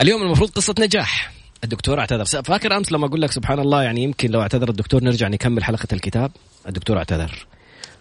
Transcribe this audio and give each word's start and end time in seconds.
اليوم 0.00 0.22
المفروض 0.22 0.50
قصة 0.50 0.74
نجاح. 0.78 1.32
الدكتور 1.64 2.00
اعتذر. 2.00 2.24
فاكر 2.24 2.76
أمس 2.76 2.92
لما 2.92 3.06
أقول 3.06 3.22
لك 3.22 3.32
سبحان 3.32 3.58
الله 3.58 3.82
يعني 3.82 4.02
يمكن 4.02 4.30
لو 4.30 4.42
اعتذر 4.42 4.68
الدكتور 4.68 5.04
نرجع 5.04 5.28
نكمل 5.28 5.64
حلقة 5.64 5.88
الكتاب؟ 5.92 6.32
الدكتور 6.68 6.98
اعتذر. 6.98 7.46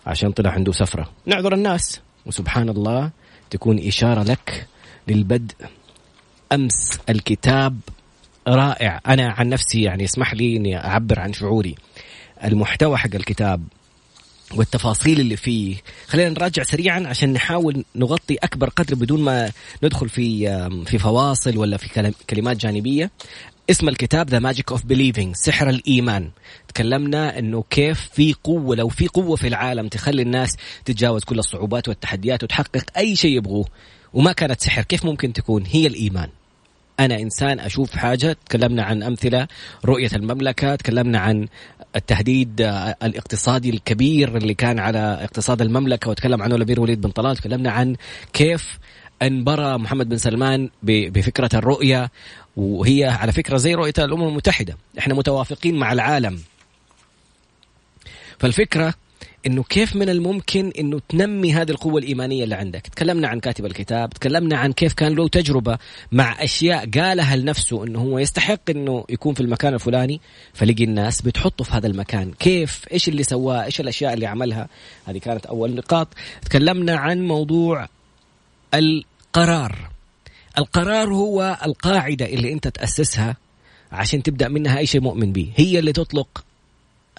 عشان 0.05 0.31
طلع 0.31 0.51
عنده 0.51 0.71
سفرة. 0.71 1.09
نعذر 1.25 1.53
الناس. 1.53 2.01
وسبحان 2.25 2.69
الله 2.69 3.11
تكون 3.49 3.87
إشارة 3.87 4.23
لك 4.23 4.67
للبدء. 5.07 5.55
أمس 6.51 6.99
الكتاب 7.09 7.79
رائع. 8.47 9.01
أنا 9.07 9.31
عن 9.31 9.49
نفسي 9.49 9.81
يعني 9.81 10.03
اسمح 10.03 10.33
لي 10.33 10.57
أني 10.57 10.77
أعبر 10.77 11.19
عن 11.19 11.33
شعوري. 11.33 11.75
المحتوى 12.43 12.97
حق 12.97 13.15
الكتاب 13.15 13.63
والتفاصيل 14.57 15.19
اللي 15.19 15.37
فيه. 15.37 15.75
خلينا 16.07 16.29
نراجع 16.29 16.63
سريعا 16.63 17.03
عشان 17.07 17.33
نحاول 17.33 17.85
نغطي 17.95 18.35
أكبر 18.35 18.69
قدر 18.69 18.95
بدون 18.95 19.21
ما 19.21 19.51
ندخل 19.83 20.09
في 20.09 20.47
في 20.85 20.97
فواصل 20.97 21.57
ولا 21.57 21.77
في 21.77 22.13
كلمات 22.29 22.57
جانبية. 22.57 23.11
اسم 23.69 23.89
الكتاب 23.89 24.29
The 24.29 24.39
Magic 24.39 24.71
of 24.71 24.85
Believing 24.85 25.35
سحر 25.35 25.69
الإيمان. 25.69 26.29
تكلمنا 26.67 27.39
إنه 27.39 27.63
كيف 27.69 28.09
في 28.13 28.33
قوة 28.43 28.75
لو 28.75 28.89
في 28.89 29.07
قوة 29.07 29.35
في 29.35 29.47
العالم 29.47 29.87
تخلي 29.87 30.21
الناس 30.21 30.57
تتجاوز 30.85 31.23
كل 31.23 31.39
الصعوبات 31.39 31.87
والتحديات 31.87 32.43
وتحقق 32.43 32.85
أي 32.97 33.15
شيء 33.15 33.37
يبغوه 33.37 33.65
وما 34.13 34.31
كانت 34.31 34.61
سحر 34.61 34.81
كيف 34.81 35.05
ممكن 35.05 35.33
تكون؟ 35.33 35.63
هي 35.65 35.87
الإيمان. 35.87 36.29
أنا 36.99 37.19
إنسان 37.19 37.59
أشوف 37.59 37.95
حاجة. 37.95 38.37
تكلمنا 38.45 38.83
عن 38.83 39.03
أمثلة 39.03 39.47
رؤية 39.85 40.09
المملكة 40.13 40.75
تكلمنا 40.75 41.19
عن 41.19 41.47
التهديد 41.95 42.61
الاقتصادي 43.03 43.69
الكبير 43.69 44.37
اللي 44.37 44.53
كان 44.53 44.79
على 44.79 45.19
اقتصاد 45.21 45.61
المملكة 45.61 46.09
وتكلم 46.09 46.41
عنه 46.41 46.55
الأمير 46.55 46.81
وليد 46.81 47.01
بن 47.01 47.09
طلال. 47.09 47.37
تكلمنا 47.37 47.71
عن 47.71 47.95
كيف 48.33 48.79
أنبرى 49.21 49.77
محمد 49.77 50.09
بن 50.09 50.17
سلمان 50.17 50.69
بفكرة 50.83 51.49
الرؤية. 51.53 52.11
وهي 52.57 53.05
على 53.05 53.31
فكرة 53.31 53.57
زي 53.57 53.73
رؤية 53.73 53.93
الأمم 53.97 54.27
المتحدة. 54.27 54.77
إحنا 54.99 55.13
متوافقين 55.13 55.75
مع 55.75 55.91
العالم. 55.93 56.39
فالفكرة 58.39 58.93
إنه 59.47 59.63
كيف 59.63 59.95
من 59.95 60.09
الممكن 60.09 60.71
إنه 60.79 61.01
تنمي 61.09 61.53
هذه 61.53 61.71
القوة 61.71 61.97
الإيمانية 61.99 62.43
اللي 62.43 62.55
عندك؟ 62.55 62.81
تكلمنا 62.81 63.27
عن 63.27 63.39
كاتب 63.39 63.65
الكتاب 63.65 64.09
تكلمنا 64.09 64.57
عن 64.57 64.73
كيف 64.73 64.93
كان 64.93 65.15
له 65.15 65.27
تجربة 65.27 65.77
مع 66.11 66.43
أشياء 66.43 66.89
قالها 66.89 67.35
لنفسه 67.35 67.83
إنه 67.83 67.99
هو 67.99 68.19
يستحق 68.19 68.69
إنه 68.69 69.05
يكون 69.09 69.33
في 69.33 69.41
المكان 69.41 69.73
الفلاني 69.73 70.21
فلقي 70.53 70.83
الناس 70.83 71.21
بتحطه 71.21 71.63
في 71.63 71.71
هذا 71.71 71.87
المكان. 71.87 72.31
كيف؟ 72.31 72.85
إيش 72.91 73.09
اللي 73.09 73.23
سواه؟ 73.23 73.63
إيش 73.63 73.79
الأشياء 73.79 74.13
اللي 74.13 74.25
عملها؟ 74.25 74.67
هذه 75.05 75.17
كانت 75.17 75.45
أول 75.45 75.75
نقاط. 75.75 76.07
تكلمنا 76.45 76.95
عن 76.95 77.27
موضوع 77.27 77.87
القرار. 78.73 79.89
القرار 80.57 81.13
هو 81.13 81.57
القاعدة 81.65 82.25
اللي 82.25 82.53
أنت 82.53 82.67
تأسسها 82.67 83.37
عشان 83.91 84.23
تبدأ 84.23 84.47
منها 84.47 84.77
أي 84.77 84.85
شيء 84.85 85.01
مؤمن 85.01 85.33
به. 85.33 85.51
هي 85.55 85.79
اللي 85.79 85.93
تطلق 85.93 86.43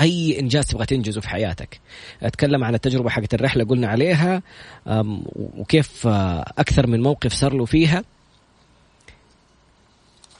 أي 0.00 0.41
إنجاز 0.41 0.66
تبغى 0.66 0.87
تنجزه 0.87 1.21
في 1.21 1.28
حياتك. 1.28 1.81
أتكلم 2.22 2.65
عن 2.65 2.75
التجربة 2.75 3.10
حقت 3.10 3.34
الرحلة 3.34 3.65
قلنا 3.65 3.88
عليها 3.88 4.43
وكيف 5.37 6.06
آه، 6.06 6.53
أكثر 6.59 6.87
من 6.87 7.03
موقف 7.03 7.32
صار 7.32 7.55
له 7.55 7.65
فيها. 7.65 8.04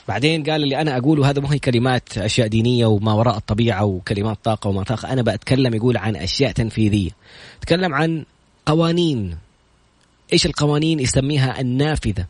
بعدين 0.09 0.43
قال 0.43 0.63
اللي 0.63 0.81
أنا 0.81 0.97
أقوله 0.99 1.31
هذا 1.31 1.41
مو 1.41 1.49
هي 1.49 1.59
كلمات 1.59 2.19
أشياء 2.19 2.47
دينية 2.47 2.87
وما 2.87 3.13
وراء 3.13 3.37
الطبيعة 3.37 3.85
وكلمات 3.85 4.39
طاقة 4.45 4.69
وما 4.69 4.83
طاقة. 4.83 5.13
أنا 5.13 5.23
بتكلم 5.23 5.75
يقول 5.75 5.97
عن 5.97 6.17
أشياء 6.17 6.53
تنفيذية. 6.53 7.11
تكلم 7.61 7.95
عن 7.95 8.25
قوانين. 8.67 9.37
إيش 10.33 10.47
القوانين 10.47 11.01
يسميها 11.01 11.61
النافذة؟ 11.61 12.27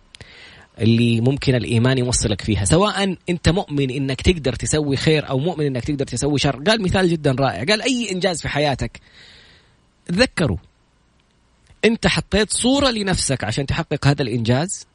اللي 0.80 1.20
ممكن 1.20 1.54
الإيمان 1.54 1.98
يوصلك 1.98 2.40
فيها. 2.40 2.64
سواء 2.64 3.16
أنت 3.28 3.48
مؤمن 3.48 3.90
إنك 3.90 4.20
تقدر 4.20 4.52
تسوي 4.52 4.96
خير 4.96 5.28
أو 5.28 5.38
مؤمن 5.38 5.66
إنك 5.66 5.84
تقدر 5.84 6.06
تسوي 6.06 6.38
شر. 6.38 6.62
قال 6.66 6.82
مثال 6.82 7.08
جدا 7.08 7.32
رائع. 7.38 7.64
قال 7.64 7.82
أي 7.82 8.12
إنجاز 8.12 8.42
في 8.42 8.48
حياتك؟ 8.48 9.00
تذكروا. 10.06 10.56
أنت 11.84 12.06
حطيت 12.06 12.52
صورة 12.52 12.90
لنفسك 12.90 13.44
عشان 13.44 13.66
تحقق 13.66 14.06
هذا 14.06 14.22
الإنجاز 14.22 14.86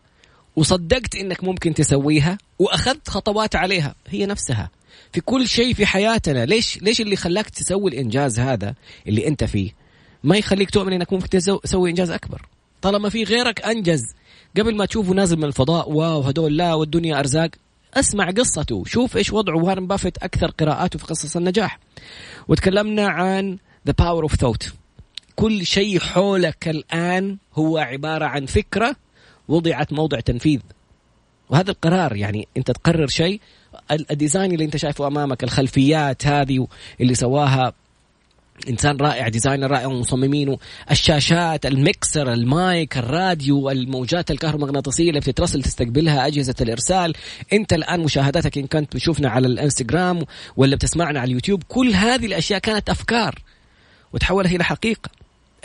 وصدقت 0.55 1.15
إنك 1.15 1.43
ممكن 1.43 1.73
تسويها 1.73 2.37
وأخذت 2.59 3.09
خطوات 3.09 3.55
عليها. 3.55 3.95
هي 4.07 4.25
نفسها. 4.25 4.69
في 5.13 5.21
كل 5.21 5.47
شيء 5.47 5.73
في 5.73 5.85
حياتنا 5.85 6.45
ليش 6.45 6.81
ليش 6.81 7.01
اللي 7.01 7.15
خلاك 7.15 7.49
تسوي 7.49 7.91
الإنجاز 7.91 8.39
هذا 8.39 8.75
اللي 9.07 9.27
أنت 9.27 9.43
فيه؟ 9.43 9.71
ما 10.23 10.37
يخليك 10.37 10.69
تؤمن 10.69 10.93
إنك 10.93 11.13
ممكن 11.13 11.29
تسوي 11.29 11.89
إنجاز 11.89 12.09
أكبر. 12.09 12.41
طالما 12.81 13.09
في 13.09 13.23
غيرك 13.23 13.61
أنجز 13.61 14.03
قبل 14.57 14.75
ما 14.75 14.85
تشوفه 14.85 15.13
نازل 15.13 15.37
من 15.37 15.43
الفضاء 15.43 15.91
wow 15.91 16.21
هدول 16.21 16.57
لا 16.57 16.73
والدنيا 16.73 17.19
أرزاق. 17.19 17.49
اسمع 17.93 18.29
قصته 18.29 18.83
شوف 18.85 19.17
إيش 19.17 19.33
وضعه. 19.33 19.63
وارن 19.63 19.87
بافيت 19.87 20.17
أكثر 20.17 20.51
قراءاته 20.51 20.99
في 20.99 21.05
قصص 21.05 21.35
النجاح. 21.35 21.79
وتكلمنا 22.47 23.07
عن 23.07 23.57
the 23.87 23.93
power 23.99 24.23
of 24.23 24.35
thought 24.35 24.73
كل 25.35 25.65
شيء 25.65 25.99
حولك 25.99 26.67
الآن 26.67 27.37
هو 27.55 27.77
عبارة 27.77 28.25
عن 28.25 28.45
فكرة 28.45 28.95
وضعت 29.47 29.93
موضع 29.93 30.19
تنفيذ. 30.19 30.59
وهذا 31.49 31.71
القرار 31.71 32.15
يعني 32.15 32.47
أنت 32.57 32.71
تقرر 32.71 33.07
شيء 33.07 33.41
ال 34.11 34.17
design 34.17 34.51
اللي 34.51 34.65
أنت 34.65 34.77
شايفه 34.77 35.07
أمامك 35.07 35.43
الخلفيات 35.43 36.27
هذه 36.27 36.67
اللي 37.01 37.15
سواها 37.15 37.73
إنسان 38.69 38.97
رائع 38.97 39.27
designer 39.27 39.71
رائع 39.71 39.87
ومصممينه 39.87 40.57
الشاشات 40.91 41.65
الميكسر 41.65 42.33
المايك 42.33 42.97
الراديو 42.97 43.69
الموجات 43.69 44.31
الكهرومغناطيسية 44.31 45.09
اللي 45.09 45.19
بتترسل 45.19 45.63
تستقبلها 45.63 46.27
أجهزة 46.27 46.55
الإرسال. 46.61 47.13
أنت 47.53 47.73
الآن 47.73 47.99
مشاهداتك 47.99 48.57
إن 48.57 48.67
كنت 48.67 48.95
بتشوفنا 48.95 49.29
على 49.29 49.47
الإنستغرام 49.47 50.25
ولا 50.57 50.75
بتسمعنا 50.75 51.19
على 51.19 51.27
اليوتيوب 51.27 51.63
كل 51.67 51.93
هذه 51.93 52.25
الأشياء 52.25 52.59
كانت 52.59 52.89
أفكار. 52.89 53.35
وتحولت 54.13 54.51
إلى 54.51 54.63
حقيقة. 54.63 55.09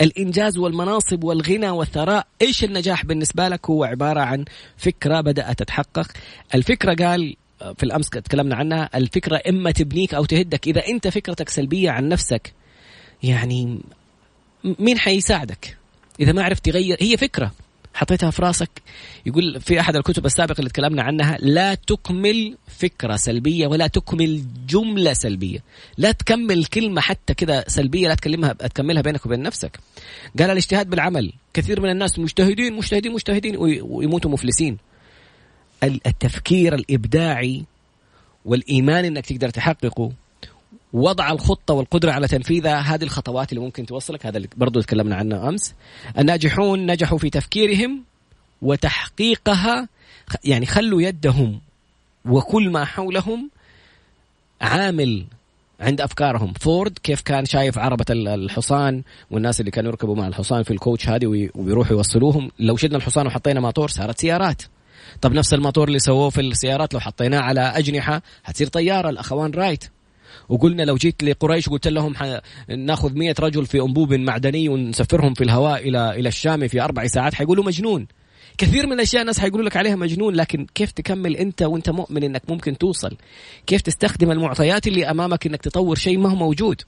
الإنجاز 0.00 0.59
والمناصب 0.59 1.25
والغنى 1.25 1.71
والثراء 1.71 2.27
إيش 2.43 2.65
النجاح 2.65 3.04
بالنسبة 3.04 3.49
لك؟ 3.49 3.71
هو 3.71 3.84
عبارة 3.84 4.21
عن 4.21 4.44
فكرة 4.77 5.21
بدأت 5.21 5.59
تتحقق. 5.59 6.10
الفكرة 6.54 6.94
قال 6.94 7.37
في 7.77 7.83
الأمس 7.83 8.10
تكلمنا 8.10 8.56
عنها 8.56 8.91
الفكرة 8.94 9.41
إما 9.49 9.71
تبنيك 9.71 10.15
أو 10.15 10.25
تهدك. 10.25 10.69
إذا 10.69 10.87
أنت 10.88 11.09
فكرتك 11.09 11.49
سلبية 11.49 11.91
عن 11.91 12.09
نفسك 12.09 12.53
يعني 13.24 13.78
مين 14.78 14.98
حيساعدك؟ 14.98 15.76
إذا 16.20 16.32
ما 16.32 16.42
عرفت 16.42 16.64
تغير 16.64 16.96
هي 17.00 17.16
فكرة. 17.16 17.52
حطيتها 17.94 18.30
في 18.30 18.42
راسك. 18.42 18.70
يقول 19.26 19.60
في 19.60 19.80
أحد 19.80 19.96
الكتب 19.96 20.26
السابقة 20.26 20.58
اللي 20.58 20.70
تكلمنا 20.70 21.02
عنها 21.02 21.38
لا 21.40 21.74
تكمل 21.74 22.56
فكرة 22.78 23.16
سلبية 23.16 23.66
ولا 23.66 23.86
تكمل 23.86 24.44
جملة 24.66 25.12
سلبية. 25.12 25.58
لا 25.98 26.12
تكمل 26.12 26.64
كلمة 26.64 27.00
حتى 27.00 27.34
كذا 27.34 27.64
سلبية 27.68 28.08
لا 28.08 28.14
تكلمها 28.14 28.52
تكملها 28.52 29.02
بينك 29.02 29.26
وبين 29.26 29.42
نفسك. 29.42 29.78
قال 30.38 30.50
الاجتهاد 30.50 30.91
بالعمل. 30.91 31.32
كثير 31.54 31.80
من 31.80 31.91
الناس 31.91 32.18
مجتهدين 32.18 32.72
مجتهدين 32.72 33.12
مجتهدين 33.12 33.56
ويموتوا 33.82 34.30
مفلسين. 34.30 34.77
التفكير 35.82 36.74
الإبداعي 36.74 37.65
والإيمان 38.44 39.04
إنك 39.04 39.27
تقدر 39.27 39.50
تحققه 39.50 40.12
وضع 40.94 41.32
الخطة 41.32 41.74
والقدرة 41.74 42.12
على 42.12 42.28
تنفيذها. 42.28 42.80
هذه 42.80 43.04
الخطوات 43.04 43.52
اللي 43.52 43.64
ممكن 43.64 43.86
توصلك 43.86 44.26
هذا 44.26 44.36
اللي 44.36 44.48
برضو 44.56 44.80
تكلمنا 44.80 45.16
عنه 45.16 45.48
أمس. 45.48 45.74
الناجحون 46.18 46.86
نجحوا 46.86 47.18
في 47.18 47.30
تفكيرهم 47.30 48.02
وتحقيقها 48.62 49.88
يعني 50.44 50.66
خلوا 50.66 51.02
يدهم 51.02 51.60
وكل 52.24 52.70
ما 52.70 52.84
حولهم 52.84 53.50
عامل 54.60 55.24
عند 55.80 56.00
أفكارهم. 56.00 56.52
فورد 56.52 56.98
كيف 57.02 57.20
كان 57.20 57.44
شايف 57.44 57.78
عربة 57.78 58.04
الحصان 58.10 59.02
والناس 59.30 59.60
اللي 59.60 59.70
كانوا 59.70 59.91
يركبوا 59.91 60.16
مع 60.16 60.26
الحصان 60.26 60.62
في 60.62 60.70
ال 60.71 60.77
coach 60.77 61.09
هذه 61.08 61.26
ويروحوا 61.54 61.96
يوصلوهم؟ 61.96 62.50
لو 62.58 62.76
شلنا 62.76 62.96
الحصان 62.96 63.26
وحطينا 63.26 63.60
ماطور 63.60 63.88
صارت 63.88 64.18
سيارات. 64.18 64.62
طب 65.20 65.32
نفس 65.32 65.54
الماطور 65.54 65.88
اللي 65.88 65.98
سووه 65.98 66.30
في 66.30 66.41
السيارات 66.41 66.94
لو 66.94 67.00
حطيناه 67.00 67.41
على 67.41 67.60
أجنحة 67.60 68.22
حتصير 68.44 68.66
طيارة. 68.66 69.10
الأخوان 69.10 69.50
رايت. 69.50 69.93
وقلنا 70.48 70.82
لو 70.82 70.96
جيت 70.96 71.24
لقريش 71.24 71.68
قلت 71.68 71.88
لهم 71.88 72.14
ناخذ 72.68 73.14
مية 73.14 73.34
رجل 73.41 73.66
في 73.66 73.80
أنبوب 73.80 74.14
معدني 74.14 74.68
ونسفرهم 74.68 75.34
في 75.34 75.44
الهواء 75.44 75.88
إلى 75.88 76.10
إلى 76.10 76.28
الشام 76.28 76.68
في 76.68 76.82
أربع 76.82 77.06
ساعات 77.06 77.34
حيقولوا 77.34 77.64
مجنون. 77.64 78.06
كثير 78.58 78.86
من 78.86 78.92
الأشياء 78.92 79.22
الناس 79.22 79.41
حيقولوا 79.41 79.66
لك 79.66 79.76
عليها 79.76 79.96
مجنون 79.96 80.34
لكن 80.34 80.66
كيف 80.74 80.92
تكمل 80.92 81.36
أنت 81.36 81.62
وأنت 81.62 81.91
مؤمن 81.91 82.24
إنك 82.24 82.42
ممكن 82.48 82.78
توصل؟ 82.78 83.16
كيف 83.66 83.80
تستخدم 83.80 84.30
المعطيات 84.30 84.86
اللي 84.86 85.10
أمامك 85.10 85.46
إنك 85.46 85.62
تطور 85.62 85.96
شيء 85.96 86.18
ما 86.18 86.30
هو 86.30 86.34
موجود؟ 86.34 86.82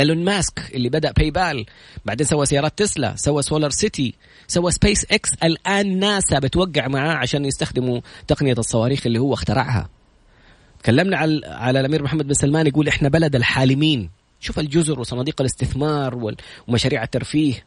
إيلون 0.00 0.24
ماسك 0.24 0.60
اللي 0.74 0.88
بدأ 0.88 1.12
PayPal 1.12 1.66
بعدين 2.04 2.26
سوى 2.26 2.46
سيارات 2.46 2.78
تسلا 2.78 3.14
سوى 3.16 3.42
SolarCity 3.42 4.14
سوى 4.46 4.70
سبيس 4.70 5.06
إكس 5.10 5.30
الآن 5.44 5.98
ناسا 5.98 6.38
بتوقع 6.38 6.88
معاه 6.88 7.14
عشان 7.14 7.44
يستخدموا 7.44 8.00
تقنية 8.26 8.54
الصواريخ 8.58 9.06
اللي 9.06 9.18
هو 9.18 9.34
اخترعها. 9.34 9.95
تكلمنا 10.82 11.16
على 11.16 11.40
على 11.44 11.80
الأمير 11.80 12.02
محمد 12.02 12.26
بن 12.26 12.34
سلمان 12.34 12.66
يقول 12.66 12.88
إحنا 12.88 13.08
بلد 13.08 13.36
الحالمين. 13.36 14.10
شوف 14.40 14.58
الجزر 14.58 15.00
وصناديق 15.00 15.40
الاستثمار 15.40 16.34
ومشاريع 16.68 17.02
الترفيه. 17.02 17.64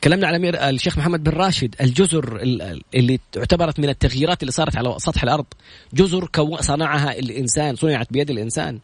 تكلمنا 0.00 0.26
على 0.26 0.36
امير 0.36 0.68
الشيخ 0.68 0.98
محمد 0.98 1.24
بن 1.24 1.32
راشد. 1.32 1.74
الجزر 1.80 2.36
اللي 2.94 3.18
اعتبرت 3.36 3.80
من 3.80 3.88
التغييرات 3.88 4.42
اللي 4.42 4.52
صارت 4.52 4.76
على 4.76 4.94
سطح 4.98 5.22
الأرض. 5.22 5.46
جزر 5.94 6.28
صنعها 6.60 7.18
الإنسان 7.18 7.76
صنعت 7.76 8.12
بيد 8.12 8.30
الإنسان. 8.30 8.78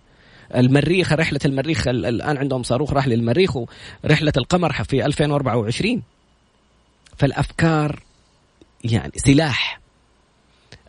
المريخ 0.54 1.12
رحلة 1.12 1.40
المريخ 1.44 1.88
الآن 1.88 2.36
عندهم 2.36 2.62
صاروخ 2.62 2.92
راح 2.92 3.08
للمريخ 3.08 3.56
ورحلة 3.56 4.32
القمر 4.36 4.72
في 4.72 5.06
2024 5.06 6.02
فالأفكار 7.18 8.02
يعني 8.84 9.12
سلاح. 9.16 9.80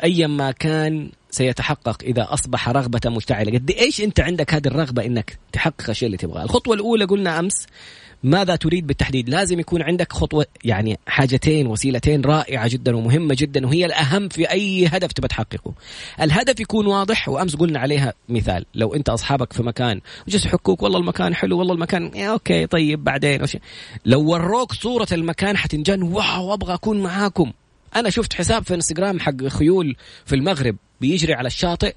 ايا 0.04 0.28
ما 0.28 0.52
كان 0.52 1.10
سيتحقق 1.32 2.04
إذا 2.04 2.28
أصبح 2.34 2.70
رغبة 2.70 3.10
مشتعلة. 3.10 3.52
قد 3.52 3.72
إيش 3.72 4.02
أنت 4.02 4.20
عندك 4.20 4.54
هذه 4.54 4.68
الرغبة 4.68 5.06
إنك 5.06 5.38
تحقق 5.52 5.90
الشيء 5.90 6.06
اللي 6.06 6.18
تبغاه؟ 6.18 6.44
الخطوة 6.44 6.76
الأولى 6.76 7.06
قلنا 7.06 7.40
أمس 7.40 7.66
ماذا 8.24 8.56
تريد 8.56 8.88
بالتحديد؟ 8.88 9.30
لازم 9.30 9.60
يكون 9.60 9.82
عندك 9.82 10.14
خطوة 10.14 10.46
يعني 10.64 11.00
حاجتين 11.08 11.68
وسيلتين 11.68 12.22
رائعة 12.22 12.68
جدا 12.68 12.96
ومهمة 12.96 13.36
جدا 13.40 13.66
وهي 13.66 13.86
الأهم 13.86 14.30
في 14.30 14.52
أي 14.52 14.88
هدف 14.88 15.12
تبى 15.12 15.28
تحققه. 15.28 15.74
الهدف 16.22 16.60
يكون 16.60 16.88
واضح 16.88 17.30
وأمس 17.30 17.56
قلنا 17.56 17.80
عليها 17.80 18.14
مثال. 18.30 18.66
لو 18.76 18.94
أنت 18.94 19.10
أصحابك 19.10 19.54
في 19.54 19.64
مكان 19.64 20.02
وجلس 20.28 20.46
يحكوك 20.46 20.84
والله 20.84 21.00
المكان 21.00 21.36
حلو 21.36 21.60
والله 21.60 21.74
المكان 21.74 22.12
يا 22.16 22.30
okay 22.30 22.68
طيب 22.68 23.04
بعدين 23.04 23.44
وشي. 23.44 23.60
لو 24.06 24.22
وروك 24.22 24.74
صورة 24.74 25.08
المكان 25.12 25.58
حتنجن 25.58 26.02
wow 26.02 26.54
أبغى 26.54 26.74
أكون 26.74 27.04
معاكم. 27.04 27.52
أنا 28.00 28.10
شفت 28.10 28.34
حساب 28.34 28.64
في 28.64 28.74
إنستغرام 28.74 29.20
حق 29.20 29.48
خيول 29.48 29.96
في 30.26 30.36
المغرب 30.36 30.76
بيجري 31.02 31.34
على 31.34 31.48
الشاطئ. 31.48 31.96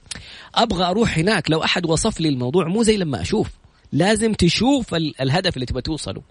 أبغى 0.55 0.85
أروح 0.85 1.19
هناك 1.19 1.51
لو 1.51 1.65
أحد 1.65 1.87
وصف 1.87 2.21
لي 2.21 2.29
الموضوع 2.29 2.69
مو 2.69 2.83
زي 2.83 2.97
لما 2.97 3.21
أشوف. 3.21 3.49
لازم 3.93 4.33
تشوف 4.33 4.95
الهدف 4.95 5.55
اللي 5.55 5.67
تبغى 5.67 5.83
توصله. 5.83 6.23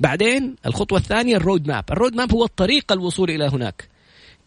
بعدين 0.00 0.56
الخطوة 0.66 0.98
الثانية 0.98 1.36
ال 1.36 1.42
road 1.42 1.68
map 1.68 1.84
ال 1.90 1.95
road 1.95 2.14
map 2.14 2.32
هو 2.32 2.44
الطريق 2.44 2.92
الوصول 2.92 3.30
إلى 3.30 3.44
هناك. 3.44 3.88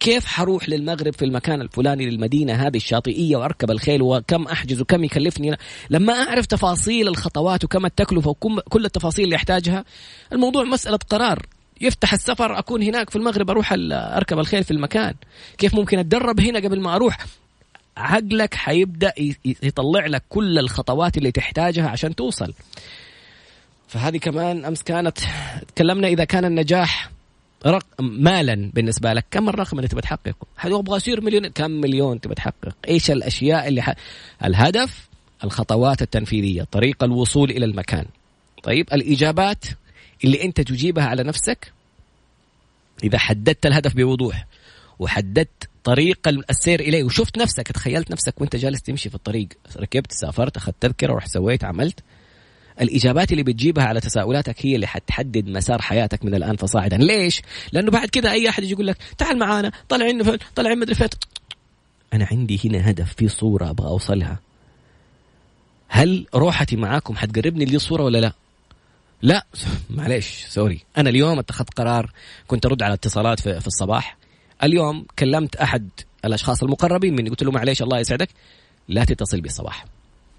كيف 0.00 0.26
حروح 0.26 0.68
للمغرب 0.68 1.14
في 1.14 1.24
المكان 1.24 1.60
الفلاني 1.60 2.10
للمدينة 2.10 2.52
هذه 2.52 2.76
الشاطئية 2.76 3.36
وأركب 3.36 3.70
الخيل 3.70 4.02
وكم 4.02 4.42
أحجز 4.42 4.80
وكم 4.80 5.04
يكلفني؟ 5.04 5.56
لما 5.90 6.12
أعرف 6.12 6.46
تفاصيل 6.46 7.08
الخطوات 7.08 7.64
وكم 7.64 7.86
التكلفة 7.86 8.30
وكل 8.30 8.84
التفاصيل 8.84 9.24
اللي 9.24 9.36
أحتاجها 9.36 9.84
الموضوع 10.32 10.64
مسألة 10.64 10.98
قرار. 11.10 11.46
يفتح 11.80 12.12
السفر 12.12 12.58
أكون 12.58 12.82
هناك 12.82 13.10
في 13.10 13.16
المغرب 13.16 13.50
أروح 13.50 13.74
أركب 13.92 14.38
الخيل 14.38 14.64
في 14.64 14.70
المكان 14.70 15.14
كيف 15.58 15.74
ممكن 15.74 15.98
أتدرب 15.98 16.40
هنا 16.40 16.58
قبل 16.58 16.80
ما 16.80 16.96
أروح 16.96 17.18
عقلك 17.96 18.54
حيبدأ 18.54 19.12
يطلع 19.44 20.06
لك 20.06 20.22
كل 20.28 20.58
الخطوات 20.58 21.18
اللي 21.18 21.30
تحتاجها 21.30 21.88
عشان 21.88 22.14
توصل 22.14 22.54
فهذه 23.88 24.16
كمان 24.16 24.64
أمس 24.64 24.82
كانت 24.82 25.18
تكلمنا 25.74 26.08
إذا 26.08 26.24
كان 26.24 26.44
النجاح 26.44 27.10
رق... 27.66 27.86
مالا 28.00 28.70
بالنسبة 28.74 29.12
لك 29.12 29.24
كم 29.30 29.48
الرقم 29.48 29.78
اللي 29.78 29.88
تبغى 29.88 30.02
تحققه؟ 30.02 30.46
أبغى 30.64 30.96
اصير 30.96 31.20
مليون 31.20 31.48
كم 31.48 31.70
مليون 31.70 32.20
تبغى 32.20 32.34
تحقق؟ 32.34 32.74
إيش 32.88 33.10
الأشياء 33.10 33.68
اللي 33.68 33.82
ح... 33.82 33.94
الهدف 34.44 35.08
الخطوات 35.44 36.02
التنفيذية، 36.02 36.62
طريق 36.72 37.04
الوصول 37.04 37.50
إلى 37.50 37.64
المكان. 37.64 38.04
طيب 38.62 38.88
الإجابات 38.92 39.64
اللي 40.24 40.44
انت 40.44 40.60
تجيبها 40.60 41.04
على 41.04 41.22
نفسك 41.22 41.72
إذا 43.04 43.18
حددت 43.18 43.66
الهدف 43.66 43.96
بوضوح 43.96 44.46
وحددت 44.98 45.68
طريق 45.84 46.28
السير 46.50 46.80
إليه 46.80 47.04
وشفت 47.04 47.38
نفسك 47.38 47.68
تخيلت 47.68 48.10
نفسك 48.10 48.40
وأنت 48.40 48.56
جالس 48.56 48.82
تمشي 48.82 49.08
في 49.08 49.14
الطريق 49.14 49.48
ركبت 49.76 50.12
سافرت 50.12 50.56
أخذت 50.56 50.74
تذكرة 50.80 51.12
ورحت 51.12 51.28
سويت 51.28 51.64
عملت 51.64 52.00
الإجابات 52.80 53.32
اللي 53.32 53.42
بتجيبها 53.42 53.84
على 53.84 54.00
تساؤلاتك 54.00 54.66
هي 54.66 54.74
اللي 54.74 54.86
حتحدد 54.86 55.48
مسار 55.48 55.82
حياتك 55.82 56.24
من 56.24 56.34
الآن 56.34 56.56
فصاعدا. 56.56 56.96
ليش؟ 56.96 57.42
لأنه 57.72 57.90
بعد 57.90 58.08
كذا 58.08 58.30
أي 58.30 58.48
أحد 58.48 58.62
يجي 58.62 58.72
يقول 58.72 58.86
لك 58.86 58.96
تعال 59.18 59.38
معانا 59.38 59.72
طلعين 59.88 60.22
فين 60.22 60.38
طلعين 60.54 60.78
مدري 60.78 60.94
فين 60.94 61.08
أنا 62.12 62.28
عندي 62.30 62.60
هنا 62.64 62.90
هدف 62.90 63.14
في 63.14 63.28
صورة 63.28 63.70
أبغى 63.70 63.88
أوصلها. 63.88 64.38
هل 65.88 66.26
روحتي 66.34 66.76
معاكم 66.76 67.16
حتقربني 67.16 67.64
لي 67.64 67.76
الصورة 67.76 68.02
ولا 68.02 68.18
لا؟ 68.18 68.32
لا 69.22 69.46
معليش 69.90 70.44
سوري. 70.48 70.80
أنا 70.98 71.10
اليوم 71.10 71.38
اتخذت 71.38 71.74
قرار 71.74 72.12
كنت 72.46 72.66
أرد 72.66 72.82
على 72.82 72.94
اتصالات 72.94 73.40
في, 73.40 73.60
في 73.60 73.66
الصباح. 73.66 74.16
اليوم 74.62 75.06
كلمت 75.18 75.56
أحد 75.56 75.88
الأشخاص 76.24 76.62
المقربين 76.62 77.16
مني 77.16 77.30
قلت 77.30 77.42
له 77.42 77.50
معليش 77.50 77.82
الله 77.82 77.98
يسعدك. 77.98 78.28
لا 78.88 79.04
تتصل 79.04 79.40
بي 79.40 79.48
الصباح 79.48 79.84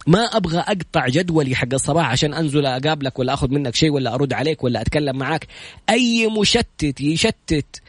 ما 0.08 0.20
أبغى 0.20 0.60
أقطع 0.60 1.08
جدولي 1.08 1.56
حق 1.56 1.74
الصباح 1.74 2.10
عشان 2.10 2.34
أنزل 2.34 2.66
أقابلك 2.66 3.20
ولا 3.20 3.34
أخذ 3.34 3.50
منك 3.50 3.76
شيء 3.76 3.92
ولا 3.92 4.14
أرد 4.14 4.34
عليك 4.34 4.64
ولا 4.64 4.82
أتكلم 4.82 5.18
معاك. 5.18 5.48
أي 5.90 6.28
مشتت 6.28 7.02
يشتت 7.02 7.82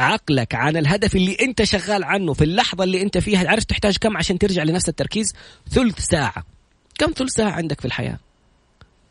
عقلك 0.00 0.54
عن 0.54 0.76
الهدف 0.76 1.16
اللي 1.16 1.36
أنت 1.40 1.62
شغال 1.62 2.04
عنه 2.04 2.32
في 2.32 2.44
اللحظة 2.44 2.84
اللي 2.84 3.02
أنت 3.02 3.18
فيها. 3.18 3.48
عارف 3.48 3.64
تحتاج 3.64 3.96
كم 3.96 4.16
عشان 4.16 4.38
ترجع 4.38 4.62
لنفس 4.62 4.88
التركيز؟ 4.88 5.32
ثلث 5.70 5.98
ساعة. 5.98 6.44
كم 6.98 7.12
ثلث 7.16 7.32
ساعة 7.32 7.50
عندك 7.50 7.80
في 7.80 7.86
الحياة؟ 7.86 8.18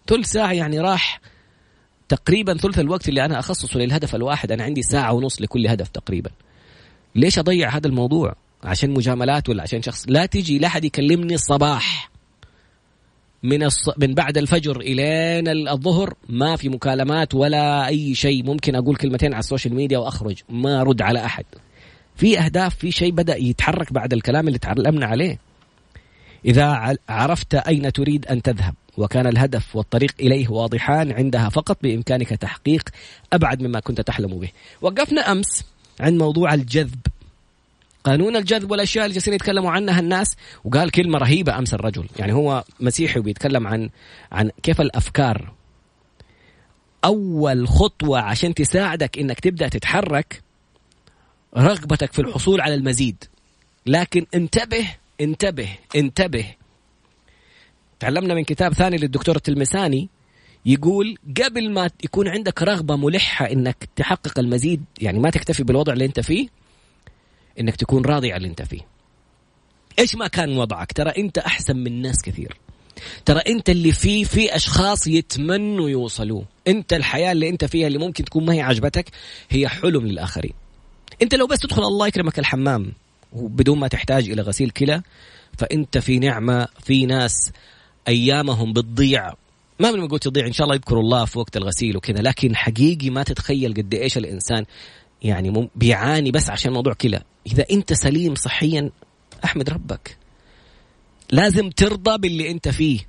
ثلث 0.07 0.31
ساعة 0.31 0.51
يعني 0.51 0.80
راح 0.80 1.21
تقريبا 2.09 2.57
ثلث 2.57 2.80
الوقت 2.80 3.09
اللي 3.09 3.25
أنا 3.25 3.39
أخصصه 3.39 3.80
للهدف 3.80 4.15
الواحد. 4.15 4.51
أنا 4.51 4.63
عندي 4.63 4.81
ساعة 4.81 5.13
ونص 5.13 5.42
لكل 5.42 5.68
هدف 5.68 5.88
تقريبا. 5.88 6.30
ليش 7.15 7.39
أضيع 7.39 7.69
هذا 7.69 7.88
الموضوع؟ 7.88 8.36
عشان 8.63 8.89
مجاملات 8.89 9.50
ولا 9.50 9.63
عشان 9.63 9.81
شخص؟ 9.81 10.06
لا 10.07 10.25
تجي 10.25 10.59
لا 10.59 10.68
أحد 10.68 10.86
يكلمني 10.86 11.36
الصباح. 11.36 12.09
من 13.44 13.63
الص... 13.63 13.89
من 13.98 14.13
بعد 14.13 14.38
الفجر 14.38 14.80
إلين 14.80 15.68
الظهر 15.68 16.13
ما 16.30 16.56
في 16.56 16.69
مكالمات 16.69 17.36
ولا 17.36 17.88
أي 17.88 18.15
شيء. 18.15 18.44
ممكن 18.44 18.75
أقول 18.75 18.95
كلمتين 18.95 19.33
على 19.33 19.39
ال 19.40 19.44
social 19.44 19.74
media 19.74 19.98
وأخرج. 19.98 20.42
ما 20.50 20.81
أرد 20.81 21.02
على 21.02 21.26
أحد. 21.26 21.45
في 22.16 22.40
أهداف 22.40 22.76
في 22.76 22.92
شيء 22.92 23.11
بدأ 23.11 23.35
يتحرك 23.35 23.94
بعد 23.94 24.14
الكلام 24.14 24.47
اللي 24.47 24.59
تعلمنا 24.59 25.06
عليه. 25.06 25.40
إذا 26.45 26.97
عرفت 27.09 27.56
أين 27.56 27.92
تريد 27.92 28.26
أن 28.26 28.42
تذهب. 28.42 28.76
وكان 28.97 29.27
الهدف 29.27 29.75
والطريق 29.75 30.13
إليه 30.19 30.49
واضحان 30.49 31.11
عندها 31.11 31.49
فقط 31.49 31.77
بإمكانك 31.81 32.30
تحقيق 32.30 32.89
أبعد 33.33 33.61
مما 33.61 33.80
كنت 33.80 34.01
تحلم 34.01 34.39
به. 34.39 34.49
وقفنا 34.81 35.31
أمس 35.31 35.66
عن 35.99 36.18
موضوع 36.18 36.54
الجذب. 36.54 36.99
قانون 38.04 38.35
الجذب 38.35 38.71
والأشياء 38.71 39.06
اللي 39.06 39.13
جالسين 39.13 39.33
يتكلموا 39.33 39.71
عنها 39.71 39.99
الناس 39.99 40.35
وقال 40.63 40.92
كلمة 40.92 41.18
رهيبة 41.18 41.57
أمس 41.57 41.73
الرجل. 41.73 42.06
يعني 42.19 42.33
هو 42.33 42.63
مسيحي 42.80 43.19
وبيتكلم 43.19 43.68
عن 43.68 43.89
عن 44.31 44.51
كيف 44.63 44.81
الأفكار. 44.81 45.54
أول 47.06 47.68
خطوة 47.68 48.19
عشان 48.19 48.54
تساعدك 48.54 49.19
إنك 49.19 49.39
تبدأ 49.39 49.68
تتحرك 49.68 50.42
رغبتك 51.57 52.13
في 52.13 52.19
الحصول 52.19 52.61
على 52.61 52.73
المزيد. 52.73 53.23
لكن 53.85 54.25
انتبه 54.35 54.87
انتبه 55.21 55.69
انتبه. 55.95 56.45
تعلمنا 57.99 58.33
من 58.33 58.44
كتاب 58.44 58.73
ثاني 58.73 58.97
للدكتور 58.97 59.35
التلمساني 59.35 60.09
يقول 60.66 61.18
قبل 61.44 61.71
ما 61.71 61.89
يكون 62.04 62.27
عندك 62.27 62.61
رغبة 62.63 62.95
ملحة 62.95 63.51
إنك 63.51 63.89
تحقق 63.95 64.39
المزيد 64.39 64.83
يعني 65.01 65.19
ما 65.19 65.30
تكتفي 65.30 65.63
بالوضع 65.63 65.94
اللي 65.94 66.06
أنت 66.06 66.19
فيه 66.19 66.47
إنك 67.59 67.75
تكون 67.75 68.06
راضي 68.06 68.31
على 68.31 68.37
اللي 68.37 68.47
أنت 68.47 68.61
فيه. 68.61 68.81
إيش 69.99 70.16
ما 70.16 70.27
كان 70.27 70.57
وضعك؟ 70.57 70.94
ترى 70.94 71.13
أنت 71.18 71.37
أحسن 71.37 71.77
من 71.77 72.01
ناس 72.01 72.21
كثير. 72.21 72.57
ترى 73.25 73.39
أنت 73.47 73.69
اللي 73.69 73.92
فيه 73.92 74.23
في 74.23 74.56
أشخاص 74.56 75.07
يتمنوا 75.07 75.89
يوصلوا 75.89 76.44
أنت 76.68 76.94
الحياة 76.94 77.31
اللي 77.31 77.49
أنت 77.49 77.66
فيها 77.66 77.87
اللي 77.87 77.97
ممكن 77.97 78.25
تكون 78.25 78.45
ما 78.45 78.54
هي 78.54 78.61
عجبتك 78.61 79.09
هي 79.49 79.68
حلم 79.68 80.07
للآخرين. 80.07 80.54
أنت 81.21 81.35
لو 81.35 81.47
بس 81.47 81.59
تدخل 81.59 81.83
الله 81.83 82.07
يكرمك 82.07 82.39
الحمام 82.39 82.94
وبدون 83.33 83.80
ما 83.80 83.87
تحتاج 83.87 84.30
إلى 84.30 84.42
غسيل 84.42 84.69
كلى 84.69 85.01
فأنت 85.57 85.97
في 85.97 86.19
نعمة 86.19 86.68
في 86.83 87.06
ناس 87.06 87.51
أيامهم 88.07 88.73
بتضيع 88.73 89.33
ما 89.80 89.92
من 89.92 90.07
قلت 90.07 90.23
تضيع 90.23 90.47
إن 90.47 90.54
شاء 90.54 90.66
الله 90.66 90.76
يذكروا 90.76 91.04
الله 91.04 91.26
في 91.26 91.40
وقت 91.40 91.57
الغسيل 91.57 91.97
وكذا 91.97 92.21
لكن 92.21 92.56
حقيقي 92.56 93.09
ما 93.09 93.23
تتخيل 93.23 93.73
قد 93.73 93.94
إيش 93.94 94.18
الإنسان 94.18 94.66
يعني 95.21 95.69
بيعاني 95.76 96.31
بس 96.31 96.49
عشان 96.49 96.73
موضوع 96.73 96.94
كلى 96.94 97.21
إذا 97.47 97.66
أنت 97.71 97.94
سليم 97.94 98.35
صحيا 98.35 98.92
أحمد 99.45 99.69
ربك. 99.69 100.18
لازم 101.31 101.69
ترضى 101.69 102.18
باللي 102.18 102.52
أنت 102.52 102.69
فيه 102.69 102.99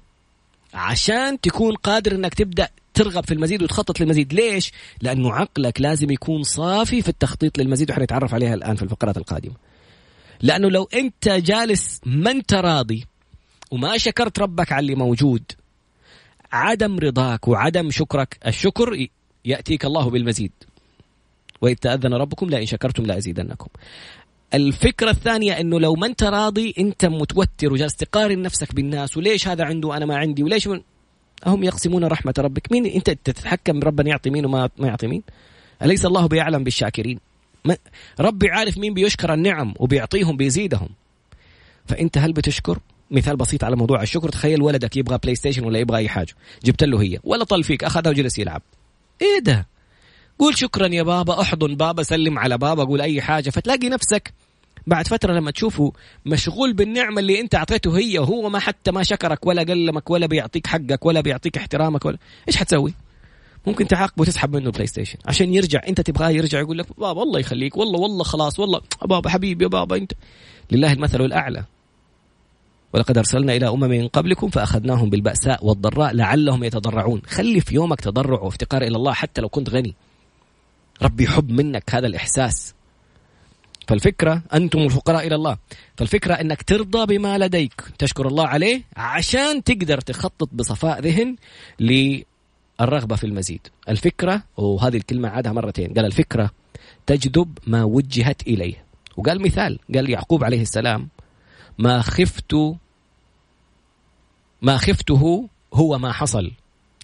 عشان 0.75 1.41
تكون 1.41 1.75
قادر 1.75 2.15
إنك 2.15 2.35
تبدأ 2.35 2.69
ترغب 2.95 3.25
في 3.25 3.35
المزيد 3.35 3.63
وتخطط 3.63 4.01
للمزيد. 4.01 4.33
ليش؟ 4.33 4.73
لأنه 5.03 5.33
عقلك 5.33 5.81
لازم 5.81 6.11
يكون 6.11 6.43
صافي 6.43 7.03
في 7.03 7.09
التخطيط 7.09 7.59
للمزيد 7.59 7.91
وحنتعرف 7.91 8.35
عليها 8.35 8.55
الآن 8.55 8.77
في 8.77 8.83
الفقرات 8.83 9.17
القادمة. 9.17 9.55
لأنه 10.41 10.71
لو 10.71 10.89
أنت 10.95 11.29
جالس 11.29 12.01
ما 12.07 12.31
أنت 12.31 12.55
راضي 12.55 13.05
وما 13.71 13.99
شكرت 13.99 14.39
ربك 14.39 14.73
على 14.73 14.81
اللي 14.81 14.95
موجود. 14.95 15.43
عدم 16.53 16.99
رضاك 16.99 17.49
وعدم 17.49 17.91
شكرك 17.91 18.39
الشكر 18.47 19.07
يأتيك 19.45 19.85
الله 19.85 20.11
بالمزيد. 20.11 20.53
وإذ 21.61 21.75
تأذن 21.75 22.15
ربكم 22.15 22.51
لئن 22.51 22.67
شكرتم 22.67 23.03
لأزيدنكم. 23.03 23.69
الفكرة 24.55 25.11
الثانية 25.11 25.61
إنه 25.61 25.81
لو 25.81 25.95
ما 25.95 26.07
أنت 26.07 26.23
راضي 26.23 26.75
أنت 26.79 27.05
متوتر 27.05 27.73
وجالس 27.73 27.97
تقارن 27.97 28.43
نفسك 28.43 28.75
بالناس 28.75 29.17
وليش 29.17 29.49
هذا 29.49 29.65
عنده 29.65 29.97
أنا 29.97 30.07
ما 30.07 30.17
عندي 30.17 30.43
وليش 30.43 30.67
من 30.67 30.81
هم 31.47 31.65
يقسمون 31.65 32.05
رحمة 32.05 32.35
ربك. 32.39 32.73
مين 32.73 32.87
أنت 32.87 33.11
تتحكم 33.11 33.81
ربنا 33.81 34.09
يعطي 34.09 34.31
مين 34.31 34.47
وما 34.47 34.71
ما 34.79 34.89
يعطي 34.89 35.07
مين؟ 35.07 35.23
أليس 35.83 36.07
الله 36.07 36.27
بيعلم 36.27 36.65
بالشاكرين؟ 36.65 37.21
ربي 38.21 38.51
عارف 38.51 38.79
مين 38.79 38.95
بيشكر 38.95 39.35
النعم 39.35 39.75
وبيعطيهم 39.79 40.37
بيزيدهم. 40.37 40.89
فأنت 41.87 42.19
هل 42.19 42.33
بتشكر؟ 42.33 42.79
مثال 43.11 43.37
بسيط 43.37 43.65
على 43.65 43.77
موضوع 43.77 44.03
الشكر. 44.03 44.29
تخيل 44.29 44.63
ولدك 44.63 44.97
يبغى 44.97 45.19
PlayStation 45.19 45.65
ولا 45.65 45.79
يبغى 45.79 45.99
أي 45.99 46.09
حاجة. 46.09 46.35
جبت 46.65 46.85
له 46.85 47.03
هي. 47.03 47.19
ولا 47.25 47.45
طل 47.45 47.65
فيك 47.65 47.85
أخذها 47.85 48.11
وجلس 48.11 48.39
يلعب. 48.39 48.63
إيه 49.23 49.39
ده؟ 49.43 49.67
قول 50.39 50.59
شكرا 50.59 50.87
يا 50.87 51.03
بابا. 51.03 51.41
أحضن 51.41 51.75
بابا. 51.75 52.03
سلم 52.03 52.39
على 52.39 52.59
بابا. 52.59 52.85
قول 52.85 53.01
أي 53.01 53.23
حاجة. 53.23 53.51
فتلاقي 53.51 53.89
نفسك 53.89 54.33
بعد 54.87 55.09
فترة 55.09 55.33
لما 55.33 55.51
تشوفه 55.51 55.93
مشغول 56.27 56.73
بالنعمة 56.73 57.21
اللي 57.21 57.41
أنت 57.41 57.55
أعطيته 57.55 57.99
هي. 57.99 58.19
وهو 58.19 58.49
ما 58.49 58.59
حتى 58.59 58.91
ما 58.91 59.03
شكرك 59.03 59.47
ولا 59.47 59.63
كلمك 59.63 60.11
ولا 60.11 60.27
بيعطيك 60.27 60.67
حقك 60.67 61.07
ولا 61.07 61.21
بيعطيك 61.21 61.57
احترامك 61.57 62.05
ولا. 62.05 62.19
إيش 62.49 62.57
حتسوي؟ 62.57 62.95
ممكن 63.67 63.89
تعاقبه 63.89 64.23
وتسحب 64.23 64.57
منه 64.57 64.71
PlayStation 64.71 65.19
عشان 65.27 65.55
يرجع. 65.55 65.81
أنت 65.89 66.01
تبغاه 66.01 66.31
يرجع 66.31 66.61
يقول 66.61 66.79
لك 66.79 67.01
بابا 67.01 67.23
الله 67.23 67.41
يخليك. 67.41 67.77
والله 67.77 67.99
والله 68.01 68.25
خلاص 68.25 68.59
والله. 68.61 68.81
بابا 69.05 69.31
حبيبي 69.31 69.65
يا 69.65 69.69
بابا 69.69 69.97
أنت. 69.97 70.13
لله 70.71 70.93
المثل 70.93 71.21
الأعلى. 71.21 71.65
ولقد 72.93 73.19
أرسلنا 73.19 73.57
إلى 73.57 73.69
أمم 73.69 73.85
من 73.89 74.09
قبلكم 74.09 74.49
فأخذناهم 74.49 75.11
بالبأساء 75.11 75.67
والضراء 75.67 76.15
لعلهم 76.15 76.65
يتضرعون. 76.65 77.23
خلي 77.27 77.61
في 77.61 77.75
يومك 77.75 78.01
تضرع 78.01 78.41
وافتقار 78.41 78.83
إلى 78.83 78.97
الله 78.97 79.13
حتى 79.13 79.41
لو 79.41 79.49
كنت 79.49 79.71
غني. 79.71 79.95
ربي 81.03 81.25
يحب 81.25 81.51
منك 81.51 81.95
هذا 81.95 82.07
الإحساس. 82.07 82.75
فالفكرة 83.89 84.43
أنتم 84.55 84.79
الفقراء 84.79 85.27
إلى 85.27 85.35
الله. 85.35 85.57
فالفكرة 85.97 86.35
أنك 86.35 86.63
ترضى 86.63 87.19
بما 87.19 87.39
لديك. 87.39 87.83
تشكر 87.99 88.29
الله 88.29 88.47
عليه 88.47 88.83
عشان 88.97 89.65
تقدر 89.65 90.01
تخطط 90.01 90.49
بصفاء 90.53 91.01
ذهن 91.01 91.37
للرغبة 91.81 93.17
في 93.17 93.25
المزيد. 93.25 93.61
الفكرة 93.89 94.43
وهذه 94.57 94.97
الكلمة 94.97 95.29
عادها 95.29 95.53
مرتين. 95.53 95.93
قال 95.93 96.05
الفكرة 96.05 96.51
تجذب 97.07 97.59
ما 97.67 97.85
وجهت 97.85 98.43
إليه. 98.43 98.85
وقال 99.17 99.43
مثال 99.43 99.79
قال 99.95 100.11
يعقوب 100.11 100.45
عليه 100.45 100.63
السلام 100.63 101.09
ما 101.79 102.03
خفت 102.03 102.55
ما 104.63 104.77
خفته 104.77 105.49
هو 105.75 105.99
ما 105.99 106.13
حصل. 106.13 106.53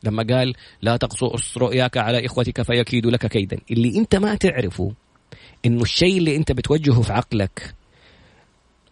لما 0.04 0.26
قال 0.30 0.54
لا 0.82 0.96
تقصص 0.96 1.58
رؤياك 1.58 1.96
على 1.96 2.26
إخوتك 2.26 2.62
فيكيدوا 2.62 3.10
لك 3.10 3.26
كيدا. 3.26 3.58
اللي 3.70 3.98
أنت 3.98 4.16
ما 4.16 4.34
تعرفه 4.34 4.92
إنه 5.66 5.82
الشيء 5.82 6.18
اللي 6.18 6.36
أنت 6.36 6.52
بتوجهه 6.52 7.02
في 7.02 7.12
عقلك 7.12 7.74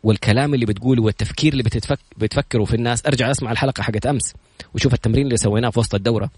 والكلام 0.02 0.54
اللي 0.54 0.66
بتقوله 0.66 1.02
والتفكير 1.02 1.52
اللي 1.52 1.62
بتتفك 1.62 1.98
بتفكره 2.16 2.64
في 2.64 2.74
الناس 2.74 3.06
أرجع 3.06 3.30
أسمع 3.30 3.52
الحلقة 3.52 3.82
حقت 3.82 4.06
أمس 4.06 4.34
وشوف 4.74 4.94
التمرين 4.94 5.24
اللي 5.26 5.36
سويناه 5.36 5.70
في 5.70 5.78
وسط 5.78 5.94
الدورة. 5.94 6.30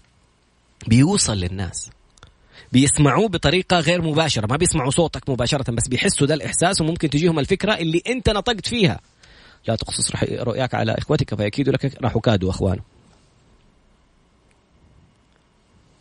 بيوصل 0.87 1.37
للناس. 1.37 1.89
بيسمعوه 2.71 3.27
بطريقة 3.27 3.79
غير 3.79 4.01
مباشرة. 4.01 4.47
ما 4.47 4.57
بيسمعوا 4.57 4.91
صوتك 4.91 5.29
مباشرة 5.29 5.71
بس 5.71 5.87
بيحسوا 5.87 6.27
ده 6.27 6.33
الإحساس 6.33 6.81
وممكن 6.81 7.09
تجيهم 7.09 7.39
الفكرة 7.39 7.73
اللي 7.73 8.01
أنت 8.07 8.29
نطقت 8.29 8.67
فيها. 8.67 8.99
لا 9.67 9.75
تقصص 9.75 10.11
رؤياك 10.23 10.75
على 10.75 10.95
إخوتك 10.97 11.35
فيكيدوا 11.35 11.73
لك 11.73 12.03
راحوا 12.03 12.21
كادوا 12.21 12.49
أخوانه 12.49 12.81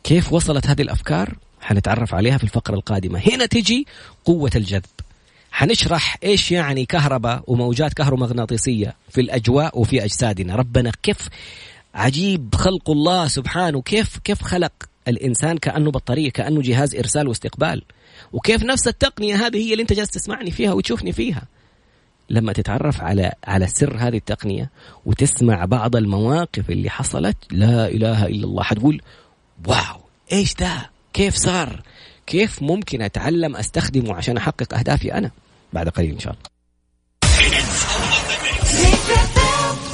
كيف 0.04 0.32
وصلت 0.32 0.66
هذه 0.66 0.82
الأفكار؟ 0.82 1.34
حنتعرف 1.60 2.14
عليها 2.14 2.38
في 2.38 2.44
الفقرة 2.44 2.74
القادمة. 2.74 3.18
هنا 3.18 3.46
تجي 3.46 3.86
قوة 4.24 4.50
الجذب. 4.56 4.84
حنشرح 5.50 6.16
إيش 6.24 6.52
يعني 6.52 6.84
كهرباء 6.84 7.42
وموجات 7.46 7.94
كهرومغناطيسية 7.94 8.94
في 9.10 9.20
الأجواء 9.20 9.80
وفي 9.80 10.04
أجسادنا. 10.04 10.56
ربنا 10.56 10.92
كيف 11.02 11.28
عجيب 11.94 12.54
خلق 12.54 12.90
الله 12.90 13.28
سبحانه. 13.28 13.82
كيف 13.82 14.18
كيف 14.18 14.42
خلق 14.42 14.72
الإنسان 15.08 15.58
كأنه 15.58 15.90
بطارية 15.90 16.30
كأنه 16.30 16.62
جهاز 16.62 16.94
إرسال 16.94 17.28
واستقبال. 17.28 17.82
وكيف 18.32 18.62
نفس 18.62 18.88
التقنية 18.88 19.46
هذه 19.46 19.56
هي 19.56 19.72
اللي 19.72 19.82
أنت 19.82 19.92
جالس 19.92 20.10
تسمعني 20.10 20.50
فيها 20.50 20.72
وتشوفني 20.72 21.12
فيها. 21.12 21.42
لما 22.30 22.52
تتعرف 22.52 23.00
على 23.00 23.32
على 23.44 23.66
سر 23.66 23.96
هذه 23.96 24.16
التقنية 24.16 24.70
وتسمع 25.06 25.64
بعض 25.64 25.96
المواقف 25.96 26.70
اللي 26.70 26.90
حصلت 26.90 27.36
لا 27.50 27.88
إله 27.88 28.26
إلا 28.26 28.44
الله 28.44 28.62
حتقول 28.62 29.02
واو 29.66 30.00
إيش 30.32 30.54
ده؟ 30.54 30.90
كيف 31.12 31.34
صار؟ 31.34 31.82
كيف 32.26 32.62
ممكن 32.62 33.02
أتعلم 33.02 33.56
أستخدمه 33.56 34.14
عشان 34.14 34.36
أحقق 34.36 34.74
أهدافي 34.74 35.14
أنا 35.14 35.30
بعد 35.72 35.88
قليل 35.88 36.10
إن 36.10 36.18
شاء 36.18 36.32
الله. 36.32 36.54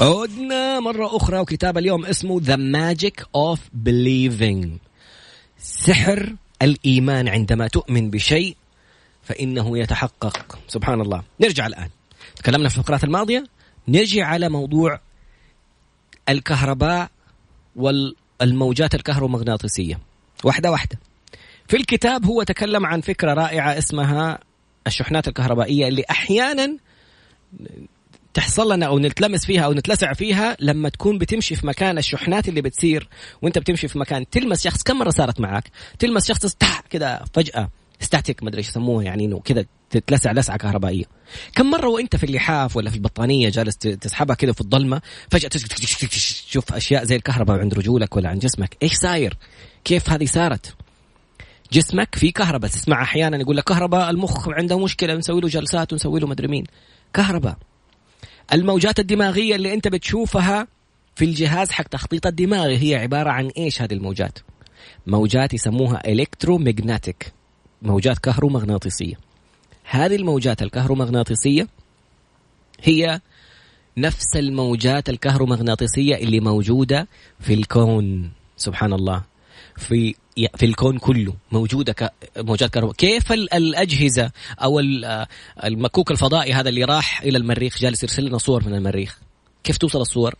عدنا 0.01 0.81
مرة 0.81 1.17
أخرى 1.17 1.39
وكتاب 1.39 1.79
اليوم 1.79 2.07
اسمه 2.07 2.41
The 2.41 2.57
Magic 2.57 3.25
of 3.37 3.59
Believing. 3.87 4.69
سحر 5.59 6.35
الإيمان 6.63 7.29
عندما 7.29 7.69
تؤمن 7.69 8.11
بشيء 8.11 8.57
فإنه 9.23 9.79
يتحقق. 9.79 10.59
سبحان 10.69 11.01
الله. 11.01 11.23
نرجع 11.41 11.67
الآن. 11.67 11.89
تكلمنا 12.41 12.69
في 12.69 12.79
الفقرات 12.79 13.05
الماضية 13.05 13.45
نرجع 13.89 14.27
على 14.27 14.49
موضوع 14.49 15.01
الكهرباء 16.29 17.11
والموجات 17.77 18.95
الكهرومغناطيسية. 18.95 19.99
واحدة 20.45 20.71
واحدة. 20.71 20.99
في 21.69 21.77
الكتاب 21.77 22.25
هو 22.27 22.43
تكلم 22.43 22.87
عن 22.87 23.01
فكرة 23.01 23.35
رائعة 23.35 23.79
اسمها 23.79 24.39
الشحنات 24.87 25.29
الكهربائية 25.29 25.89
اللي 25.89 26.05
أحيانا 26.11 26.77
تحصل 28.35 28.73
لنا 28.73 28.87
أو 28.87 28.99
نتلمس 28.99 29.47
فيها 29.47 29.65
أو 29.65 29.73
نتلسع 29.73 30.13
فيها 30.13 30.57
لما 30.61 30.89
تكون 30.89 31.19
بتمشي 31.19 31.57
في 31.57 31.67
مكان 31.67 31.99
الشحنات 31.99 32.49
اللي 32.49 32.63
بتصير 32.63 33.09
وأنت 33.43 33.59
بتمشي 33.59 33.89
في 33.89 33.99
مكان. 33.99 34.31
تلمس 34.31 34.65
شخص 34.65 34.83
كم 34.83 34.99
مرة 34.99 35.11
صارت 35.11 35.41
معك؟ 35.41 35.71
تلمس 35.99 36.29
شخص 36.29 36.57
كذا 36.91 37.25
فجأة. 37.35 37.71
ستاتيك 38.01 38.43
ما 38.43 38.49
أدري 38.49 38.59
إيش 38.59 38.69
يسموها 38.69 39.05
يعني 39.05 39.25
إنه 39.25 39.41
كذا 39.41 39.65
تتلسع 39.91 40.33
لسعة 40.33 40.57
كهربائية. 40.57 41.05
كم 41.55 41.71
مرة 41.71 41.89
وأنت 41.89 42.17
في 42.17 42.25
اللحاف 42.25 42.77
ولا 42.77 42.91
في 42.91 42.97
البطانية 42.97 43.49
جالس 43.49 43.77
تسحبها 43.77 44.37
كذا 44.37 44.53
في 44.53 44.61
الظلمة 44.61 45.01
فجأة 45.31 45.49
تشوف 45.49 46.73
أشياء 46.73 47.05
زي 47.05 47.17
الكهرباء 47.17 47.59
عند 47.59 47.75
رجولك 47.75 48.17
ولا 48.17 48.29
عند 48.29 48.41
جسمك. 48.41 48.77
إيش 48.83 48.95
صاير؟ 48.95 49.37
كيف 49.85 50.11
هذه 50.11 50.25
صارت؟ 50.25 50.75
جسمك 51.73 52.15
في 52.15 52.31
كهرباء 52.31 52.71
تسمع 52.71 53.03
أحيانا 53.03 53.37
يقول 53.37 53.57
لك 53.57 53.65
كهرباء 53.65 54.11
المخ 54.11 54.49
عنده 54.49 54.79
مشكلة 54.79 55.15
نسوي 55.15 55.41
له 55.41 55.49
جلسات 55.49 55.93
ونسوي 55.93 56.21
له 56.21 56.27
مدري 56.27 56.49
مين. 56.49 56.65
كهرباء. 57.15 57.57
الموجات 58.53 59.01
الدماغية 59.01 59.55
اللي 59.57 59.75
أنت 59.75 59.89
بتشوفها 59.89 60.67
في 61.15 61.25
الجهاز 61.25 61.71
حق 61.71 61.89
تخطيط 61.89 62.27
الدماغ 62.27 62.67
هي 62.67 62.95
عبارة 62.95 63.31
عن 63.31 63.47
إيش 63.47 63.83
هذه 63.83 63.95
الموجات؟ 63.95 64.39
موجات 65.07 65.55
يسموها 65.55 66.09
الكترومغناطيك 66.13 67.33
موجات 67.83 68.19
كهرومغناطيسية. 68.19 69.15
هذه 69.85 70.17
الموجات 70.17 70.63
الكهرومغناطيسية 70.63 71.69
هي 72.83 73.21
نفس 73.97 74.37
الموجات 74.37 75.09
الكهرومغناطيسية 75.09 76.15
اللي 76.15 76.41
موجودة 76.41 77.09
في 77.41 77.55
الكون. 77.55 78.31
سبحان 78.57 78.93
الله. 78.93 79.23
في 79.77 80.15
في 80.57 80.67
الكون 80.67 80.99
كله 80.99 81.35
موجودة 81.53 82.13
موجات 82.37 82.71
كهرباء 82.71 82.93
كيف 82.95 83.33
الأجهزة 83.33 84.31
أو 84.63 84.81
المكوك 85.65 86.11
الفضائي 86.11 86.53
هذا 86.53 86.69
اللي 86.69 86.85
راح 86.85 87.23
إلى 87.23 87.39
المريخ 87.39 87.79
جالس 87.79 88.03
يرسل 88.03 88.25
لنا 88.25 88.39
صور 88.39 88.67
من 88.67 88.75
المريخ؟ 88.75 89.19
كيف 89.65 89.77
توصل 89.79 90.01
الصور؟ 90.01 90.35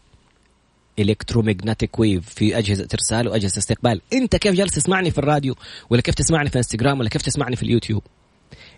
electromagnetic 1.05 1.99
wave 1.99 2.29
في 2.29 2.59
أجهزة 2.59 2.89
إرسال 2.95 3.29
وأجهزة 3.29 3.59
استقبال. 3.59 4.01
أنت 4.13 4.37
كيف 4.37 4.55
جالس 4.55 4.75
تسمعني 4.75 5.11
في 5.11 5.19
الراديو 5.19 5.55
ولا 5.91 6.01
كيف 6.01 6.15
تسمعني 6.15 6.51
في 6.51 6.59
إنستغرام 6.59 7.01
ولا 7.01 7.09
كيف 7.09 7.23
تسمعني 7.23 7.57
في 7.57 7.63
اليوتيوب؟ 7.63 8.03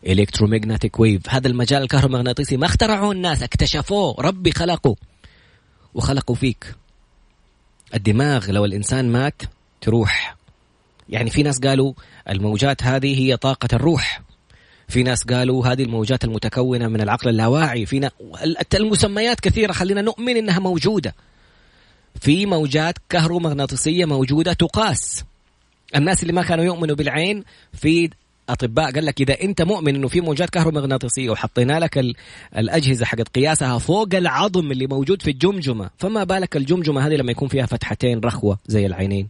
electromagnetic 0.07 0.99
wave 0.99 1.31
هذا 1.31 1.49
المجال 1.49 1.83
الكهرومغناطيسي 1.83 2.57
ما 2.57 2.67
اخترعوه 2.67 3.13
الناس 3.13 3.43
اكتشفوه 3.43 4.17
ربي 4.19 4.53
خلقه 4.53 4.97
وخلقوا 5.95 6.37
فيك. 6.37 6.75
الدماغ 7.95 8.51
لو 8.51 8.65
الإنسان 8.65 9.13
مات 9.13 9.43
تروح. 9.81 10.37
يعني 11.09 11.31
في 11.31 11.43
ناس 11.43 11.59
قالوا 11.59 11.93
الموجات 12.29 12.83
هذه 12.83 13.21
هي 13.21 13.37
طاقة 13.37 13.69
الروح. 13.73 14.23
في 14.89 15.03
ناس 15.03 15.25
قالوا 15.25 15.67
هذه 15.67 15.83
الموجات 15.83 16.25
المتكونة 16.25 16.89
من 16.89 17.01
العقل 17.01 17.29
اللاواعي. 17.29 17.87
في 17.87 18.11
المسميات 18.75 19.41
كثيرة 19.41 19.73
خلينا 19.73 20.03
نؤمن 20.03 20.37
إنها 20.37 20.59
موجودة. 20.59 21.15
في 22.21 22.47
موجات 22.47 22.99
كهرومغناطيسية 23.09 24.05
موجودة 24.05 24.53
تقاس. 24.53 25.25
الناس 25.97 26.23
اللي 26.23 26.33
ما 26.33 26.43
كانوا 26.43 26.65
يؤمنوا 26.65 26.97
بالعين 26.97 27.45
في 27.73 28.11
أطباء 28.49 28.93
قال 28.93 29.07
لك 29.07 29.21
إذا 29.21 29.41
أنت 29.43 29.63
مؤمن 29.63 29.95
إنه 29.95 30.09
في 30.09 30.21
موجات 30.21 30.51
كهرومغناطيسية 30.51 31.31
وحطينا 31.31 31.81
لك 31.81 32.15
الأجهزة 32.57 33.07
حقت 33.07 33.29
قياسها 33.29 33.79
فوق 33.79 34.15
العظم 34.15 34.73
اللي 34.73 34.87
موجود 34.87 35.23
في 35.23 35.31
الجمجمة 35.31 35.91
فما 35.99 36.25
بالك 36.25 36.57
الجمجمة 36.57 37.07
هذه 37.07 37.15
لما 37.15 37.31
يكون 37.31 37.49
فيها 37.49 37.67
فتحتين 37.67 38.21
رخوة 38.21 38.59
زي 38.67 38.87
العينين؟ 38.87 39.29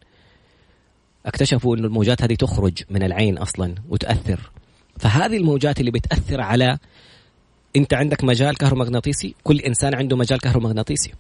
اكتشفوا 1.27 1.77
إنه 1.77 1.87
الموجات 1.87 2.23
هذه 2.23 2.35
تخرج 2.35 2.83
من 2.91 3.03
العين 3.03 3.39
أصلا 3.39 3.75
وتاثر 3.89 4.51
فهذه 4.99 5.37
الموجات 5.37 5.81
اللي 5.81 5.91
بتأثر 5.91 6.41
على 6.41 6.79
أنت 7.77 7.95
عندك 7.95 8.25
مجال 8.25 8.57
كهرومغناطيسي؟ 8.57 9.35
كل 9.45 9.61
إنسان 9.61 9.95
عنده 9.95 10.17
مجال 10.17 10.41
كهرومغناطيسي. 10.41 11.13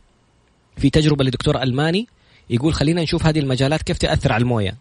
في 0.76 0.91
تجربة 0.91 1.25
لدكتور 1.25 1.62
ألماني 1.62 2.07
يقول 2.50 2.75
خلينا 2.75 3.02
نشوف 3.02 3.26
هذه 3.26 3.38
المجالات 3.38 3.83
كيف 3.83 3.99
تأثر 3.99 4.33
على 4.33 4.43
الموية. 4.43 4.76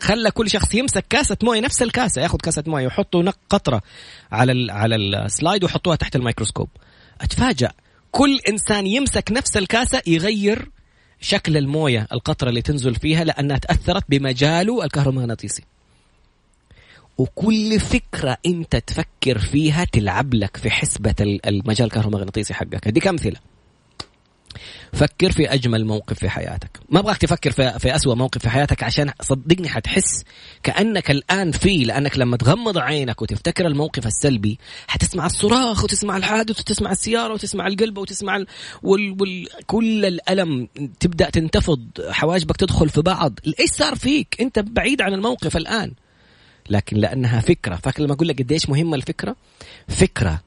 خلى 0.00 0.30
كل 0.30 0.50
شخص 0.50 0.74
يمسك 0.74 1.04
كاسة 1.10 1.36
موية 1.42 1.60
نفس 1.60 1.82
الكاسة 1.82 2.22
ياخذ 2.22 2.38
كاسة 2.38 2.64
موية 2.66 2.84
ويحطوا 2.84 3.30
قطرة 3.50 3.82
على 4.32 4.52
ال 4.52 4.70
على 4.70 4.96
ال 4.96 5.07
slide 5.07 5.64
ويحطوها 5.64 5.96
تحت 5.96 6.16
الميكروسكوب. 6.16 6.68
أتفاجأ. 7.20 7.72
كل 8.10 8.38
إنسان 8.48 8.86
يمسك 8.86 9.32
نفس 9.32 9.56
الكاسة 9.56 10.02
يغير 10.06 10.70
شكل 11.20 11.56
الموية 11.56 12.06
القطرة 12.12 12.48
اللي 12.48 12.62
تنزل 12.62 12.94
فيها 12.94 13.24
لأنها 13.24 13.58
تأثرت 13.58 14.04
بمجاله 14.08 14.84
الكهرومغناطيسي. 14.84 15.62
وكل 17.18 17.80
فكرة 17.80 18.36
أنت 18.46 18.76
تفكر 18.76 19.38
فيها 19.38 19.84
تلعب 19.84 20.34
لك 20.34 20.56
في 20.56 20.70
حسبة 20.70 21.14
المجال 21.46 21.86
الكهرومغناطيسي 21.86 22.54
حقك. 22.54 22.86
اديك 22.86 23.06
امثله 23.06 23.36
فكر 24.92 25.32
في 25.32 25.52
أجمل 25.52 25.84
موقف 25.84 26.18
في 26.18 26.28
حياتك. 26.28 26.70
ما 26.88 27.00
أبغاك 27.00 27.16
تفكر 27.16 27.50
في, 27.50 27.78
في 27.78 27.96
أسوأ 27.96 28.14
موقف 28.14 28.42
في 28.42 28.50
حياتك 28.50 28.82
عشان 28.82 29.12
صدقني 29.20 29.68
حتحس 29.68 30.24
كأنك 30.62 31.10
الآن 31.10 31.50
فيه 31.50 31.84
لأنك 31.84 32.18
لما 32.18 32.36
تغمض 32.36 32.78
عينك 32.78 33.22
وتفتكر 33.22 33.66
الموقف 33.66 34.06
السلبي 34.06 34.58
حتسمع 34.86 35.26
الصراخ 35.26 35.84
وتسمع 35.84 36.16
الحادث 36.16 36.60
وتسمع 36.60 36.90
السيارة 36.90 37.34
وتسمع 37.34 37.66
القلب 37.66 37.98
وتسمع 37.98 38.36
ال... 38.36 38.46
وال... 38.82 39.16
وال... 39.20 39.48
كل 39.66 40.04
الألم 40.04 40.68
تبدأ 41.00 41.30
تنتفض 41.30 41.86
حواجبك 42.08 42.56
تدخل 42.56 42.88
في 42.88 43.02
بعض. 43.02 43.38
إيش 43.60 43.70
صار 43.70 43.96
فيك؟ 43.96 44.36
أنت 44.40 44.58
بعيد 44.58 45.02
عن 45.02 45.14
الموقف 45.14 45.56
الآن. 45.56 45.92
لكن 46.70 46.96
لأنها 46.96 47.40
فكرة. 47.40 47.76
فاكر 47.76 48.02
لما 48.02 48.12
أقول 48.12 48.28
لك 48.28 48.38
قديش 48.42 48.68
مهمة 48.68 48.96
الفكرة؟ 48.96 49.36
فكرة. 49.88 50.40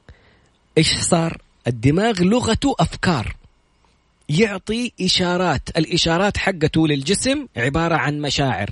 إيش 0.78 0.98
صار؟ 0.98 1.42
الدماغ 1.68 2.24
لغته 2.24 2.76
أفكار. 2.80 3.36
يعطي 4.30 4.92
إشارات. 5.02 5.70
الإشارات 5.78 6.38
حقته 6.38 6.88
للجسم 6.88 7.48
عبارة 7.58 7.96
عن 7.96 8.22
مشاعر. 8.22 8.70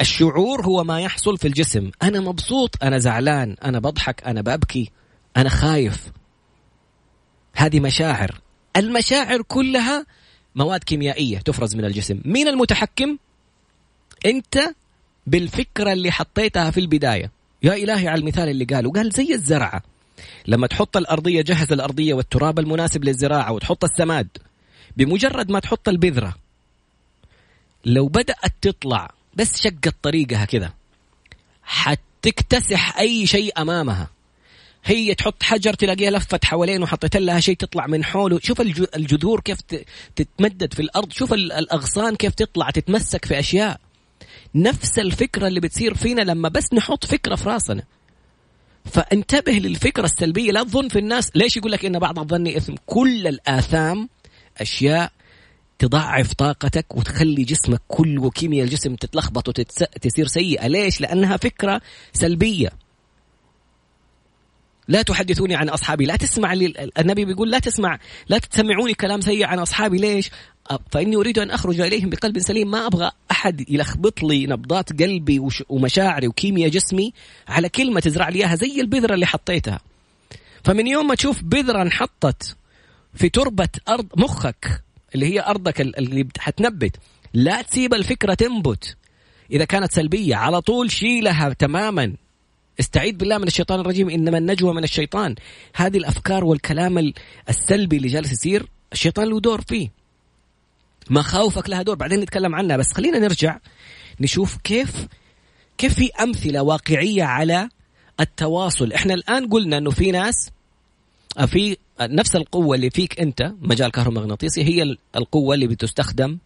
الشعور 0.00 0.64
هو 0.64 0.84
ما 0.84 1.00
يحصل 1.00 1.38
في 1.38 1.48
الجسم. 1.48 1.90
أنا 2.02 2.20
مبسوط 2.20 2.76
أنا 2.82 2.98
زعلان 2.98 3.56
أنا 3.64 3.78
بضحك 3.78 4.24
أنا 4.24 4.40
ببكي 4.40 4.90
أنا 5.36 5.48
خايف. 5.48 6.12
هذه 7.56 7.80
مشاعر. 7.80 8.40
المشاعر 8.76 9.42
كلها 9.42 10.06
مواد 10.54 10.84
كيميائية 10.84 11.38
تفرز 11.38 11.74
من 11.74 11.84
الجسم. 11.84 12.20
مين 12.24 12.48
المتحكم؟ 12.48 13.18
أنت 14.26 14.58
بالفكرة 15.26 15.92
اللي 15.92 16.10
حطيتها 16.10 16.70
في 16.70 16.80
البداية. 16.80 17.30
يا 17.62 17.74
إلهي 17.74 18.08
على 18.08 18.20
المثال 18.20 18.48
اللي 18.48 18.64
قاله. 18.64 18.92
قال 18.92 19.10
زي 19.10 19.34
الزرعة. 19.34 19.82
لما 20.46 20.66
تحط 20.66 20.96
الأرضية 20.96 21.42
جهز 21.42 21.72
الأرضية 21.72 22.14
والتراب 22.14 22.58
المناسب 22.58 23.04
للزراعة 23.04 23.52
وتحط 23.52 23.84
السماد. 23.84 24.28
بمجرد 24.96 25.50
ما 25.50 25.60
تحط 25.60 25.88
البذرة 25.88 26.34
لو 27.84 28.08
بدأت 28.08 28.52
تطلع 28.60 29.10
بس 29.34 29.62
شقت 29.62 29.94
طريقها 30.02 30.44
كذا 30.44 30.72
حتكتسح 31.62 32.98
أي 32.98 33.26
شيء 33.26 33.62
أمامها. 33.62 34.10
هي 34.84 35.14
تحط 35.14 35.42
حجر 35.42 35.74
تلاقيها 35.74 36.10
لفت 36.10 36.44
حوالين 36.44 36.82
وحطيت 36.82 37.16
لها 37.16 37.40
شيء 37.40 37.56
تطلع 37.56 37.86
من 37.86 38.04
حوله. 38.04 38.40
شوف 38.42 38.60
الجذور 38.96 39.40
كيف 39.40 39.58
تتمدد 40.16 40.74
في 40.74 40.82
الأرض. 40.82 41.12
شوف 41.12 41.32
الأغصان 41.32 42.16
كيف 42.16 42.34
تطلع 42.34 42.70
تتمسك 42.70 43.24
في 43.24 43.38
أشياء. 43.38 43.80
نفس 44.54 44.98
الفكرة 44.98 45.46
اللي 45.46 45.60
بتصير 45.60 45.94
فينا 45.94 46.22
لما 46.22 46.48
بس 46.48 46.74
نحط 46.74 47.06
فكرة 47.06 47.34
في 47.34 47.48
راسنا. 47.48 47.82
فانتبه 48.84 49.52
للفكرة 49.52 50.04
السلبية 50.04 50.52
لا 50.52 50.62
تظن 50.62 50.88
في 50.88 50.98
الناس. 50.98 51.30
ليش 51.34 51.56
يقول 51.56 51.72
لك 51.72 51.84
إن 51.84 51.98
بعض 51.98 52.18
الظن 52.18 52.46
إثم؟ 52.46 52.74
كل 52.86 53.26
الآثام 53.26 54.08
أشياء 54.58 55.12
تضعف 55.78 56.32
طاقتك 56.32 56.96
وتخلي 56.96 57.44
جسمك 57.44 57.80
كله 57.88 58.22
وكيمياء 58.22 58.64
الجسم 58.64 58.94
تتلخبط 58.94 59.48
وتصير 59.48 60.26
سيئة. 60.26 60.66
ليش؟ 60.66 61.00
لأنها 61.00 61.36
فكرة 61.36 61.80
سلبية. 62.12 62.83
لا 64.88 65.02
تحدثوني 65.02 65.54
عن 65.54 65.68
أصحابي. 65.68 66.06
لا 66.06 66.16
تسمع 66.16 66.52
لي 66.52 66.90
النبي 66.98 67.24
بيقول 67.24 67.50
لا 67.50 67.58
تسمع 67.58 67.98
لا 68.28 68.38
تسمعوني 68.38 68.94
كلام 68.94 69.20
سيء 69.20 69.44
عن 69.44 69.58
أصحابي. 69.58 69.98
ليش؟ 69.98 70.30
فإني 70.90 71.16
أريد 71.16 71.38
أن 71.38 71.50
أخرج 71.50 71.80
إليهم 71.80 72.10
بقلب 72.10 72.38
سليم. 72.38 72.70
ما 72.70 72.86
أبغى 72.86 73.10
أحد 73.30 73.70
يلخبط 73.70 74.22
لي 74.22 74.46
نبضات 74.46 75.02
قلبي 75.02 75.40
ومشاعري 75.68 76.28
وكيمياء 76.28 76.70
جسمي 76.70 77.12
على 77.48 77.68
كلمة 77.68 78.00
تزرع 78.00 78.28
لي 78.28 78.38
إياها 78.38 78.54
زي 78.54 78.80
البذرة 78.80 79.14
اللي 79.14 79.26
حطيتها. 79.26 79.80
فمن 80.64 80.86
يوم 80.86 81.06
ما 81.06 81.14
تشوف 81.14 81.42
بذرة 81.42 81.82
انحطت 81.82 82.56
في 83.14 83.28
تربة 83.28 83.68
أرض 83.88 84.06
مخك 84.16 84.82
اللي 85.14 85.34
هي 85.34 85.40
أرضك 85.40 85.80
اللي 85.80 86.28
حتنبت 86.38 86.96
لا 87.34 87.62
تسيب 87.62 87.94
الفكرة 87.94 88.34
تنبت. 88.34 88.96
إذا 89.50 89.64
كانت 89.64 89.92
سلبية 89.92 90.36
على 90.36 90.60
طول 90.60 90.90
شيلها 90.90 91.52
تماما. 91.52 92.12
استعيذ 92.80 93.12
بالله 93.12 93.38
من 93.38 93.46
الشيطان 93.46 93.80
الرجيم 93.80 94.10
إنما 94.10 94.38
النجوى 94.38 94.74
من 94.74 94.84
الشيطان. 94.84 95.34
هذه 95.74 95.96
الأفكار 95.96 96.44
والكلام 96.44 97.12
السلبي 97.48 97.96
اللي 97.96 98.08
جالس 98.08 98.32
يصير 98.32 98.66
الشيطان 98.92 99.28
له 99.28 99.40
دور 99.40 99.60
فيه. 99.60 99.90
مخاوفك 101.10 101.68
لها 101.70 101.82
دور 101.82 101.94
بعدين 101.94 102.20
نتكلم 102.20 102.54
عنها. 102.54 102.76
بس 102.76 102.92
خلينا 102.92 103.18
نرجع 103.18 103.58
نشوف 104.20 104.56
كيف 104.56 105.06
كيف 105.78 105.94
في 105.94 106.10
أمثلة 106.22 106.62
واقعية 106.62 107.22
على 107.22 107.68
التواصل. 108.20 108.92
إحنا 108.92 109.14
الآن 109.14 109.48
قلنا 109.48 109.78
إنه 109.78 109.90
في 109.90 110.10
ناس 110.10 110.50
في 111.46 111.76
نفس 112.00 112.36
القوة 112.36 112.76
اللي 112.76 112.90
فيك 112.90 113.20
أنت 113.20 113.52
مجال 113.60 113.90
كهرومغناطيسي 113.90 114.64
هي 114.64 114.96
القوة 115.16 115.54
اللي 115.54 115.66
بتستخدم 115.66 116.38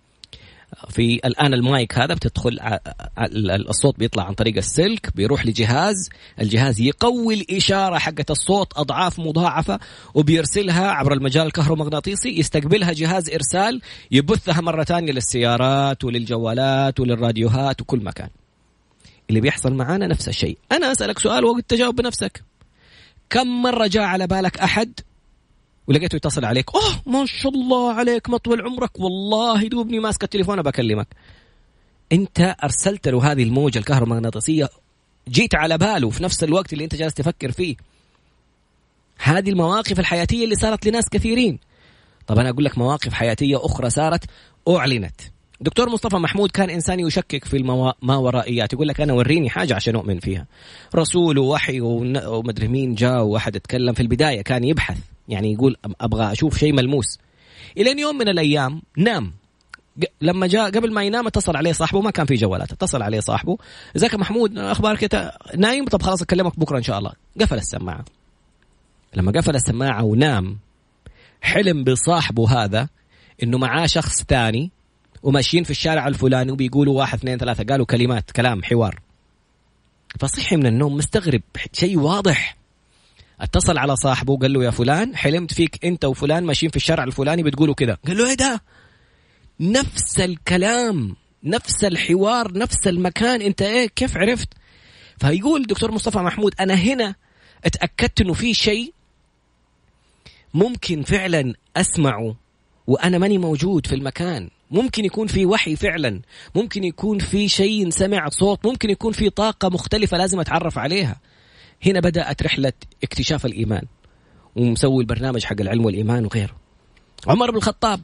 في 0.89 1.15
الآن 1.25 1.55
المايك 1.55 1.99
هذا 1.99 2.15
بتدخل 2.15 2.59
الصوت 3.69 3.99
بيطلع 3.99 4.25
عن 4.25 4.35
طريق 4.35 4.57
السلك 4.57 5.11
بيروح 5.15 5.47
لجهاز 5.47 6.09
الجهاز 6.41 6.81
يقوي 6.81 7.35
الإشارة 7.35 7.99
حقت 7.99 8.31
الصوت 8.31 8.73
أضعاف 8.79 9.19
مضاعفة 9.19 9.79
وبيرسلها 10.15 10.91
عبر 10.91 11.13
المجال 11.13 11.47
الكهرومغناطيسي 11.47 12.39
يستقبلها 12.39 12.93
جهاز 12.93 13.31
إرسال 13.31 13.81
يبثها 14.11 14.61
مرة 14.61 14.85
ثانية 14.85 15.13
للسيارات 15.13 16.05
وللجوالات 16.05 17.01
وللراديوهات 17.01 17.81
وكل 17.81 18.05
مكان. 18.05 18.29
اللي 19.31 19.41
بيحصل 19.41 19.75
معانا 19.75 20.07
نفس 20.07 20.29
الشيء. 20.29 20.59
أنا 20.73 20.93
أسألك 20.93 21.19
سؤال 21.19 21.45
وقت 21.45 21.65
تجاوب 21.69 21.97
بنفسك. 21.97 22.43
كم 23.31 23.63
مرة 23.63 23.87
جاء 23.87 24.03
على 24.03 24.27
بالك 24.27 24.59
أحد 24.59 24.93
ولقيته 25.89 26.17
يتصل 26.17 26.45
عليك 26.45 26.75
أوه 26.75 27.03
ما 27.07 27.27
شاء 27.27 27.53
الله 27.53 27.93
عليك 27.93 28.31
مطول 28.31 28.61
عمرك 28.61 29.01
والله 29.01 29.69
دوبني 29.69 29.99
ماسك 29.99 30.25
التليفون 30.25 30.63
بكلمك 30.63 31.07
أنت 32.13 32.57
أرسلت 32.65 33.09
له 33.09 33.33
هذه 33.33 33.43
الموجة 33.43 33.79
الكهرومغناطيسية 33.79 34.69
جيت 35.29 35.55
على 35.55 35.79
باله 35.79 36.11
في 36.11 36.23
نفس 36.23 36.45
الوقت 36.45 36.73
اللي 36.73 36.85
أنت 36.85 36.95
جالس 36.95 37.15
تفكر 37.15 37.53
فيه. 37.53 37.77
هذه 39.19 39.51
المواقف 39.51 40.01
الحياتية 40.01 40.45
اللي 40.45 40.55
صارت 40.55 40.87
لناس 40.87 41.09
كثيرين. 41.09 41.59
طب 42.27 42.39
أنا 42.39 42.51
أقول 42.51 42.65
لك 42.65 42.79
مواقف 42.79 43.13
حياتية 43.13 43.57
أخرى 43.67 43.91
صارت 43.91 44.25
أعلنت. 44.69 45.21
دكتور 45.61 45.89
مصطفى 45.89 46.17
محمود 46.17 46.51
كان 46.51 46.71
إنسان 46.71 47.01
يشكك 47.01 47.45
في 47.45 47.57
الماورائيات 47.57 48.73
يقول 48.73 48.89
لك 48.89 49.01
أنا 49.01 49.13
وريني 49.13 49.51
حاجة 49.51 49.75
عشان 49.75 49.95
أؤمن 49.95 50.21
فيها. 50.21 50.47
رسول 50.95 51.39
ووحي 51.39 51.81
ومدري 51.81 52.69
مين 52.69 52.95
جاء 52.95 53.23
وواحد 53.23 53.57
اتكلم 53.57 53.93
في 53.93 54.01
البداية 54.01 54.43
كان 54.43 54.65
يبحث. 54.65 54.99
يعني 55.29 55.53
يقول 55.53 55.77
أبغى 56.01 56.33
أشوف 56.33 56.59
شيء 56.59 56.73
ملموس. 56.73 57.19
إلى 57.77 58.01
يوم 58.01 58.19
من 58.19 58.29
الأيام 58.29 58.83
نام. 58.97 59.33
لما 60.21 60.47
جاء 60.47 60.71
قبل 60.71 60.93
ما 60.93 61.05
ينام 61.05 61.27
اتصل 61.27 61.57
عليه 61.57 61.73
صاحبه 61.73 62.01
ما 62.01 62.11
كان 62.11 62.27
في 62.27 62.35
جوالات 62.35 62.73
اتصل 62.73 63.03
عليه 63.03 63.21
صاحبه. 63.21 63.59
إزيك 63.97 64.15
محمود 64.15 64.59
أخبارك 64.59 65.33
نايم. 65.57 65.85
طب 65.85 66.03
خلاص 66.03 66.23
أكلمك 66.23 66.59
بكرة 66.61 66.79
إن 66.79 66.83
شاء 66.83 66.99
الله. 66.99 67.13
قفل 67.41 67.57
السماعة. 67.57 68.05
لما 69.15 69.33
قفل 69.33 69.55
السماعة 69.55 70.05
ونام 70.05 70.59
حلم 71.41 71.85
بصاحبه 71.85 72.65
هذا 72.65 72.89
إنه 73.43 73.59
معاه 73.59 73.87
شخص 73.87 74.23
ثاني 74.23 74.71
وماشيين 75.23 75.65
في 75.65 75.71
الشارع 75.71 76.09
الفلاني 76.09 76.53
وبيقولوا 76.53 76.99
واحد 76.99 77.19
اثنين 77.19 77.39
ثلاثة 77.39 77.65
قالوا 77.65 77.87
كلمات 77.87 78.31
كلام 78.31 78.63
حوار. 78.63 79.01
فصحي 80.21 80.57
من 80.57 80.67
النوم 80.67 80.97
مستغرب 80.97 81.43
شيء 81.73 81.99
واضح. 81.99 82.58
اتصل 83.41 83.79
على 83.79 83.97
صاحبه 83.97 84.33
وقال 84.33 84.53
له 84.53 84.65
يا 84.65 84.71
فلان 84.71 85.17
حلمت 85.17 85.55
فيك 85.55 85.85
انت 85.85 86.05
وفلان 86.05 86.45
ماشيين 86.45 86.71
في 86.71 86.77
الشارع 86.77 87.05
الفلاني 87.05 87.43
بتقولوا 87.43 87.75
كذا 87.75 87.99
قال 88.07 88.19
له 88.19 88.29
إيه 88.29 88.35
ده؟ 88.35 88.61
نفس 89.61 90.21
الكلام 90.21 91.17
نفس 91.45 91.85
الحوار 91.85 92.59
نفس 92.59 92.87
المكان 92.87 93.43
انت 93.43 93.63
إيه؟ 93.63 93.87
كيف 93.87 94.17
عرفت؟ 94.17 94.49
فيقول 95.21 95.63
دكتور 95.63 95.93
مصطفى 95.93 96.19
محمود 96.19 96.55
أنا 96.61 96.75
هنا 96.75 97.15
اتأكدت 97.65 98.21
إنه 98.21 98.33
في 98.33 98.55
شيء 98.55 98.93
ممكن 100.55 101.03
فعلا 101.03 101.55
أسمعه 101.77 102.35
وأنا 102.87 103.19
ماني 103.19 103.39
موجود 103.39 103.87
في 103.87 103.95
المكان. 103.95 104.51
ممكن 104.71 105.05
يكون 105.05 105.27
في 105.27 105.47
وحي 105.47 105.77
فعلا 105.77 106.21
ممكن 106.55 106.85
يكون 106.85 107.19
في 107.19 107.49
شيء 107.49 107.91
سمع 107.91 108.29
صوت 108.29 108.67
ممكن 108.67 108.91
يكون 108.91 109.13
في 109.13 109.31
طاقة 109.31 109.69
مختلفة 109.69 110.17
لازم 110.17 110.41
أتعرف 110.41 110.79
عليها. 110.79 111.21
هنا 111.87 112.01
بدأت 112.01 112.43
رحلة 112.43 112.73
اكتشاف 113.05 113.47
الإيمان 113.47 113.83
ومسوي 114.57 115.01
البرنامج 115.03 115.45
حق 115.45 115.61
العلم 115.61 115.85
والإيمان 115.85 116.25
وغيره. 116.25 116.57
عمر 117.27 117.51
بن 117.51 117.57
الخطاب 117.57 118.01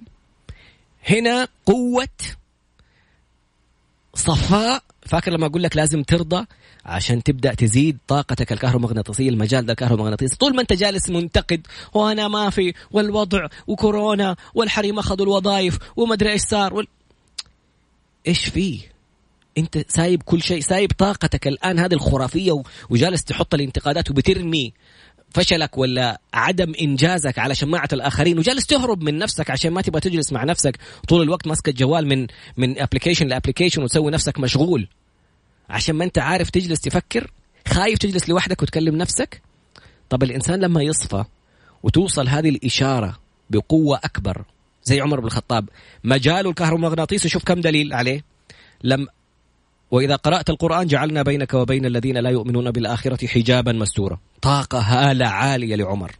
هنا 1.08 1.48
قوة 1.66 2.08
صفاء. 4.14 4.82
فاكر 5.06 5.32
لما 5.32 5.46
أقول 5.46 5.62
لك 5.62 5.76
لازم 5.76 6.02
ترضى 6.02 6.46
عشان 6.84 7.22
تبدأ 7.22 7.54
تزيد 7.54 7.98
طاقتك 8.08 8.52
الكهرومغناطيسية 8.52 9.28
المجال 9.28 9.66
ده 9.66 9.72
الكهرومغناطيسي؟ 9.72 10.37
طول 10.37 10.54
ما 10.54 10.62
أنت 10.62 10.72
جالس 10.72 11.10
منتقد 11.10 11.66
وأنا 11.94 12.28
ما 12.28 12.50
في 12.50 12.74
والوضع 12.90 13.46
وكورونا 13.66 14.37
والحريم 14.54 14.98
أخذوا 14.98 15.26
الوظائف 15.26 15.78
وما 15.96 16.14
أدري 16.14 16.32
إيش 16.32 16.42
صار 16.42 16.74
وال... 16.74 16.87
إيش 18.26 18.48
فيه؟ 18.48 18.93
انت 19.58 19.84
سايب 19.88 20.22
كل 20.22 20.42
شيء 20.42 20.60
سايب 20.60 20.92
طاقتك 20.98 21.48
الآن 21.48 21.78
هذه 21.78 21.94
الخرافية 21.94 22.62
وجالس 22.90 23.24
تحط 23.24 23.54
الانتقادات 23.54 24.10
وبترمي 24.10 24.72
فشلك 25.34 25.78
ولا 25.78 26.20
عدم 26.34 26.72
إنجازك 26.82 27.38
على 27.38 27.54
شماعة 27.54 27.88
الآخرين 27.92 28.38
وجالس 28.38 28.66
تهرب 28.66 29.02
من 29.02 29.18
نفسك 29.18 29.50
عشان 29.50 29.72
ما 29.72 29.82
تبغى 29.82 30.00
تجلس 30.00 30.32
مع 30.32 30.44
نفسك 30.44 30.78
طول 31.08 31.22
الوقت 31.22 31.46
ماسك 31.46 31.68
الجوال 31.68 32.06
من 32.06 32.26
من 32.56 32.78
application 32.78 33.26
ل 33.26 33.31
application 33.31 33.83
وتسوي 33.82 34.10
نفسك 34.10 34.38
مشغول. 34.38 34.88
عشان 35.68 35.94
ما 35.94 36.04
انت 36.04 36.18
عارف 36.18 36.50
تجلس 36.50 36.80
تفكر 36.80 37.30
خايف 37.68 37.98
تجلس 37.98 38.28
لوحدك 38.28 38.62
وتكلم 38.62 38.96
نفسك؟ 38.96 39.42
طب 40.10 40.22
الإنسان 40.22 40.60
لما 40.60 40.82
يصفى 40.82 41.24
وتوصل 41.82 42.28
هذه 42.28 42.48
الإشارة 42.48 43.18
بقوة 43.50 44.00
أكبر 44.04 44.44
زي 44.84 45.00
عمر 45.00 45.20
بن 45.20 45.26
الخطاب 45.26 45.68
مجاله 46.04 46.50
الكهرومغناطيسي 46.50 47.28
شوف 47.28 47.44
كم 47.44 47.60
دليل 47.60 47.92
عليه. 47.92 48.24
لم 48.82 49.06
وإذا 49.94 50.16
قرأت 50.16 50.50
القرآن 50.50 50.87
جعلنا 50.87 51.22
بينك 51.22 51.54
وبين 51.54 51.87
الذين 51.87 52.18
لا 52.18 52.30
يؤمنون 52.30 52.70
بالآخرة 52.70 53.26
حجابا 53.26 53.72
مستورا. 53.72 54.18
طاقة 54.42 54.78
هالة 54.78 55.26
عالية 55.26 55.76
لعمر. 55.76 56.12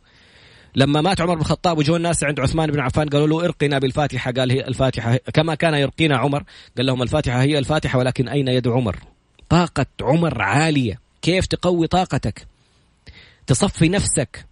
لما 0.75 1.01
مات 1.01 1.21
عمر 1.21 1.35
بن 1.35 1.41
الخطاب 1.41 1.79
وجو 1.79 1.97
الناس 1.97 2.25
عند 2.25 2.41
عثمان 2.41 2.71
بن 2.71 2.81
عفان 2.81 3.09
قالوا 3.09 3.27
له 3.27 3.45
ارقنا 3.45 3.79
بالفاتحة 3.79 4.33
قال 4.33 4.51
هي 4.51 4.61
الفاتحة 4.61 5.17
كما 5.17 5.55
كان 5.55 5.75
يرقينا 5.75 6.17
عمر 6.17 6.45
قال 6.77 6.87
لهم 6.87 7.03
الفاتحة 7.03 7.43
هي 7.43 7.59
الفاتحة 7.59 7.99
ولكن 7.99 8.29
أين 8.29 8.49
يد 8.49 8.69
عمر؟ 8.69 8.97
طاقة 9.49 9.87
عمر 10.03 10.43
عالية. 10.43 11.01
كيف 11.23 11.47
تقوي 11.47 11.87
طاقتك؟ 11.87 12.47
تصفي 13.47 13.89
نفسك. 13.89 14.47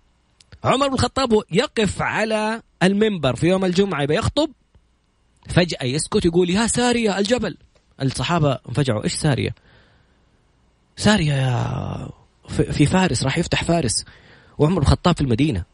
عمر 0.64 0.88
بن 0.88 0.94
الخطاب 0.94 1.42
يقف 1.52 2.02
على 2.02 2.62
المنبر 2.82 3.36
في 3.36 3.48
يوم 3.48 3.64
الجمعة 3.64 4.06
يخطب 4.10 4.50
فجأة 5.48 5.84
يسكت 5.84 6.24
يقول 6.24 6.50
يا 6.50 6.66
سارية 6.66 7.18
الجبل. 7.18 7.56
الصحابة 8.02 8.58
انفجعوا. 8.68 9.04
إيش 9.04 9.14
سارية؟ 9.14 9.54
سارية 10.96 11.32
يا 11.32 12.08
في 12.48 12.86
فارس 12.86 13.24
راح 13.24 13.38
يفتح 13.38 13.64
فارس 13.64 14.04
وعمر 14.58 14.74
بن 14.74 14.82
الخطاب 14.82 15.14
في 15.14 15.20
المدينة. 15.20 15.64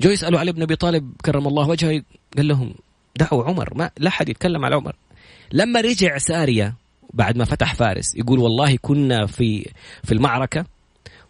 جو 0.00 0.10
يسألوا 0.10 0.40
علي 0.40 0.52
بن 0.52 0.62
أبي 0.62 0.76
طالب 0.76 1.12
كرم 1.24 1.48
الله 1.48 1.68
وجهه 1.68 2.02
قال 2.36 2.48
لهم 2.48 2.74
دعوا 3.16 3.44
عمر 3.44 3.74
ما 3.74 3.90
لا 3.98 4.08
أحد 4.08 4.28
يتكلم 4.28 4.64
على 4.64 4.74
عمر. 4.74 4.96
لما 5.52 5.80
رجع 5.80 6.18
سارية 6.18 6.74
بعد 7.12 7.36
ما 7.36 7.44
فتح 7.44 7.74
فارس 7.74 8.14
يقول 8.14 8.38
والله 8.38 8.76
كنا 8.76 9.26
في 9.26 9.70
في 10.04 10.12
المعركة 10.12 10.64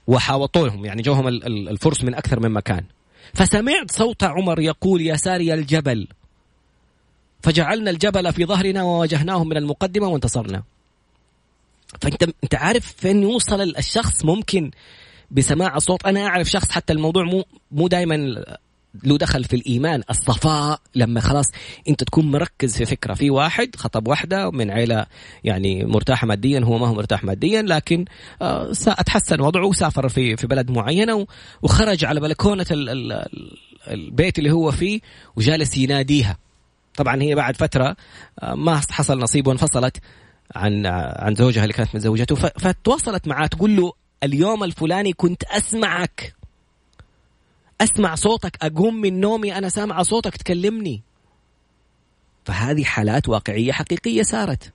وحاوطوهم 0.06 0.84
يعني 0.84 1.02
جوهم 1.02 1.28
الفرس 1.28 2.04
من 2.04 2.14
أكثر 2.14 2.40
من 2.40 2.50
مكان 2.50 2.84
فسمعت 3.34 3.90
صوت 3.90 4.24
عمر 4.24 4.60
يقول 4.60 5.00
يا 5.00 5.16
ساري 5.16 5.54
الجبل 5.54 6.08
فجعلنا 7.42 7.90
الجبل 7.90 8.32
في 8.32 8.46
ظهرنا 8.46 8.82
وواجهناهم 8.82 9.48
من 9.48 9.56
المقدمة 9.56 10.08
وانتصرنا. 10.08 10.62
فانت 12.00 12.22
انت 12.44 12.54
عارف 12.54 12.94
فين 12.96 13.22
يوصل 13.22 13.60
الشخص؟ 13.60 14.24
ممكن 14.24 14.70
بسماع 15.30 15.76
الصوت. 15.76 16.06
أنا 16.06 16.26
أعرف 16.26 16.50
شخص 16.50 16.70
حتى 16.70 16.92
الموضوع 16.92 17.24
مو 17.24 17.44
مو 17.72 17.88
دائما 17.88 18.44
له 19.04 19.18
دخل 19.18 19.44
في 19.44 19.56
الإيمان. 19.56 20.02
الصفاء 20.10 20.80
لما 20.94 21.20
خلاص 21.20 21.46
أنت 21.88 22.04
تكون 22.04 22.30
مركز 22.30 22.76
في 22.76 22.84
فكرة. 22.84 23.14
في 23.14 23.30
واحد 23.30 23.76
خطب 23.76 24.08
واحدة 24.08 24.50
من 24.50 24.70
عيلة 24.70 25.06
يعني 25.44 25.84
مرتاحة 25.84 26.26
ماديا 26.26 26.60
هو 26.60 26.78
ما 26.78 26.88
هو 26.88 26.94
مرتاح 26.94 27.24
ماديا 27.24 27.62
لكن 27.62 28.04
آه، 28.42 28.72
اتحسن 28.86 29.40
وضعه 29.40 29.66
وسافر 29.66 30.08
في 30.08 30.36
في 30.36 30.46
بلد 30.46 30.70
معينة 30.70 31.26
وخرج 31.62 32.04
على 32.04 32.20
بلكونة 32.20 32.66
البيت 33.88 34.38
اللي 34.38 34.50
هو 34.50 34.70
فيه 34.70 35.00
وجالس 35.36 35.76
يناديها. 35.76 36.36
طبعا 36.96 37.22
هي 37.22 37.34
بعد 37.34 37.56
فترة 37.56 37.96
آه، 38.42 38.54
ما 38.54 38.80
حصل 38.90 39.18
نصيب 39.18 39.46
وانفصلت 39.46 39.96
عن 40.54 40.86
آه، 40.86 41.24
عن 41.24 41.34
زوجها 41.34 41.62
اللي 41.62 41.72
كانت 41.72 41.94
متزوجته. 41.94 42.34
فتواصلت 42.34 43.28
معاه 43.28 43.46
تقول 43.46 43.76
له 43.76 43.92
اليوم 44.22 44.64
الفلاني 44.64 45.12
كنت 45.12 45.44
أسمعك. 45.44 46.34
أسمع 47.80 48.14
صوتك 48.14 48.58
أقوم 48.62 49.00
من 49.00 49.20
نومي 49.20 49.58
أنا 49.58 49.68
سامعه 49.68 50.02
صوتك 50.02 50.36
تكلمني. 50.36 51.02
فهذه 52.44 52.84
حالات 52.84 53.28
واقعية 53.28 53.72
حقيقية 53.72 54.22
صارت. 54.22 54.72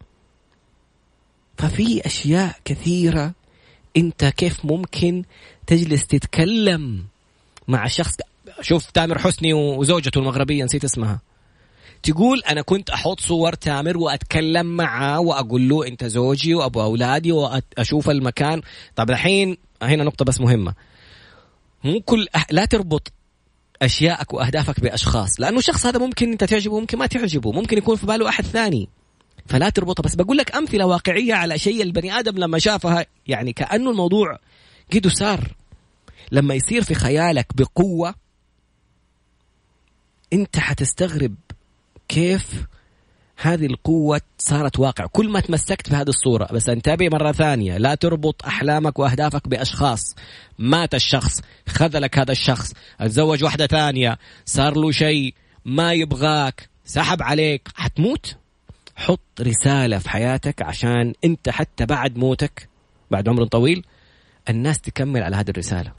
ففي 1.58 2.06
أشياء 2.06 2.56
كثيرة 2.66 3.34
أنت 3.98 4.26
كيف 4.26 4.66
ممكن 4.66 5.24
تجلس 5.68 6.08
تتكلم 6.08 7.06
مع 7.68 7.88
شخص 7.88 8.16
شوف 8.62 8.92
تامر 8.92 9.20
حسني 9.20 9.54
وزوجته 9.54 10.20
المغربية 10.20 10.64
نسيت 10.64 10.84
اسمها. 10.84 11.20
تقول 12.04 12.40
أنا 12.40 12.62
كنت 12.62 12.90
أحط 12.90 13.20
صور 13.20 13.54
تامر 13.54 13.98
وأتكلم 13.98 14.66
معاه 14.66 15.20
وأقول 15.20 15.70
له 15.70 15.88
أنت 15.88 16.06
زوجي 16.06 16.56
وأبو 16.56 16.82
أولادي 16.82 17.32
واشوف 17.32 18.10
المكان. 18.10 18.62
طب 18.96 19.10
الحين 19.10 19.58
هنا 19.82 20.04
نقطة 20.04 20.26
بس 20.26 20.42
مهمة. 20.42 20.74
مو 21.84 22.02
كل 22.02 22.28
أح... 22.36 22.46
لا 22.52 22.66
تربط 22.66 23.12
اشيائك 23.82 24.34
وأهدافك 24.34 24.80
بأشخاص 24.80 25.40
لأنه 25.40 25.58
الشخص 25.58 25.86
هذا 25.86 26.00
ممكن 26.00 26.32
أنت 26.32 26.44
تعجبه 26.44 26.80
ممكن 26.80 26.98
ما 26.98 27.06
تعجبه 27.08 27.52
ممكن 27.52 27.78
يكون 27.78 27.96
في 27.96 28.06
باله 28.06 28.30
أحد 28.30 28.44
ثاني. 28.46 28.90
فلا 29.46 29.70
تربطها 29.70 30.04
بس 30.04 30.16
بقول 30.16 30.38
لك 30.38 30.56
أمثلة 30.56 30.86
واقعية 30.86 31.34
على 31.34 31.60
شيء 31.60 31.82
البني 31.82 32.20
آدم 32.20 32.38
لما 32.38 32.60
شافها 32.60 33.06
يعني 33.28 33.54
كأنه 33.54 33.92
الموضوع 33.92 34.40
قد 34.94 35.08
صار. 35.08 35.56
لما 36.32 36.56
يصير 36.56 36.84
في 36.84 36.94
خيالك 36.94 37.48
بقوة 37.56 38.16
أنت 40.34 40.60
حتستغرب 40.60 41.36
كيف 42.08 42.66
هذه 43.38 43.66
القوة 43.66 44.22
صارت 44.38 44.80
واقع. 44.80 45.06
كل 45.06 45.30
ما 45.30 45.40
تمسكت 45.40 45.90
بهذه 45.90 46.10
الصورة 46.10 46.48
بس 46.54 46.70
انتبه 46.70 47.10
مرة 47.10 47.32
ثانية 47.32 47.78
لا 47.78 47.96
تربط 47.96 48.46
أحلامك 48.46 49.00
وأهدافك 49.00 49.48
بأشخاص. 49.48 50.16
مات 50.60 50.96
الشخص 50.96 51.42
خذلك 51.68 52.20
هذا 52.20 52.32
الشخص 52.32 52.74
تزوج 53.00 53.44
واحدة 53.44 53.68
ثانية 53.68 54.18
صار 54.46 54.78
له 54.78 54.92
شيء 54.92 55.34
ما 55.66 55.94
يبغاك 55.94 56.70
سحب 56.86 57.22
عليك. 57.22 57.70
حتموت؟ 57.76 58.36
حط 58.96 59.42
رسالة 59.42 59.98
في 59.98 60.10
حياتك 60.10 60.62
عشان 60.62 61.14
أنت 61.26 61.50
حتى 61.50 61.86
بعد 61.86 62.18
موتك 62.18 62.70
بعد 63.12 63.30
عمر 63.30 63.46
طويل 63.46 63.86
الناس 64.50 64.82
تكمل 64.82 65.24
على 65.24 65.36
هذه 65.36 65.50
الرسالة. 65.50 65.92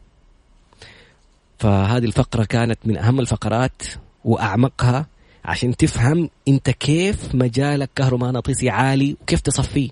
فهذه 1.59 2.05
الفقرة 2.05 2.45
كانت 2.45 2.79
من 2.85 2.97
أهم 2.97 3.21
الفقرات 3.21 3.83
وأعمقها. 4.25 5.07
عشان 5.49 5.77
تفهم 5.77 6.31
انت 6.49 6.71
كيف 6.71 7.35
مجالك 7.35 7.91
كهرومغناطيسي 7.97 8.71
عالي 8.71 9.17
وكيف 9.23 9.41
تصفيه. 9.41 9.91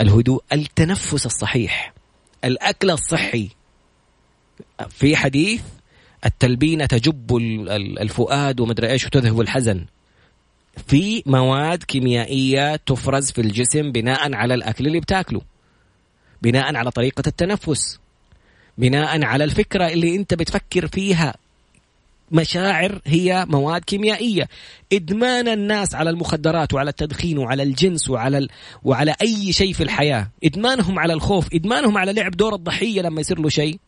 الهدوء 0.00 0.42
التنفس 0.52 1.26
الصحيح 1.26 1.92
الأكل 2.44 2.90
الصحي. 2.90 3.48
في 4.88 5.16
حديث 5.16 5.62
التلبينه 6.26 6.86
تجب 6.86 7.36
الفؤاد 8.00 8.60
ومدري 8.60 8.90
إيش 8.90 9.06
وتذهب 9.06 9.40
الحزن. 9.40 9.86
في 10.86 11.22
مواد 11.26 11.82
كيميائية 11.82 12.76
تفرز 12.76 13.30
في 13.30 13.40
الجسم 13.40 13.92
بناء 13.92 14.34
على 14.34 14.54
الأكل 14.54 14.86
اللي 14.86 15.00
بتاكله 15.00 15.40
بناء 16.42 16.76
على 16.76 16.90
طريقة 16.90 17.22
التنفس 17.26 17.98
بناء 18.78 19.24
على 19.24 19.44
الفكرة 19.44 19.86
اللي 19.86 20.16
انت 20.16 20.34
بتفكر 20.34 20.86
فيها. 20.86 21.34
مشاعر 22.32 23.00
هي 23.06 23.46
مواد 23.48 23.84
كيميائية. 23.84 24.48
إدمان 24.92 25.48
الناس 25.48 25.94
على 25.94 26.10
المخدرات 26.10 26.74
وعلى 26.74 26.90
التدخين 26.90 27.38
وعلى 27.38 27.62
الجنس 27.62 28.10
وعلى 28.10 28.38
ال... 28.38 28.48
وعلى 28.82 29.14
أي 29.22 29.52
شيء 29.52 29.72
في 29.72 29.82
الحياة. 29.82 30.30
إدمانهم 30.44 30.98
على 30.98 31.12
الخوف 31.12 31.48
إدمانهم 31.54 31.98
على 31.98 32.12
لعب 32.12 32.30
دور 32.30 32.54
الضحية 32.54 33.02
لما 33.02 33.20
يصير 33.20 33.38
له 33.38 33.48
شيء. 33.48 33.78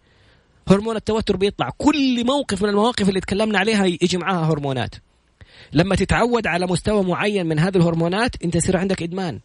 هرمون 0.68 0.96
التوتر 0.96 1.36
بيطلع. 1.36 1.70
كل 1.78 2.26
موقف 2.26 2.62
من 2.62 2.68
المواقف 2.68 3.08
اللي 3.08 3.20
تكلمنا 3.20 3.58
عليها 3.58 3.84
يجي 3.84 4.18
معاها 4.18 4.52
هرمونات. 4.52 4.94
لما 5.72 5.96
تتعود 5.96 6.46
على 6.46 6.66
مستوى 6.66 7.04
معين 7.04 7.46
من 7.46 7.58
هذه 7.58 7.76
الهرمونات 7.76 8.42
أنت 8.44 8.54
يصير 8.54 8.76
عندك 8.76 9.02
إدمان. 9.02 9.40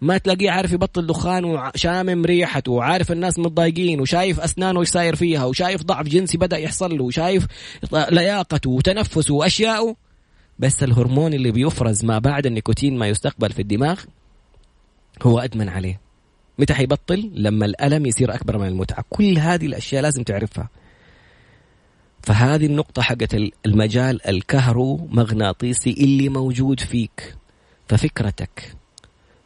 ما 0.00 0.18
تلاقيه 0.18 0.50
عارف 0.50 0.72
يبطل 0.72 1.06
دخان 1.06 1.44
وشامم 1.44 2.24
ريحته 2.24 2.72
وعارف 2.72 3.12
الناس 3.12 3.38
متضايقين 3.38 4.00
وشايف 4.00 4.40
أسنانه 4.40 4.80
إيش 4.80 4.88
صاير 4.88 5.16
فيها 5.16 5.44
وشايف 5.44 5.82
ضعف 5.82 6.06
جنسي 6.06 6.38
بدأ 6.38 6.58
يحصل 6.58 6.98
له 6.98 7.04
وشايف 7.04 7.46
لياقته 7.92 8.70
وتنفسه 8.70 9.34
واشياءه 9.34 9.96
بس 10.58 10.82
الهرمون 10.82 11.34
اللي 11.34 11.50
بيفرز 11.50 12.04
ما 12.04 12.18
بعد 12.18 12.46
النيكوتين 12.46 12.98
ما 12.98 13.08
يستقبل 13.08 13.52
في 13.52 13.62
الدماغ 13.62 14.00
هو 15.22 15.38
أدمن 15.38 15.68
عليه. 15.68 16.00
متى 16.58 16.74
حيبطل؟ 16.74 17.30
لما 17.34 17.66
الألم 17.66 18.06
يصير 18.06 18.34
أكبر 18.34 18.58
من 18.58 18.66
المتعة. 18.68 19.04
كل 19.10 19.38
هذه 19.38 19.66
الأشياء 19.66 20.02
لازم 20.02 20.22
تعرفها. 20.22 20.68
فهذه 22.22 22.66
النقطة 22.66 23.02
حقت 23.02 23.34
المجال 23.66 24.26
الكهرومغناطيسي 24.26 25.90
اللي 25.90 26.28
موجود 26.28 26.80
فيك. 26.80 27.36
ففكرتك 27.88 28.79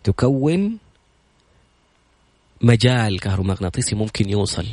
تكون 0.04 0.78
مجال 2.60 3.20
كهرومغناطيسي 3.20 3.94
ممكن 3.94 4.28
يوصل. 4.28 4.66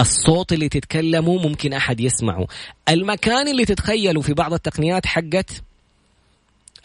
الصوت 0.00 0.52
اللي 0.52 0.68
تتكلمه 0.68 1.36
ممكن 1.36 1.72
أحد 1.72 2.00
يسمعه. 2.00 2.46
المكان 2.88 3.48
اللي 3.48 3.64
تتخيله 3.64 4.20
في 4.20 4.34
بعض 4.34 4.52
التقنيات 4.52 5.06
حقت 5.06 5.62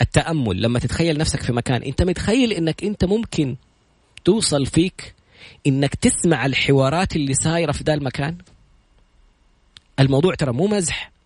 التأمل. 0.01 0.61
لما 0.61 0.79
تتخيل 0.79 1.17
نفسك 1.17 1.41
في 1.41 1.53
مكان 1.53 1.83
أنت 1.83 2.01
متخيل 2.01 2.51
إنك 2.51 2.83
أنت 2.83 3.05
ممكن 3.05 3.55
توصل 4.25 4.65
فيك 4.65 5.15
إنك 5.67 5.95
تسمع 5.95 6.45
الحوارات 6.45 7.15
اللي 7.15 7.33
صايره 7.33 7.71
في 7.71 7.83
ذا 7.83 7.93
المكان 7.93 8.37
الموضوع 9.99 10.35
ترى 10.35 10.51
مو 10.53 10.67
مزح. 10.67 11.16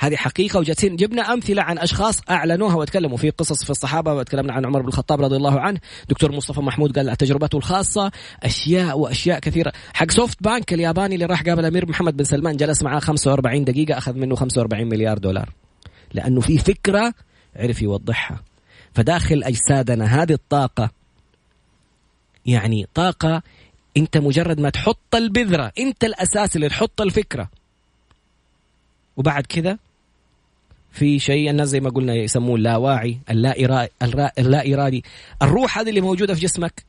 هذه 0.00 0.16
حقيقة 0.16 0.58
وجالسين 0.58 0.96
جبنا 0.96 1.32
أمثلة 1.32 1.62
عن 1.62 1.78
أشخاص 1.78 2.20
أعلنوها 2.30 2.76
وتكلموا 2.76 3.16
في 3.16 3.30
قصص 3.30 3.64
في 3.64 3.70
الصحابة 3.70 4.14
وتكلمنا 4.14 4.52
عن 4.52 4.66
عمر 4.66 4.82
بن 4.82 4.88
الخطاب 4.88 5.20
رضي 5.20 5.36
الله 5.36 5.60
عنه. 5.60 5.80
دكتور 6.08 6.32
مصطفى 6.32 6.60
محمود 6.60 6.98
قال 6.98 7.16
تجربته 7.16 7.58
الخاصة 7.58 8.10
أشياء 8.42 8.98
وأشياء 8.98 9.38
كثيرة. 9.38 9.72
حق 9.94 10.10
سوفت 10.10 10.42
بانك 10.42 10.72
الياباني 10.72 11.14
اللي 11.14 11.26
راح 11.26 11.42
قابل 11.42 11.60
الامير 11.60 11.88
محمد 11.88 12.16
بن 12.16 12.24
سلمان 12.24 12.56
جلس 12.56 12.82
معاه 12.82 12.98
45 12.98 13.64
دقيقة 13.64 13.98
أخذ 13.98 14.14
منه 14.14 14.34
45 14.34 14.88
مليار 14.88 15.18
دولار. 15.18 15.50
لأنه 16.12 16.40
في 16.40 16.58
فكرة 16.58 17.14
عرف 17.56 17.82
يوضحها. 17.82 18.40
فداخل 18.94 19.42
أجسادنا 19.44 20.22
هذه 20.22 20.32
الطاقة 20.32 20.90
يعني 22.46 22.86
طاقة 22.94 23.42
أنت 23.96 24.16
مجرد 24.16 24.60
ما 24.60 24.70
تحط 24.70 25.14
البذرة 25.14 25.72
أنت 25.78 26.04
الأساس 26.04 26.56
اللي 26.56 26.68
تحط 26.68 27.00
الفكرة. 27.00 27.50
وبعد 29.16 29.46
كذا 29.46 29.78
في 30.90 31.18
شيء 31.18 31.50
الناس 31.50 31.68
زي 31.68 31.80
ما 31.80 31.90
قلنا 31.90 32.14
يسموه 32.14 32.56
اللاواعي 32.56 33.18
اللا 33.30 33.64
إرادي 33.64 33.90
اللا 34.38 34.74
إرادي. 34.74 35.04
الروح 35.42 35.78
هذه 35.78 35.88
اللي 35.88 36.00
موجودة 36.00 36.34
في 36.34 36.40
جسمك 36.40 36.84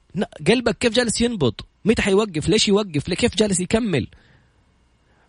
قلبك 0.47 0.77
كيف 0.77 0.93
جالس 0.93 1.21
ينبض؟ 1.21 1.53
متى 1.85 2.01
حيوقف؟ 2.01 2.49
ليش 2.49 2.67
يوقف؟ 2.67 3.13
كيف 3.13 3.35
جالس 3.35 3.59
يكمل؟ 3.59 4.07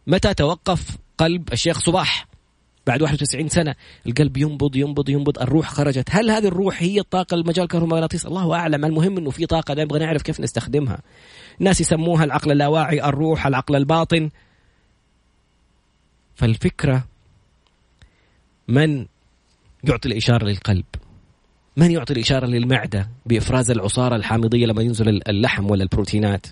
متى 0.06 0.35
توقف 0.35 0.96
قلب 1.18 1.52
الشيخ 1.52 1.78
صباح؟ 1.78 2.26
بعد 2.87 3.02
91 3.02 3.48
سنة 3.48 3.74
القلب 4.06 4.37
ينبض 4.37 4.76
ينبض 4.76 5.08
ينبض 5.08 5.38
الروح 5.38 5.68
خرجت. 5.68 6.08
هل 6.11 6.30
هذه 6.30 6.46
الروح 6.46 6.82
هي 6.82 7.00
الطاقة 7.00 7.35
المجال 7.35 7.64
الكهرومغناطيسي؟ 7.64 8.28
الله 8.28 8.54
أعلم. 8.54 8.85
المهم 8.85 9.18
أنه 9.18 9.30
في 9.30 9.46
طاقة 9.46 9.74
نبغى 9.74 9.98
نعرف 9.98 10.22
كيف 10.22 10.40
نستخدمها. 10.40 10.98
الناس 11.61 11.80
يسموها 11.80 12.24
العقل 12.24 12.52
اللاواعي 12.52 13.04
الروح 13.04 13.46
العقل 13.46 13.76
الباطن. 13.76 14.30
فالفكرة 16.35 17.04
من 18.72 19.06
يعطي 19.85 20.08
الإشارة 20.08 20.44
للقلب؟ 20.44 20.85
من 21.76 21.90
يعطي 21.90 22.12
الإشارة 22.12 22.46
للمعدة 22.46 23.08
بإفراز 23.26 23.70
العصارة 23.70 24.16
الحامضية 24.16 24.66
لما 24.66 24.82
ينزل 24.82 25.20
اللحم 25.28 25.70
ولا 25.70 25.82
البروتينات؟ 25.82 26.46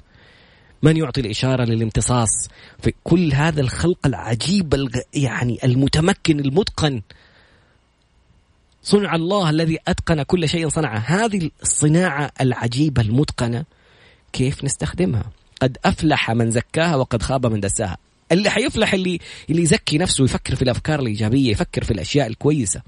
من 0.83 0.96
يعطي 0.96 1.20
الإشارة 1.20 1.64
للامتصاص 1.64 2.48
في 2.78 2.92
كل 3.04 3.33
هذا 3.33 3.61
الخلق 3.61 4.06
العجيب. 4.06 4.90
يعني 5.14 5.59
المتمكن 5.64 6.40
المتقن؟ 6.40 7.02
صنع 8.83 9.14
الله 9.14 9.50
الذي 9.50 9.78
أتقن 9.88 10.22
كل 10.22 10.48
شيء 10.48 10.68
صنعه. 10.68 10.98
هذه 10.98 11.50
الصناعة 11.62 12.30
العجيبة 12.40 13.02
المتقنة 13.02 13.64
كيف 14.33 14.64
نستخدمها؟ 14.64 15.24
قد 15.62 15.78
أفلح 15.85 16.30
من 16.30 16.50
زكاها 16.50 16.96
وقد 16.96 17.22
خاب 17.22 17.46
من 17.46 17.61
دساها. 17.61 17.96
اللي 18.33 18.51
حيفلح 18.51 18.95
اللي 18.95 19.19
اللي 19.51 19.62
يزكي 19.62 19.99
نفسه 19.99 20.23
ويفكر 20.23 20.55
في 20.55 20.62
الأفكار 20.62 21.01
الإيجابية 21.01 21.51
يفكر 21.51 21.85
في 21.85 21.90
الأشياء 21.90 22.27
الكويسة. 22.27 22.83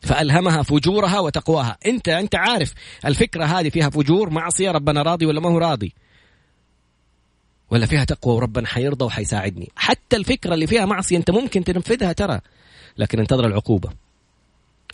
فألهمها 0.00 0.62
فجورها 0.62 1.18
وتقواها. 1.18 1.78
انت 1.86 2.08
أنت 2.08 2.34
عارف 2.34 2.74
الفكرة 3.04 3.44
هذه 3.44 3.68
فيها 3.68 3.90
فجور 3.90 4.30
معصية 4.30 4.70
ربنا 4.70 5.02
راضي 5.02 5.26
ولا 5.26 5.40
ما 5.40 5.48
هو 5.48 5.58
راضي؟ 5.58 5.92
ولا 7.70 7.86
فيها 7.86 8.04
تقوى 8.04 8.34
وربنا 8.34 8.66
حيرضى 8.66 9.04
وحيساعدني. 9.04 9.70
حتى 9.76 10.16
الفكرة 10.16 10.54
اللي 10.54 10.66
فيها 10.66 10.86
معصية 10.86 11.16
أنت 11.16 11.30
ممكن 11.30 11.64
تنفذها 11.64 12.12
ترى 12.12 12.40
لكن 12.98 13.18
انتظر 13.18 13.46
العقوبة. 13.46 13.90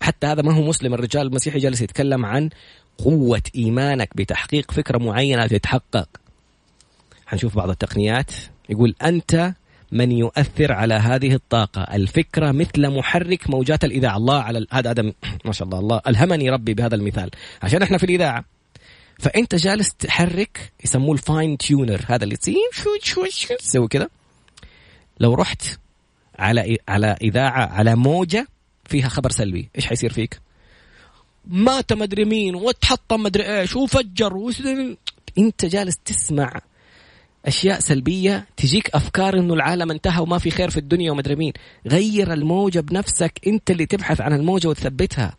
حتى 0.00 0.26
هذا 0.26 0.42
ما 0.42 0.54
هو 0.54 0.62
مسلم 0.62 0.94
الرجال 0.94 1.26
المسيحي 1.26 1.58
جالس 1.58 1.80
يتكلم 1.80 2.26
عن 2.26 2.50
قوة 2.98 3.42
إيمانك 3.56 4.16
بتحقيق 4.16 4.70
فكرة 4.70 4.98
معينة 4.98 5.46
تتحقق. 5.46 6.08
حنشوف 7.26 7.56
بعض 7.56 7.70
التقنيات. 7.70 8.30
يقول 8.68 8.94
أنت 9.02 9.54
من 9.92 10.12
يؤثر 10.12 10.72
على 10.72 10.94
هذه 10.94 11.34
الطاقة. 11.34 11.82
الفكرة 11.82 12.52
مثل 12.52 12.90
محرك 12.90 13.50
موجات 13.50 13.84
الإذاعة. 13.84 14.16
الله 14.16 14.42
على 14.42 14.66
هذا 14.72 14.90
هذا 14.90 15.12
ما 15.44 15.52
شاء 15.52 15.68
الله. 15.68 15.78
الله 15.78 16.00
ألهمني 16.08 16.50
ربي 16.50 16.74
بهذا 16.74 16.94
المثال. 16.94 17.30
عشان 17.62 17.82
إحنا 17.82 17.98
في 17.98 18.04
الإذاعة. 18.04 18.44
فأنت 19.18 19.54
جالس 19.54 19.94
تحرك 19.94 20.72
يسموه 20.84 21.12
ال 21.12 21.21
fine 21.21 21.58
tuner 21.58 22.04
هذا 22.06 22.24
اللي 22.24 22.36
تسوي 22.36 23.88
كذا 23.88 24.08
لو 25.20 25.34
رحت 25.34 25.62
على 26.38 26.76
على 26.88 27.16
إذاعة 27.22 27.66
على 27.66 27.96
موجة 27.96 28.48
فيها 28.84 29.08
خبر 29.08 29.30
سلبي 29.30 29.68
إيش 29.76 29.86
حيصير 29.86 30.12
فيك؟ 30.12 30.40
مات 31.46 31.92
مدري 31.92 32.24
مين 32.24 32.54
وتحطم 32.54 33.22
مدري 33.22 33.60
إيش 33.60 33.76
وفجر 33.76 34.52
أنت 35.38 35.64
جالس 35.64 35.98
تسمع 36.04 36.60
أشياء 37.46 37.80
سلبية 37.80 38.46
تجيك 38.56 38.90
أفكار 38.94 39.38
إنه 39.38 39.54
العالم 39.54 39.90
انتهى 39.90 40.22
وما 40.22 40.38
في 40.38 40.50
خير 40.50 40.70
في 40.70 40.76
الدنيا 40.76 41.12
ومدري 41.12 41.36
مين. 41.36 41.52
غير 41.86 42.32
الموجة 42.32 42.80
بنفسك 42.80 43.40
أنت 43.46 43.70
اللي 43.70 43.86
تبحث 43.86 44.20
عن 44.20 44.32
الموجة 44.32 44.68
وتثبتها. 44.68 45.36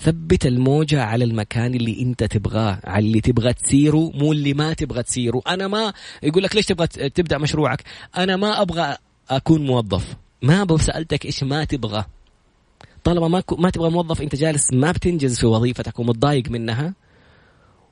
ثبت 0.00 0.46
الموجة 0.46 1.02
على 1.02 1.24
المكان 1.24 1.74
اللي 1.74 2.02
أنت 2.02 2.24
تبغاه 2.24 2.80
على 2.84 3.06
اللي 3.06 3.20
تبغى 3.20 3.52
تسيره 3.52 4.10
مو 4.14 4.32
اللي 4.32 4.54
ما 4.54 4.72
تبغى 4.72 5.02
تسيره. 5.02 5.42
أنا 5.48 5.68
ما 5.68 5.92
يقول 6.22 6.42
لك 6.42 6.56
ليش 6.56 6.66
تبغى 6.66 6.86
تبدأ 6.86 7.38
مشروعك؟ 7.38 7.82
أنا 8.16 8.36
ما 8.36 8.62
أبغى 8.62 8.96
أكون 9.30 9.66
موظف. 9.66 10.16
ما 10.42 10.64
بسالتك 10.64 11.26
إيش 11.26 11.44
ما 11.44 11.64
تبغى. 11.64 12.04
طالما 13.04 13.28
ما 13.28 13.42
ما 13.58 13.70
تبغى 13.70 13.90
موظف 13.90 14.22
أنت 14.22 14.34
جالس 14.34 14.72
ما 14.72 14.92
بتنجز 14.92 15.38
في 15.40 15.46
وظيفتك 15.46 15.98
ومتضايق 15.98 16.50
منها. 16.50 16.94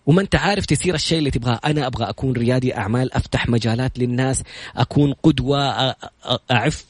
وما 0.06 0.22
انت 0.22 0.34
عارف 0.36 0.66
تسير 0.66 0.94
الشيء 0.94 1.18
اللي 1.18 1.30
تبغاه. 1.30 1.60
أنا 1.64 1.86
أبغى 1.86 2.04
أكون 2.08 2.32
ريادي 2.32 2.76
أعمال 2.76 3.14
أفتح 3.14 3.48
مجالات 3.48 3.98
للناس 3.98 4.42
أكون 4.76 5.12
قدوة 5.12 5.94
أعف 6.50 6.84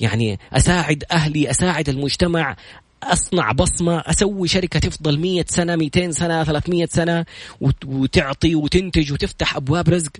يعني 0.00 0.38
أساعد 0.52 1.04
أهلي 1.12 1.50
أساعد 1.50 1.88
المجتمع 1.88 2.56
أصنع 3.02 3.52
بصمة 3.52 4.02
أسوي 4.06 4.48
شركة 4.48 4.80
تفضل 4.80 5.18
100 5.20 5.44
سنة 5.48 5.76
200 5.76 6.10
سنة 6.10 6.44
300 6.44 6.86
سنة 6.86 7.24
وتعطي 7.86 8.54
وتنتج 8.54 9.12
وتفتح 9.12 9.56
أبواب 9.56 9.88
رزق. 9.88 10.12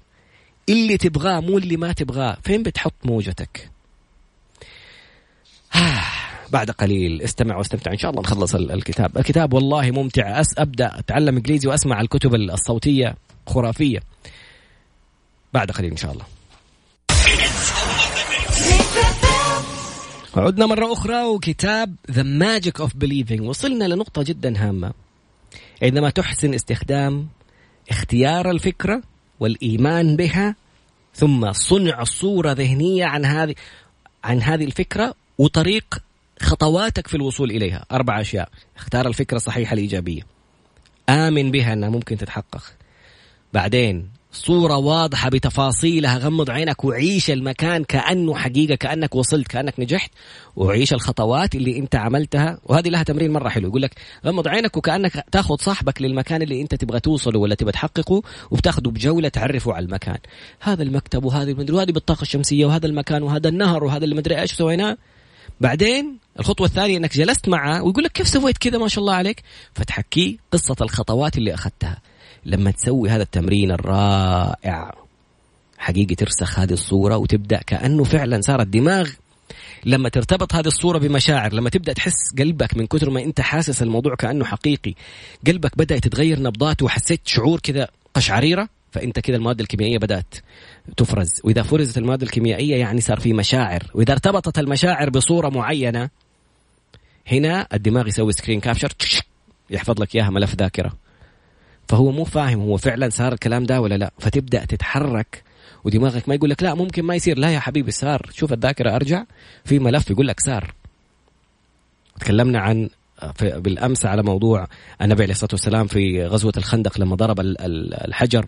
اللي 0.69 0.97
تبغاه 0.97 1.41
مو 1.41 1.59
اللي 1.59 1.77
ما 1.77 1.93
تبغاه. 1.93 2.39
فين 2.45 2.63
بتحط 2.63 2.95
موجتك؟ 3.05 3.71
بعد 6.53 6.71
قليل. 6.71 7.23
استمع 7.23 7.57
واستمتع. 7.57 7.93
إن 7.93 7.99
شاء 7.99 8.11
الله 8.11 8.23
نخلص 8.23 8.55
الكتاب. 8.55 9.19
الكتاب 9.19 9.53
والله 9.53 9.91
ممتع. 9.91 10.41
أس 10.41 10.59
أبدأ. 10.59 10.99
أتعلم 10.99 11.37
إنجليزي 11.37 11.69
وأسمع 11.69 12.01
الكتب 12.01 12.35
الصوتية 12.35 13.15
خرافية. 13.47 14.01
بعد 15.55 15.71
قليل 15.71 15.91
إن 15.91 15.97
شاء 15.97 16.13
الله. 16.13 16.25
عدنا 20.37 20.67
مرة 20.67 20.93
أخرى 20.93 21.25
وكتاب 21.25 21.97
The 22.11 22.25
Magic 22.25 22.85
of 22.85 22.91
Believing. 23.05 23.41
وصلنا 23.41 23.85
لنقطة 23.85 24.23
جدا 24.23 24.69
هامة. 24.69 24.93
عندما 25.83 26.11
تحسن 26.11 26.55
استخدام 26.55 27.29
اختيار 27.91 28.51
الفكرة 28.51 29.03
والإيمان 29.41 30.17
بها 30.17 30.57
ثم 31.15 31.53
صنع 31.53 32.05
صورة 32.05 32.53
ذهنية 32.53 33.05
عن 33.05 33.25
هذه 33.25 33.55
عن 34.25 34.43
هذه 34.43 34.65
الفكرة 34.65 35.15
وطريق 35.39 35.99
خطواتك 36.43 37.07
في 37.07 37.15
الوصول 37.15 37.51
إليها. 37.51 37.85
أربع 37.93 38.21
أشياء. 38.21 38.49
اختار 38.77 39.07
الفكرة 39.07 39.37
الصحيحة 39.37 39.75
الإيجابية. 39.75 40.23
آمن 41.09 41.51
بها 41.51 41.73
أنها 41.73 41.89
ممكن 41.89 42.17
تتحقق. 42.17 42.63
بعدين 43.53 44.09
صورة 44.33 44.77
واضحة 44.77 45.31
بتفاصيلها. 45.31 46.19
غمض 46.19 46.51
عينك 46.51 46.85
وعيش 46.85 47.31
المكان 47.31 47.85
كأنه 47.85 48.35
حقيقة 48.35 48.75
كأنك 48.75 49.15
وصلت 49.15 49.49
كأنك 49.49 49.81
نجحت. 49.81 50.11
وعيش 50.57 50.93
الخطوات 50.93 51.55
اللي 51.55 51.79
أنت 51.79 51.95
عملتها. 51.95 52.59
وهذه 52.65 52.89
لها 52.89 53.03
تمرين 53.03 53.33
مرة 53.33 53.49
حلو. 53.49 53.69
يقول 53.69 53.83
لك 53.83 53.95
غمض 54.27 54.49
عينك 54.49 54.77
وكأنك 54.77 55.25
تاخذ 55.33 55.57
صاحبك 55.57 56.03
للمكان 56.03 56.43
اللي 56.43 56.63
أنت 56.63 56.75
تبغى 56.75 57.01
توصله 57.01 57.39
ولا 57.39 57.55
تبغى 57.55 57.73
تحققه 57.73 58.23
وبتاخذه 58.51 58.89
بجولة 58.89 59.29
تعرفه 59.29 59.73
على 59.73 59.85
المكان. 59.85 60.19
هذا 60.61 60.83
المكتب 60.83 61.25
وهذه 61.25 61.51
المدري 61.51 61.77
وهذه 61.77 61.93
بالطاقة 61.93 62.23
الشمسية 62.23 62.67
وهذا 62.67 62.87
المكان 62.87 63.23
وهذا 63.23 63.49
النهر 63.49 63.85
وهذا 63.85 64.05
اللي 64.05 64.15
مدري 64.15 64.41
إيش 64.41 64.53
سويناه. 64.53 64.97
بعدين 65.61 66.19
الخطوة 66.41 66.67
الثانية 66.67 66.97
إنك 66.97 67.17
جلست 67.17 67.49
معه 67.49 67.83
ويقول 67.83 68.05
لك 68.05 68.13
كيف 68.13 68.29
سويت 68.29 68.59
كذا؟ 68.59 68.79
ما 68.79 68.89
شاء 68.89 69.01
الله 69.01 69.15
عليك. 69.15 69.43
فتحكيه 69.75 70.37
قصة 70.53 70.77
الخطوات 70.81 71.39
اللي 71.39 71.55
أخذتها. 71.55 71.99
لما 72.47 72.71
تسوي 72.71 73.11
هذا 73.11 73.23
التمرين 73.23 73.71
الرائع 73.71 74.95
حقيقي 75.79 76.15
ترسخ 76.15 76.59
هذه 76.59 76.73
الصورة 76.73 77.17
وتبدأ 77.17 77.61
كأنه 77.67 78.05
فعلا 78.05 78.41
صار 78.41 78.61
الدماغ 78.61 79.11
لما 79.85 80.09
ترتبط 80.09 80.55
هذه 80.55 80.67
الصورة 80.67 80.99
بمشاعر 80.99 81.53
لما 81.53 81.71
تبدأ 81.71 81.93
تحس 81.93 82.35
قلبك 82.39 82.77
من 82.77 82.87
كثر 82.87 83.11
ما 83.11 83.23
أنت 83.25 83.41
حاسس 83.41 83.83
الموضوع 83.83 84.15
كأنه 84.15 84.45
حقيقي. 84.45 84.95
قلبك 85.47 85.79
بدأ 85.79 85.99
تتغير 85.99 86.43
نبضاته 86.43 86.87
وحسيت 86.87 87.21
شعور 87.25 87.61
كذا 87.61 87.89
قشعريرة 88.15 88.69
فأنت 88.93 89.19
كذا 89.19 89.37
المواد 89.37 89.61
الكيميائية 89.61 89.99
بدأت 89.99 90.35
تفرز. 90.97 91.41
وإذا 91.45 91.63
فرزت 91.63 91.99
المواد 91.99 92.23
الكيميائية 92.23 92.77
يعني 92.77 93.01
صار 93.01 93.21
في 93.21 93.33
مشاعر. 93.33 93.83
وإذا 93.95 94.13
ارتبطت 94.13 94.59
المشاعر 94.59 95.11
بصورة 95.11 95.49
معينة 95.49 96.11
هنا 97.27 97.67
الدماغ 97.75 98.09
يسوي 98.09 98.33
سكرين 98.33 98.61
كابشر 98.61 98.93
يحفظ 99.71 100.01
لك 100.01 100.15
إياها 100.15 100.31
ملف 100.31 100.55
ذاكرة. 100.55 100.93
فهو 101.89 102.11
مو 102.11 102.25
فاهم 102.25 102.61
هو 102.61 102.77
فعلا 102.77 103.09
صار 103.09 103.33
الكلام 103.33 103.65
ده 103.65 103.81
ولا 103.81 103.95
لا. 103.95 104.13
فتبدأ 104.19 104.65
تتحرك 104.65 105.43
ودماغك 105.85 106.29
ما 106.29 106.35
يقول 106.35 106.51
لك 106.51 106.63
لا 106.63 106.75
ممكن 106.75 107.03
ما 107.03 107.15
يصير. 107.15 107.39
لا 107.39 107.51
يا 107.51 107.59
حبيبي 107.61 107.91
صار. 107.91 108.31
شوف 108.33 108.53
الذاكرة 108.53 108.97
أرجع. 108.97 109.25
في 109.65 109.79
ملف 109.79 110.11
يقول 110.11 110.29
لك 110.29 110.41
صار. 110.41 110.75
تكلمنا 112.21 112.61
عن 112.61 112.89
بالأمس 113.43 114.07
على 114.07 114.23
موضوع 114.23 114.67
النبي 115.03 115.23
عليه 115.23 115.33
الصلاة 115.33 115.51
والسلام 115.53 115.87
في 115.87 116.27
غزوة 116.27 116.53
الخندق 116.57 117.01
لما 117.01 117.17
ضرب 117.17 117.41
الحجر. 117.41 118.47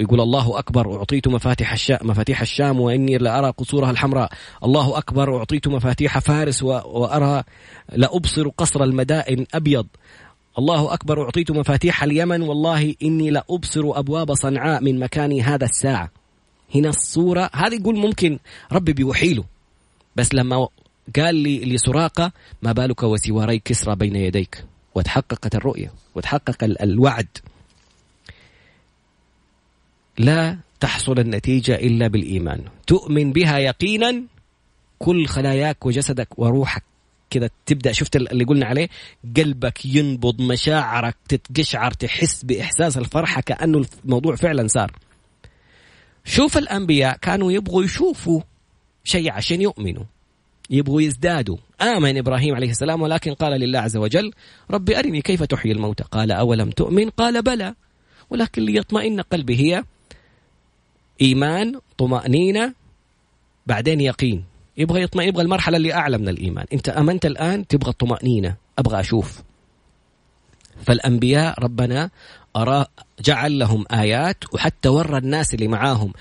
يقول 0.00 0.20
الله 0.20 0.58
أكبر 0.58 0.96
أعطيت 0.96 1.28
مفاتيح 1.28 1.72
الشام 1.72 1.98
مفاتيح 2.02 2.40
الشام 2.40 2.80
وإني 2.80 3.18
لأرى 3.18 3.50
قصورها 3.50 3.90
الحمراء. 3.90 4.30
الله 4.64 4.98
أكبر 4.98 5.38
أعطيت 5.38 5.68
مفاتيح 5.68 6.18
فارس 6.18 6.62
وأرى 6.62 7.42
لأبصر 7.92 8.48
قصر 8.48 8.84
المدائن 8.84 9.46
أبيض. 9.54 9.86
الله 10.58 10.94
أكبر 10.94 11.22
أعطيت 11.22 11.50
مفاتيح 11.50 12.02
اليمن 12.02 12.42
والله 12.42 12.94
إني 13.02 13.30
لأبصر 13.30 13.82
أبواب 13.84 14.34
صنعاء 14.34 14.82
من 14.82 14.98
مكاني 14.98 15.42
هذا 15.42 15.64
الساعة. 15.64 16.10
هنا 16.74 16.88
الصورة 16.88 17.50
هذه 17.54 17.74
يقول 17.74 17.96
ممكن 17.96 18.38
ربي 18.72 18.92
بيوحي 18.92 19.34
له. 19.34 19.44
بس 20.16 20.34
لما 20.34 20.68
قال 21.16 21.34
لي 21.34 21.60
لسراقة 21.60 22.32
ما 22.62 22.72
بالك 22.72 23.02
وسواري 23.02 23.58
كسرى 23.58 23.96
بين 23.96 24.16
يديك؟ 24.16 24.64
وتحققت 24.94 25.54
الرؤية 25.54 25.92
وتحقق 26.14 26.64
الوعد. 26.64 27.28
لا 30.18 30.58
تحصل 30.80 31.18
النتيجة 31.18 31.74
إلا 31.74 32.06
بالإيمان. 32.06 32.64
تؤمن 32.86 33.32
بها 33.32 33.58
يقينا 33.58 34.22
كل 34.98 35.26
خلاياك 35.26 35.86
وجسدك 35.86 36.38
وروحك. 36.38 36.82
كذا 37.30 37.50
تبدأ 37.66 37.92
شفت 37.92 38.16
اللي 38.16 38.44
قلنا 38.44 38.66
عليه؟ 38.66 38.88
قلبك 39.36 39.84
ينبض 39.84 40.42
مشاعرك 40.42 41.16
تتقشعر 41.28 41.90
تحس 41.90 42.44
بإحساس 42.44 42.98
الفرحة 42.98 43.40
كأنه 43.40 43.84
الموضوع 44.04 44.36
فعلا 44.36 44.68
صار. 44.68 44.92
شوف 46.24 46.58
الأنبياء 46.58 47.16
كانوا 47.16 47.52
يبغوا 47.52 47.84
يشوفوا 47.84 48.40
شيء 49.04 49.32
عشان 49.32 49.60
يؤمنوا. 49.60 50.04
يبغوا 50.70 51.02
يزدادوا. 51.02 51.56
آمن 51.80 52.18
إبراهيم 52.18 52.54
عليه 52.54 52.70
السلام 52.70 53.02
ولكن 53.02 53.34
قال 53.34 53.60
لله 53.60 53.78
عز 53.78 53.96
وجل 53.96 54.32
ربي 54.70 54.98
أرني 54.98 55.22
كيف 55.22 55.42
تحيي 55.42 55.72
الموتى. 55.72 56.04
قال 56.04 56.32
أولم 56.32 56.70
تؤمن؟ 56.70 57.10
قال 57.10 57.42
بلى. 57.42 57.74
ولكن 58.30 58.62
ليطمئن 58.62 59.20
قلبي 59.20 59.56
هي 59.56 59.84
إيمان 61.20 61.80
طمأنينة 61.98 62.74
بعدين 63.66 64.00
يقين. 64.00 64.44
يبغى 64.76 65.02
يطمئن 65.02 65.28
يبغى 65.28 65.42
المرحلة 65.42 65.76
اللي 65.76 65.94
أعلى 65.94 66.18
من 66.18 66.28
الإيمان. 66.28 66.66
أنت 66.72 66.88
آمنت 66.88 67.26
الآن 67.26 67.66
تبغى 67.66 67.90
الطمأنينة. 67.90 68.56
أبغى 68.78 69.00
أشوف. 69.00 69.42
فالأنبياء 70.82 71.60
ربنا 71.60 72.10
أرى 72.56 72.86
جعل 73.20 73.58
لهم 73.58 73.84
آيات 73.92 74.54
وحتى 74.54 74.88
ورى 74.88 75.18
الناس 75.18 75.54
اللي 75.54 75.68
معاهم. 75.68 76.12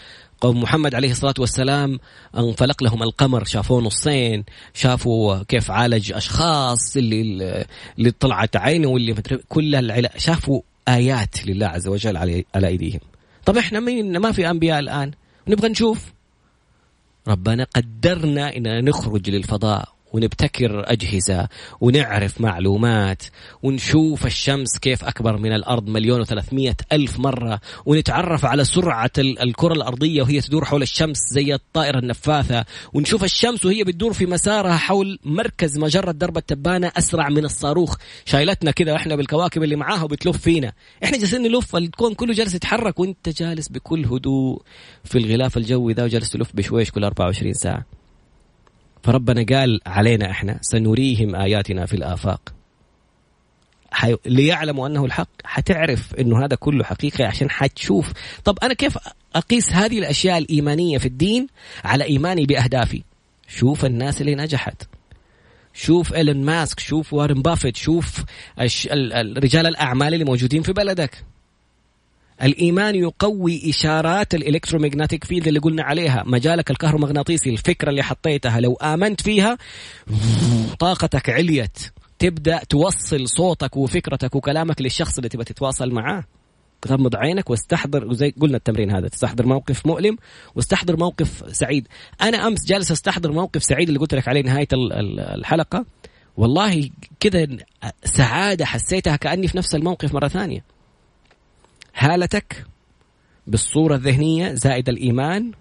قوم 0.42 0.62
محمد 0.62 0.96
عليه 0.96 1.12
الصلاة 1.12 1.34
والسلام 1.40 2.00
انفلق 2.38 2.84
لهم 2.84 3.04
القمر 3.04 3.44
شافوه 3.44 3.82
نصين 3.82 4.44
شافوا 4.74 5.44
كيف 5.44 5.72
عالج 5.72 6.12
أشخاص 6.12 6.98
اللي 6.98 7.66
اللي 8.00 8.12
طلعت 8.12 8.56
عينه 8.56 8.88
واللي 8.88 9.16
كل 9.50 9.76
العلا 9.76 10.12
شافوا 10.18 10.62
آيات 10.88 11.48
لله 11.48 11.68
عز 11.68 11.88
وجل 11.88 12.18
على 12.18 12.46
على 12.56 12.68
أيديهم. 12.68 13.00
طب 13.46 13.58
إحنا 13.58 13.80
مين؟ 13.80 14.18
ما 14.18 14.32
في 14.32 14.50
أنبياء 14.50 14.80
الآن. 14.80 15.12
نبغى 15.48 15.70
نشوف. 15.70 16.14
ربنا 17.28 17.68
قدرنا 17.76 18.58
إننا 18.58 18.82
نخرج 18.82 19.30
للفضاء. 19.30 19.99
ونبتكر 20.14 20.92
أجهزة 20.92 21.48
ونعرف 21.82 22.42
معلومات 22.42 23.24
ونشوف 23.64 24.26
الشمس 24.26 24.78
كيف 24.78 25.04
أكبر 25.04 25.38
من 25.38 25.54
الأرض 25.54 25.90
مليون 25.90 26.22
وثلاثمية 26.22 26.76
ألف 26.92 27.20
مرة 27.20 27.60
ونتعرف 27.86 28.46
على 28.46 28.64
سرعة 28.66 29.12
الكرة 29.18 29.74
الأرضية 29.74 30.22
وهي 30.22 30.42
تدور 30.42 30.66
حول 30.66 30.82
الشمس 30.82 31.18
زي 31.32 31.54
الطائرة 31.54 32.00
النفاثة 32.00 32.66
ونشوف 32.94 33.24
الشمس 33.24 33.66
وهي 33.66 33.84
بتدور 33.84 34.14
في 34.14 34.26
مسارها 34.26 34.78
حول 34.78 35.20
مركز 35.24 35.78
مجرة 35.78 36.12
درب 36.12 36.38
التبانة 36.38 36.92
أسرع 36.98 37.30
من 37.30 37.46
الصاروخ. 37.46 37.96
شايلتنا 38.26 38.72
كذا 38.72 38.96
إحنا 38.96 39.16
بالكواكب 39.16 39.64
اللي 39.64 39.76
معاها 39.76 40.04
وبتلف 40.04 40.38
فينا. 40.38 40.74
إحنا 41.04 41.18
جالسين 41.18 41.42
نلف 41.42 41.76
الكون 41.76 42.14
كله 42.14 42.34
جالس 42.34 42.56
يتحرك 42.56 43.00
وإنت 43.00 43.30
جالس 43.30 43.68
بكل 43.70 44.06
هدوء 44.06 44.62
في 45.04 45.18
الغلاف 45.18 45.58
الجوي 45.58 45.94
ذا 45.94 46.04
وجالس 46.04 46.30
تلف 46.30 46.56
بشويش 46.56 46.92
كل 46.92 47.04
24 47.04 47.54
ساعة. 47.54 47.99
فربنا 49.04 49.58
قال 49.58 49.80
علينا 49.86 50.32
إحنا 50.32 50.60
سنريهم 50.62 51.36
آياتنا 51.36 51.86
في 51.86 51.94
الآفاق. 51.94 52.54
حي... 53.92 54.16
ليعلموا 54.26 54.88
أنه 54.88 55.06
الحق. 55.06 55.30
حتعرف 55.44 56.16
إنه 56.16 56.46
هذا 56.46 56.56
كله 56.56 56.84
حقيقي 56.84 57.24
عشان 57.24 57.50
حتشوف. 57.50 58.12
طب 58.44 58.58
أنا 58.64 58.74
كيف 58.74 58.98
أقيس 59.36 59.74
هذه 59.74 60.00
الأشياء 60.00 60.38
الإيمانية 60.38 60.98
في 60.98 61.06
الدين 61.06 61.48
على 61.84 62.04
إيماني 62.04 62.46
بأهدافي؟ 62.46 63.04
شوف 63.48 63.86
الناس 63.86 64.22
اللي 64.22 64.36
نجحت. 64.36 64.84
شوف 65.74 66.14
إيلون 66.14 66.46
ماسك 66.46 66.80
شوف 66.80 67.14
وارن 67.14 67.42
بافيت 67.42 67.78
شوف 67.78 68.24
رجال 69.38 69.68
الأعمال 69.68 70.14
اللي 70.14 70.26
موجودين 70.26 70.62
في 70.62 70.74
بلدك. 70.74 71.26
الإيمان 72.44 72.96
يقوي 72.96 73.70
إشارات 73.70 74.36
ال 74.36 74.41
electromagnetic 74.41 75.24
field 75.24 75.48
اللي 75.48 75.60
قلنا 75.60 75.84
عليها. 75.84 76.24
مجالك 76.26 76.72
الكهرومغناطيسي 76.72 77.50
الفكرة 77.50 77.90
اللي 77.90 78.04
حطيتها 78.04 78.60
لو 78.60 78.74
آمنت 78.74 79.22
فيها 79.22 79.58
طاقتك 80.80 81.30
عليت. 81.30 81.78
تبدأ 82.20 82.62
توصل 82.70 83.28
صوتك 83.28 83.78
وفكرتك 83.78 84.36
وكلامك 84.36 84.82
للشخص 84.82 85.18
اللي 85.18 85.30
تبغى 85.30 85.46
تتواصل 85.46 85.92
معاه. 85.92 86.24
تغمض 86.82 87.16
عينك 87.16 87.50
واستحضر 87.50 88.08
وزي 88.08 88.34
قلنا 88.42 88.58
التمرين 88.58 88.92
هذا 88.92 89.08
تستحضر 89.08 89.46
موقف 89.46 89.86
مؤلم 89.86 90.18
واستحضر 90.56 90.98
موقف 90.98 91.44
سعيد. 91.52 91.88
أنا 92.22 92.48
أمس 92.48 92.66
جالس 92.68 92.92
أستحضر 92.92 93.32
موقف 93.32 93.64
سعيد 93.64 93.88
اللي 93.88 94.00
قلت 94.00 94.16
لك 94.16 94.28
عليه 94.28 94.42
نهاية 94.42 94.68
الحلقة. 95.36 95.86
والله 96.38 96.90
كذا 97.20 97.48
سعادة 98.04 98.66
حسيتها 98.66 99.16
كأني 99.16 99.48
في 99.48 99.58
نفس 99.58 99.76
الموقف 99.76 100.14
مرة 100.14 100.28
ثانية. 100.28 100.79
هالتك 102.00 102.66
بالصورة 103.48 103.96
الذهنية 103.96 104.54
زائد 104.54 104.90
الإيمان 104.90 105.52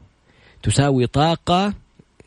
تساوي 0.63 1.07
طاقة 1.07 1.75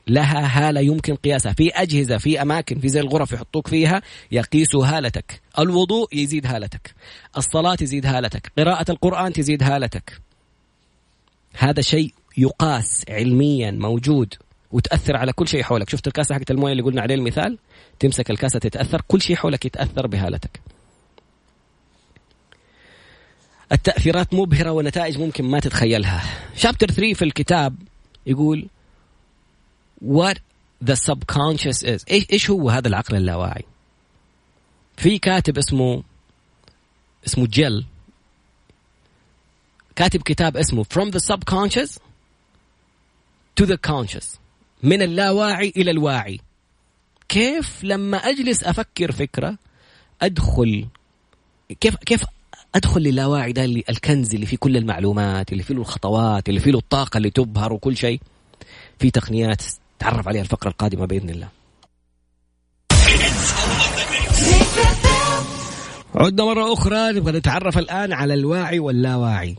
لها 0.08 0.69
هالة 0.69 0.82
يمكن 0.82 1.15
قياسها. 1.15 1.54
في 1.54 1.69
أجهزة 1.69 2.17
في 2.17 2.41
أماكن 2.41 2.80
في 2.80 2.90
زي 2.90 3.00
الغرف 3.00 3.31
يحطوك 3.31 3.67
فيها 3.67 4.02
يقيسوا 4.31 4.86
هالتك. 4.86 5.42
الوضوء 5.60 6.15
يزيد 6.15 6.46
هالتك. 6.48 6.96
الصلاة 7.38 7.75
تزيد 7.75 8.06
هالتك. 8.06 8.52
قراءة 8.58 8.92
القرآن 8.92 9.33
تزيد 9.33 9.63
هالتك. 9.63 10.21
هذا 11.58 11.81
شيء 11.81 12.13
يقاس 12.38 13.06
علميا 13.10 13.71
موجود 13.71 14.33
وتأثر 14.71 15.17
على 15.17 15.33
كل 15.33 15.48
شيء 15.48 15.63
حولك. 15.63 15.90
شفت 15.90 16.08
الكاسة 16.08 16.36
حقت 16.36 16.52
الموية 16.52 16.71
اللي 16.71 16.83
قلنا 16.83 17.02
عليه 17.02 17.15
المثال؟ 17.15 17.58
تمسك 18.00 18.31
الكاسة 18.31 18.60
تتأثر 18.60 19.02
كل 19.08 19.21
شيء 19.21 19.36
حولك 19.36 19.65
يتأثر 19.65 20.08
بهالتك. 20.08 20.62
التأثيرات 23.72 24.34
مبهرة 24.34 24.72
ونتائج 24.72 25.17
ممكن 25.17 25.46
ما 25.46 25.60
تتخيلها. 25.60 26.24
شابتر 26.56 26.92
3 26.92 27.13
في 27.13 27.26
الكتاب 27.26 27.76
يقول 28.26 28.67
what 30.06 30.38
the 30.86 30.96
subconscious 30.96 31.84
is. 31.84 32.04
إيش 32.12 32.28
إيش 32.32 32.50
هو 32.50 32.69
هذا 32.69 32.88
العقل 32.88 33.15
اللاواعي؟ 33.15 33.65
في 34.98 35.17
كاتب 35.17 35.58
اسمه 35.58 36.04
اسمه 37.28 37.48
جيل. 37.48 37.86
كاتب 39.96 40.22
كتاب 40.22 40.58
اسمه 40.58 40.84
from 40.84 41.12
the 41.12 41.19
subconscious 41.34 42.00
to 43.62 43.65
the 43.65 43.78
conscious. 43.88 44.38
من 44.84 45.02
اللاواعي 45.02 45.74
إلى 45.78 45.92
الواعي. 45.92 46.40
كيف 47.30 47.84
لما 47.84 48.17
أجلس 48.17 48.63
أفكر 48.63 49.12
فكرة 49.12 49.58
أدخل 50.22 50.88
كيف 51.80 51.96
كيف 51.96 52.24
أدخل 52.76 53.02
للاواعي 53.02 53.54
ده 53.54 53.63
اللي 53.65 53.84
الكنز 53.90 54.34
اللي 54.34 54.46
فيه 54.46 54.58
كل 54.58 54.78
المعلومات 54.78 55.52
اللي 55.52 55.63
فيه 55.63 55.74
الخطوات 55.74 56.50
اللي 56.50 56.60
فيه 56.60 56.72
الطاقة 56.72 57.17
اللي 57.17 57.30
تبهر 57.30 57.74
وكل 57.74 57.98
شيء. 57.98 58.22
في 59.00 59.12
تقنيات 59.12 59.63
تعرف 60.00 60.28
عليها 60.28 60.42
الفقرة 60.42 60.69
القادمة 60.69 61.06
بإذن 61.06 61.30
الله. 61.30 61.48
عدنا 66.15 66.46
مرة 66.46 66.74
أخرى 66.74 67.12
نبغى 67.12 67.38
نتعرف 67.38 67.78
الآن 67.78 68.13
على 68.13 68.34
الواعي 68.34 68.80
واللاواعي. 68.80 69.56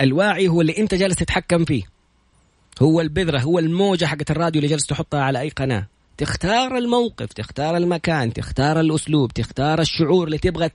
الواعي 0.00 0.48
هو 0.48 0.60
اللي 0.60 0.78
أنت 0.78 0.94
جالس 0.94 1.16
تتحكم 1.16 1.64
فيه؟ 1.64 1.82
هو 2.82 3.00
البذرة 3.00 3.38
هو 3.38 3.58
الموجة 3.58 4.04
حقت 4.04 4.30
الراديو 4.30 4.58
اللي 4.58 4.70
جالس 4.70 4.86
تحطها 4.86 5.20
على 5.22 5.40
أي 5.40 5.48
قناة؟ 5.48 5.86
تختار 6.16 6.78
الموقف 6.78 7.32
تختار 7.32 7.76
المكان 7.76 8.32
تختار 8.32 8.80
الأسلوب 8.80 9.32
تختار 9.32 9.80
الشعور 9.80 10.26
اللي 10.26 10.38
تبغى 10.38 10.70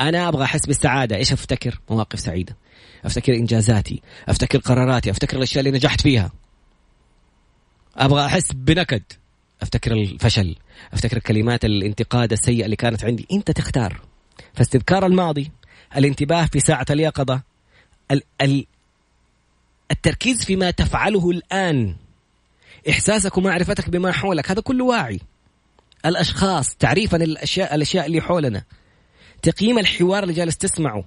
أنا 0.00 0.28
أبغى 0.28 0.44
أحس 0.44 0.66
بالسعادة. 0.66 1.16
إيش 1.16 1.32
أفتكر؟ 1.32 1.80
مواقف 1.90 2.20
سعيدة. 2.20 2.56
أفتكر 3.04 3.34
إنجازاتي 3.34 4.02
أفتكر 4.28 4.58
قراراتي 4.58 5.10
أفتكر 5.10 5.36
الأشياء 5.36 5.64
اللي 5.66 5.76
نجحت 5.78 6.00
فيها. 6.00 6.32
أبغى 7.96 8.26
أحس 8.26 8.52
بنكد. 8.52 9.02
أفتكر 9.62 9.92
الفشل 9.92 10.56
أفتكر 10.92 11.18
كلمات 11.18 11.64
الانتقاد 11.64 12.32
السيئة 12.32 12.64
اللي 12.64 12.76
كانت 12.76 13.04
عندي. 13.04 13.26
أنت 13.32 13.50
تختار. 13.50 14.00
فاستذكار 14.54 15.06
الماضي 15.06 15.50
الانتباه 15.96 16.46
في 16.46 16.60
ساعة 16.60 16.86
اليقظة 16.90 17.42
ال 18.10 18.22
ال 18.40 18.66
التركيز 19.90 20.44
فيما 20.44 20.70
تفعله 20.70 21.30
الآن. 21.30 21.96
إحساسك 22.90 23.36
ومعرفتك 23.38 23.90
بما 23.90 24.12
حولك. 24.12 24.50
هذا 24.50 24.60
كله 24.60 24.84
واعي. 24.84 25.20
الأشخاص 26.06 26.76
تعريفا 26.76 27.16
الأشياء 27.16 27.74
الأشياء 27.74 28.06
اللي 28.06 28.20
حولنا. 28.20 28.64
تقييم 29.42 29.78
الحوار 29.78 30.22
اللي 30.22 30.34
جالس 30.34 30.56
تسمعه. 30.56 31.04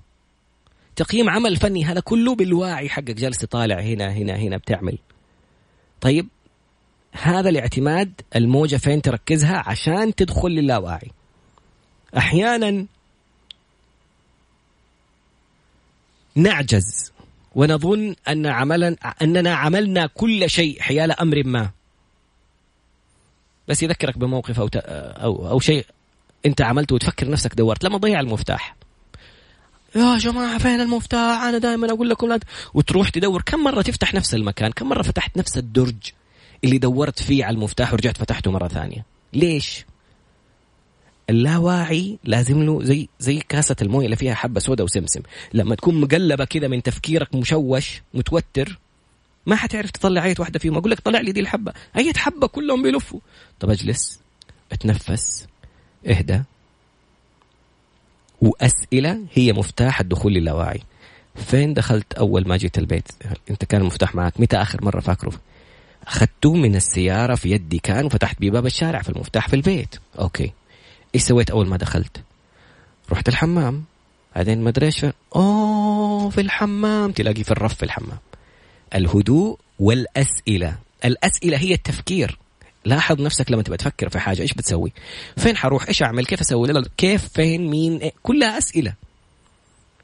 تقييم 0.95 1.30
عمل 1.30 1.55
فني 1.55 1.86
هذا 1.86 1.99
كله 1.99 2.36
بالواعي 2.36 2.89
حقك. 2.89 3.11
جالس 3.11 3.38
تطالع 3.38 3.80
هنا 3.80 4.11
هنا 4.11 4.36
هنا 4.36 4.57
بتعمل. 4.57 4.97
طيب 6.01 6.28
هذا 7.11 7.49
الاعتماد 7.49 8.21
الموجة 8.36 8.75
فين 8.75 9.01
تركزها؟ 9.01 9.63
عشان 9.65 10.15
تدخل 10.15 10.49
للاواعي. 10.49 11.11
أحيانا 12.17 12.86
نعجز. 16.36 17.11
ونظن 17.58 18.16
أن 18.28 18.45
عملا 18.45 18.95
أننا 19.22 19.55
عملنا 19.55 20.08
كل 20.08 20.49
شيء 20.49 20.82
حيال 20.82 21.12
أمر 21.12 21.43
ما. 21.45 21.70
بس 23.68 23.84
يذكرك 23.84 24.18
بموقف 24.18 24.60
أو, 24.60 24.70
أو, 24.76 25.49
أو 25.49 25.60
شيء 25.60 25.86
أنت 26.45 26.62
عملته 26.62 26.95
وتفكر 26.95 27.30
نفسك 27.30 27.55
دورت. 27.55 27.84
لما 27.84 27.97
ضيع 27.97 28.20
المفتاح. 28.20 28.76
يا 29.95 30.18
جماعة 30.18 30.58
فين 30.58 30.82
المفتاح؟ 30.82 31.43
أنا 31.43 31.58
دائما 31.58 31.91
أقول 31.91 32.10
لكم 32.10 32.28
لا 32.28 32.39
وتروح 32.74 33.10
تدور. 33.10 33.41
كم 33.41 33.64
مرة 33.64 33.82
تفتح 33.82 34.14
نفس 34.14 34.36
المكان؟ 34.36 34.72
كم 34.72 34.89
مرة 34.89 35.01
فتحت 35.01 35.38
نفس 35.38 35.58
الدرج 35.58 36.12
اللي 36.64 36.78
دورت 36.78 37.24
فيه 37.24 37.45
على 37.45 37.55
المفتاح 37.55 37.93
ورجعت 37.93 38.18
فتحته 38.18 38.51
مرة 38.51 38.68
ثانية؟ 38.68 39.05
ليش؟ 39.34 39.86
اللاواعي 41.30 42.17
لازم 42.23 42.63
له 42.63 42.84
زي 42.84 43.07
زي 43.19 43.39
كاسة 43.49 43.75
الموية 43.82 44.05
اللي 44.05 44.15
فيها 44.15 44.34
حبة 44.34 44.59
سوداء 44.59 44.86
وسمسم. 44.86 45.21
لما 45.53 45.75
تكون 45.75 46.01
مقلبة 46.01 46.45
كذا 46.45 46.67
من 46.67 46.84
تفكيرك 46.84 47.36
مشوش 47.36 48.01
متوتر 48.13 48.80
ما 49.45 49.55
حتعرف 49.55 49.91
تطلع 49.91 50.23
أي 50.23 50.36
واحدة 50.39 50.59
فيهم. 50.59 50.78
أقول 50.78 50.91
لك 50.91 50.99
طلع 50.99 51.19
لي 51.19 51.32
دي 51.32 51.39
الحبة. 51.39 51.73
أي 51.97 52.13
حبة 52.15 52.47
كلهم 52.47 52.84
بيلفوا. 52.84 53.19
طب 53.59 53.69
أجلس 53.69 54.19
أتنفس 54.71 55.47
أهدى. 56.07 56.41
وأسئلة 58.41 59.25
هي 59.34 59.53
مفتاح 59.53 59.99
الدخول 59.99 60.34
للاواعي. 60.34 60.82
فين 61.36 61.73
دخلت 61.73 62.13
أول 62.13 62.47
ما 62.47 62.57
جيت 62.57 62.78
البيت؟ 62.78 63.11
أنت 63.49 63.65
كان 63.65 63.82
المفتاح 63.82 64.15
معك؟ 64.15 64.39
متى 64.39 64.57
آخر 64.57 64.86
مرة 64.86 64.99
فاكره؟ 64.99 65.34
أخذته 66.07 66.53
من 66.53 66.75
السيارة 66.75 67.36
في 67.36 67.51
يدي 67.51 67.80
كان 67.80 68.05
وفتحت 68.05 68.39
بيه 68.39 68.51
باب 68.51 68.65
الشارع 68.65 69.01
في 69.01 69.09
المفتاح 69.09 69.47
في 69.47 69.55
البيت. 69.55 69.95
okay. 70.20 70.51
إيش 71.18 71.24
سويت 71.24 71.49
أول 71.49 71.68
ما 71.68 71.78
دخلت؟ 71.78 72.22
رحت 73.11 73.28
الحمام. 73.28 73.84
بعدين 74.36 74.61
ما 74.61 74.70
أدري 74.70 74.86
إيش 74.86 74.99
في 74.99 76.41
الحمام. 76.41 77.11
تلاقي 77.11 77.43
في 77.43 77.51
الرف 77.51 77.76
في 77.76 77.84
الحمام. 77.84 78.18
الهدوء 78.95 79.59
والأسئلة. 79.80 80.78
الأسئلة 81.05 81.57
هي 81.57 81.74
التفكير. 81.74 82.38
لاحظ 82.86 83.22
نفسك 83.22 83.51
لما 83.51 83.61
تبغى 83.63 83.78
تفكر 83.78 84.09
في 84.09 84.20
حاجة 84.20 84.41
إيش 84.41 84.53
بتسوي؟ 84.53 84.91
فين 85.38 85.57
حروح؟ 85.57 85.88
إيش 85.88 86.03
أعمل؟ 86.03 86.26
كيف 86.26 86.41
أسوي؟ 86.41 86.84
كيف؟ 86.97 87.30
فين؟ 87.30 87.68
مين؟ 87.68 87.97
إيه؟ 87.97 88.13
كلها 88.24 88.57
أسئلة. 88.57 88.93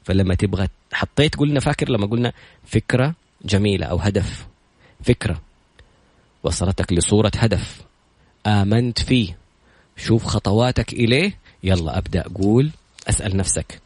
فلما 0.04 0.34
تبغى 0.34 0.68
حطيت 0.92 1.36
قلنا 1.36 1.60
فاكر 1.60 1.88
لما 1.88 2.06
قلنا 2.06 2.32
فكرة 2.66 3.14
جميلة 3.44 3.86
أو 3.86 3.96
هدف. 3.96 4.46
فكرة. 5.04 5.40
وصلتك 6.42 6.92
لصورة 6.92 7.32
هدف. 7.36 7.82
آمنت 8.46 8.98
فيه. 9.02 9.43
شوف 9.96 10.24
خطواتك 10.24 10.92
إليه. 10.92 11.38
يلا 11.64 11.98
أبدأ. 11.98 12.22
قول. 12.22 12.70
أسأل 13.08 13.36
نفسك. 13.36 13.80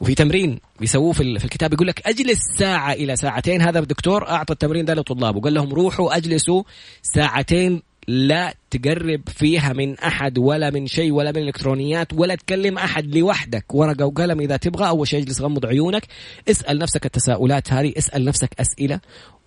وفي 0.00 0.14
تمرين 0.14 0.60
بيسووه 0.80 1.12
في 1.12 1.20
الكتاب 1.22 1.72
يقول 1.72 1.86
لك 1.86 2.06
أجلس 2.06 2.38
ساعة 2.58 2.92
إلى 2.92 3.16
ساعتين. 3.16 3.62
هذا 3.62 3.78
الدكتور 3.78 4.28
أعطى 4.28 4.52
التمرين 4.52 4.84
ده 4.84 4.94
لطلابه 4.94 5.40
قال 5.40 5.54
لهم 5.54 5.72
روحوا 5.72 6.16
أجلسوا 6.16 6.62
ساعتين 7.02 7.82
لا 8.08 8.54
تقرب 8.70 9.20
فيها 9.28 9.72
من 9.72 9.98
أحد 9.98 10.38
ولا 10.38 10.70
من 10.70 10.86
شيء 10.86 11.12
ولا 11.12 11.32
من 11.32 11.38
الإلكترونيات 11.38 12.12
ولا 12.12 12.34
تكلم 12.34 12.78
أحد 12.78 13.16
لوحدك. 13.16 13.74
ورقة 13.74 14.06
وقلم 14.06 14.40
إذا 14.40 14.56
تبغى 14.56 14.88
أول 14.88 15.08
شيء 15.08 15.22
اجلس 15.22 15.40
غمض 15.40 15.66
عيونك. 15.66 16.06
اسأل 16.50 16.78
نفسك 16.78 17.06
التساؤلات 17.06 17.72
هذه 17.72 17.92
اسأل 17.98 18.24
نفسك 18.24 18.50
أسئلة. 18.60 19.00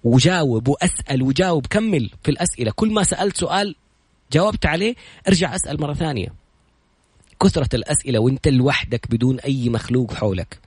وجاوب 0.04 0.68
وأسأل 0.68 1.24
وجاوب 1.24 1.66
كمل 1.68 2.10
في 2.24 2.32
الأسئلة. 2.32 2.72
كل 2.76 2.92
ما 2.94 3.04
سألت 3.04 3.38
سؤال 3.38 3.76
جاوبت 4.32 4.66
عليه 4.66 4.96
ارجع 5.28 5.56
أسأل 5.56 5.82
مرة 5.82 5.94
ثانية. 5.94 6.34
كثرة 7.44 7.76
الأسئلة 7.76 8.20
وانت 8.20 8.48
لوحدك 8.48 9.12
بدون 9.12 9.40
أي 9.40 9.70
مخلوق 9.70 10.14
حولك. 10.14 10.60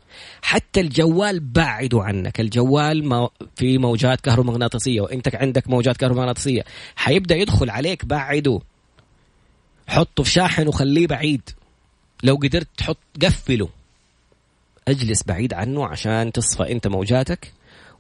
حتى 0.43 0.81
الجوال 0.81 1.41
بعده 1.41 2.03
عنك. 2.03 2.41
الجوال 2.41 3.29
في 3.57 3.79
موجات 3.79 4.21
كهرومغناطيسية 4.21 5.01
وانت 5.01 5.35
عندك 5.35 5.69
موجات 5.69 5.97
كهرومغناطيسية. 5.97 6.65
حيبدأ 6.97 7.37
يدخل 7.37 7.71
عليك 7.71 8.05
بعده. 8.05 8.61
حطه 9.89 10.23
في 10.23 10.31
شاحن 10.31 10.69
وخليه 10.69 11.07
بعيد. 11.07 11.51
لو 12.23 12.35
قدرت 12.35 12.69
تحط 12.77 12.99
قفله. 13.23 13.69
اجلس 14.89 15.23
بعيد 15.23 15.55
عنه 15.55 15.87
عشان 15.87 16.33
تصفى 16.33 16.73
انت 16.73 16.87
موجاتك 16.87 17.53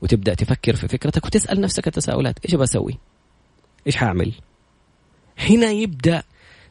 وتبدأ 0.02 0.34
تفكر 0.34 0.76
في 0.76 0.88
فكرتك 0.88 1.24
وتسأل 1.24 1.60
نفسك 1.60 1.86
التساؤلات. 1.86 2.38
إيش 2.44 2.54
بسوي 2.54 2.98
إيش 3.86 3.96
حاعمل 3.96 4.32
هنا 5.38 5.70
يبدأ 5.70 6.22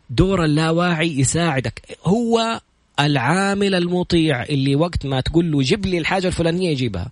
دور 0.09 0.45
اللاواعي 0.45 1.19
يساعدك. 1.19 1.97
هو 2.05 2.61
العامل 2.99 3.75
المطيع 3.75 4.43
اللي 4.43 4.75
وقت 4.75 5.05
ما 5.05 5.21
تقول 5.21 5.51
له 5.51 5.61
جيب 5.61 5.85
لي 5.85 5.97
الحاجة 5.97 6.27
الفلانية 6.27 6.69
يجيبها. 6.69 7.11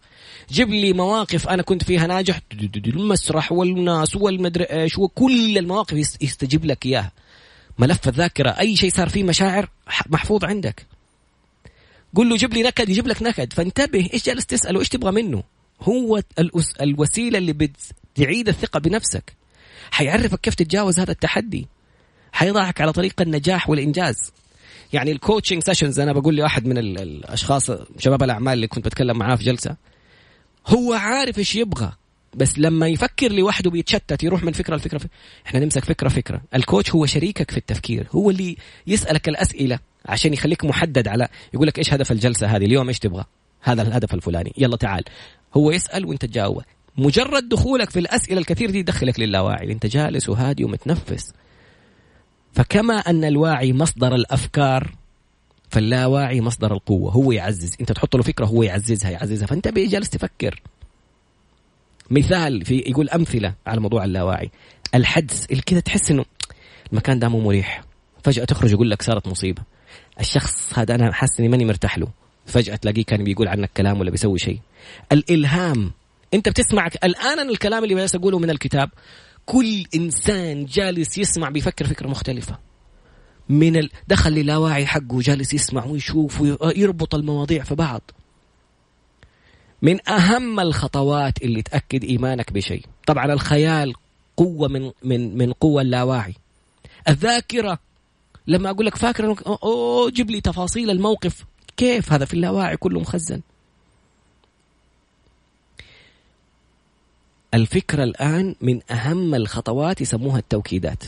جيب 0.52 0.70
لي 0.70 0.93
مواقف 0.93 1.47
أنا 1.47 1.62
كنت 1.62 1.84
فيها 1.84 2.08
ناجح. 2.08 2.41
المسرح 2.76 3.52
والناس 3.52 4.16
والمدري 4.16 4.64
إيش 4.64 4.97
وكل 4.97 5.58
المواقف 5.58 6.22
يستجيب 6.22 6.66
لك 6.66 6.86
إياها. 6.86 7.12
ملف 7.80 8.08
الذاكرة 8.08 8.50
أي 8.50 8.76
شيء 8.76 8.91
صار 8.91 9.10
فيه 9.10 9.24
مشاعر 9.24 9.70
محفوظ 10.10 10.45
عندك. 10.45 10.86
قول 12.16 12.30
له 12.30 12.36
جيب 12.36 12.54
لي 12.54 12.64
نكد 12.64 12.89
يجيب 12.89 13.08
لك 13.08 13.22
نكد. 13.22 13.54
فانتبه 13.54 14.10
إيش 14.14 14.26
جالس 14.26 14.45
تسأله؟ 14.45 14.80
إيش 14.80 14.89
تبغى 14.89 15.12
منه؟ 15.12 15.43
هو 15.82 16.22
الوسيلة 16.82 17.38
اللي 17.38 17.54
بتعيد 17.54 18.47
الثقة 18.47 18.80
بنفسك. 18.80 19.39
حيعرفك 19.92 20.42
كيف 20.42 20.56
تتجاوز 20.56 21.00
هذا 21.00 21.12
التحدي. 21.12 21.68
حيضعك 22.32 22.82
على 22.82 22.92
طريق 22.92 23.22
النجاح 23.22 23.70
والإنجاز. 23.70 24.32
يعني 24.94 25.12
ال 25.12 25.17
coaching 25.17 25.64
sessions 25.64 25.99
أنا 26.00 26.14
بقول 26.14 26.36
لواحد 26.36 26.66
من 26.66 26.78
الأشخاص 26.78 27.72
شباب 27.98 28.24
الأعمال 28.24 28.54
اللي 28.54 28.68
كنت 28.68 28.86
بتكلم 28.86 29.18
معاه 29.18 29.36
في 29.36 29.44
جلسة 29.44 29.76
هو 30.68 30.94
عارف 30.94 31.40
إيش 31.40 31.56
يبغى 31.56 31.92
بس 32.36 32.60
لما 32.60 32.88
يفكر 32.88 33.32
لوحده 33.32 33.70
بيتشتت 33.70 34.24
يروح 34.24 34.44
من 34.44 34.52
فكرة 34.52 34.76
لفكرة 34.76 35.02
إحنا 35.46 35.60
نمسك 35.60 35.86
فكرة 35.86 36.10
فكرة. 36.10 36.42
الكوتش 36.56 36.92
هو 36.92 37.06
شريكك 37.06 37.52
في 37.52 37.58
التفكير 37.58 38.08
هو 38.12 38.30
اللي 38.30 38.58
يسألك 38.88 39.30
الأسئلة 39.30 39.80
عشان 40.06 40.34
يخليك 40.34 40.66
محدد 40.66 41.08
على 41.08 41.28
يقول 41.54 41.68
لك 41.68 41.78
إيش 41.78 41.94
هدف 41.94 42.12
الجلسة 42.12 42.48
هذه 42.48 42.66
اليوم 42.66 42.88
إيش 42.88 43.00
تبغى 43.00 43.26
هذا 43.62 43.82
الهدف 43.82 44.14
الفلاني 44.14 44.54
يلا 44.58 44.78
تعال. 44.78 45.04
هو 45.54 45.72
يسأل 45.72 46.06
وإنت 46.06 46.26
تجاوب 46.26 46.62
مجرد 47.00 47.50
دخولك 47.50 47.89
في 47.89 48.00
الأسئلة 48.00 48.39
الكثير 48.39 48.72
دي 48.72 48.80
يدخلك 48.80 49.20
للاواعي 49.20 49.72
أنت 49.72 49.86
جالس 49.86 50.30
وهادي 50.30 50.64
ومتنفس. 50.64 51.34
فكما 52.54 52.93
أن 52.93 53.24
الواعي 53.24 53.74
مصدر 53.74 54.16
الأفكار 54.16 54.91
فاللاواعي 55.70 56.41
مصدر 56.41 56.74
القوة. 56.74 57.12
هو 57.12 57.32
يعزز. 57.32 57.76
أنت 57.82 57.91
تحط 57.91 58.16
له 58.16 58.24
فكرة 58.24 58.45
هو 58.45 58.64
يعززها 58.64 59.12
يعززها. 59.12 59.47
فأنت 59.47 59.68
جالس 59.68 60.10
تفكر. 60.10 60.62
مثال 62.12 62.66
في 62.66 62.84
يقول 62.88 63.10
أمثلة 63.10 63.54
على 63.68 63.82
موضوع 63.82 64.04
اللاواعي. 64.04 64.52
الحدس 64.95 65.45
اللي 65.45 65.62
كذا 65.62 65.80
تحس 65.80 66.12
إنه 66.12 66.26
المكان 66.91 67.20
ده 67.20 67.30
مو 67.30 67.39
مريح. 67.39 67.84
فجأة 68.24 68.45
تخرج 68.45 68.72
يقول 68.72 68.91
لك 68.91 69.02
صارت 69.02 69.28
مصيبة. 69.28 69.62
الشخص 70.20 70.80
هذا 70.80 70.95
أنا 70.95 71.12
حاسس 71.14 71.39
إني 71.39 71.50
ماني 71.50 71.66
مرتاح 71.66 71.97
له. 71.97 72.08
فجأة 72.45 72.76
تلاقيه 72.76 73.04
كان 73.04 73.24
بيقول 73.24 73.47
عنك 73.47 73.70
كلام 73.78 74.00
ولا 74.00 74.12
بيسوي 74.12 74.39
شيء. 74.39 74.60
الإلهام 75.12 75.91
أنت 76.34 76.49
بتسمع 76.49 76.89
الآن 77.03 77.49
الكلام 77.49 77.84
اللي 77.84 77.95
بس 77.95 78.15
أقوله 78.15 78.39
من 78.39 78.49
الكتاب 78.49 78.89
كل 79.45 79.86
إنسان 79.95 80.65
جالس 80.65 81.17
يسمع 81.17 81.49
بيفكر 81.49 81.88
فكرة 81.88 82.07
مختلفة. 82.07 82.57
من 83.49 83.75
ال... 83.77 83.89
دخل 84.07 84.32
للاواعي 84.32 84.86
حقه 84.86 85.19
جالس 85.19 85.53
يسمع 85.53 85.86
ويشوف 85.86 86.41
ويربط 86.41 87.15
المواضيع 87.15 87.63
في 87.63 87.75
بعض. 87.75 88.01
من 89.82 90.09
أهم 90.09 90.59
الخطوات 90.59 91.41
اللي 91.41 91.61
تأكد 91.61 92.03
إيمانك 92.03 92.53
بشيء. 92.53 92.86
طبعا 93.07 93.34
الخيال 93.34 93.93
قوة 94.38 94.67
من 94.67 94.91
من 95.03 95.38
من 95.38 95.53
قوة 95.53 95.82
اللاواعي. 95.82 96.36
الذاكرة 97.07 97.80
لما 98.47 98.69
أقول 98.69 98.86
لك 98.86 98.95
فاكر 98.95 99.36
أوه 99.63 100.11
جيب 100.11 100.30
لي 100.30 100.41
تفاصيل 100.41 100.89
الموقف. 100.89 101.45
كيف؟ 101.77 102.13
هذا 102.13 102.25
في 102.25 102.34
اللاواعي 102.34 102.77
كله 102.77 102.99
مخزن. 102.99 103.41
الفكرة 107.54 108.04
الآن 108.04 108.56
من 108.62 108.80
أهم 108.91 109.36
الخطوات 109.36 110.02
يسموها 110.02 110.39
التوكيدات 110.39 111.04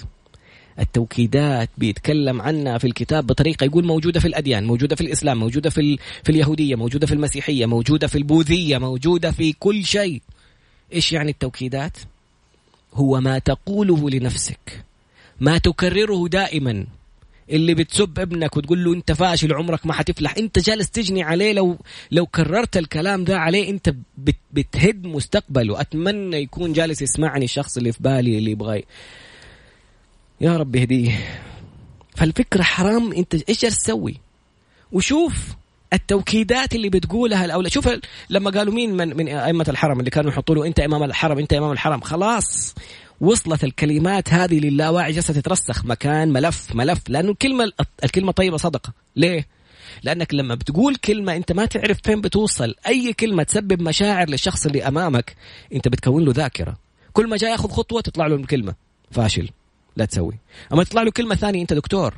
التوكيدات 0.80 1.70
بيتكلم 1.78 2.42
عنها 2.42 2.78
في 2.78 2.88
الكتاب 2.88 3.28
بطريقة 3.28 3.64
يقول 3.64 3.86
موجودة 3.86 4.20
في 4.20 4.28
الأديان، 4.28 4.66
موجودة 4.66 4.96
في 4.96 5.02
الإسلام، 5.02 5.38
موجودة 5.38 5.70
في 5.70 5.98
في 6.24 6.30
اليهودية، 6.30 6.76
موجودة 6.76 7.08
في 7.08 7.14
المسيحية، 7.14 7.66
موجودة 7.66 8.08
في 8.08 8.18
البوذية، 8.18 8.78
موجودة 8.78 9.32
في 9.32 9.54
كل 9.54 9.86
شيء. 9.86 10.22
إيش 10.94 11.14
يعني 11.14 11.32
التوكيدات؟ 11.32 11.98
هو 12.94 13.22
ما 13.22 13.40
تقوله 13.40 14.10
لنفسك 14.10 14.86
ما 15.40 15.58
تكرره 15.58 16.28
دائما 16.28 16.86
اللي 17.52 17.74
بتسب 17.74 18.20
ابنك 18.20 18.58
وتقول 18.58 18.84
له 18.84 18.94
انت 18.94 19.12
فاشل 19.12 19.54
عمرك 19.54 19.86
ما 19.86 19.94
حتفلح. 19.94 20.36
انت 20.38 20.60
جالس 20.60 20.90
تجني 20.90 21.24
عليه 21.24 21.54
لو 21.54 21.78
لو 22.12 22.26
كررت 22.26 22.78
الكلام 22.78 23.24
ده 23.24 23.40
عليه 23.40 23.70
انت 23.70 23.94
بتهد 24.54 25.08
مستقبله. 25.08 25.82
أتمنى 25.82 26.38
يكون 26.38 26.74
جالس 26.74 27.02
يسمعني 27.02 27.46
الشخص 27.46 27.78
اللي 27.78 27.92
في 27.92 28.04
بالي 28.04 28.38
اللي 28.38 28.52
يبغى 28.52 28.84
يا 30.42 30.58
رب 30.58 30.76
يهديه. 30.76 31.20
فالفكرة 32.16 32.64
حرام. 32.64 33.14
انت 33.14 33.50
إيش 33.50 33.62
جالس 33.62 33.78
تسوي؟ 33.84 34.18
وشوف 34.92 35.34
التوكيدات 35.94 36.76
اللي 36.76 36.90
بتقولها 36.90 37.46
الاولاد 37.46 37.72
شوف 37.72 37.90
لما 38.30 38.52
قالوا 38.52 38.74
مين 38.74 38.94
من 38.98 39.18
من 39.18 39.28
أئمة 39.28 39.66
الحرم 39.70 40.00
اللي 40.00 40.10
كانوا 40.12 40.32
يحطوا 40.32 40.56
له 40.56 40.66
انت 40.66 40.80
إمام 40.80 41.04
الحرم 41.04 41.38
انت 41.40 41.54
إمام 41.54 41.72
الحرم. 41.72 42.02
خلاص. 42.02 42.76
وصلت 43.22 43.64
الكلمات 43.64 44.34
هذه 44.34 44.60
للاواعي 44.60 45.12
جالسه 45.12 45.34
تترسخ. 45.34 45.86
مكان 45.86 46.34
ملف 46.34 46.76
ملف. 46.76 47.10
لأنه 47.10 47.32
الكلمة 47.32 47.72
الكلمة 48.04 48.32
طيبة 48.32 48.58
صدقة. 48.58 48.94
ليه؟ 49.16 49.48
لأنك 50.04 50.34
لما 50.34 50.56
بتقول 50.56 50.96
كلمة 50.96 51.36
أنت 51.36 51.52
ما 51.52 51.66
تعرف 51.66 51.98
فين 52.04 52.22
بتوصل. 52.22 52.76
أي 52.88 53.14
كلمة 53.14 53.44
تسبب 53.44 53.82
مشاعر 53.82 54.30
للشخص 54.30 54.66
اللي 54.66 54.88
أمامك 54.88 55.36
أنت 55.74 55.88
بتكون 55.88 56.26
له 56.26 56.32
ذاكرة. 56.32 56.78
كل 57.14 57.30
ما 57.30 57.38
جاي 57.38 57.52
ياخذ 57.52 57.70
خطوة 57.70 58.02
تطلع 58.02 58.28
له 58.28 58.36
الكلمة. 58.36 58.76
فاشل. 59.12 59.50
لا 59.96 60.06
تسوي. 60.06 60.38
أما 60.74 60.84
تطلع 60.84 61.02
له 61.02 61.12
كلمة 61.12 61.36
ثانية 61.36 61.62
أنت 61.62 61.74
دكتور. 61.74 62.14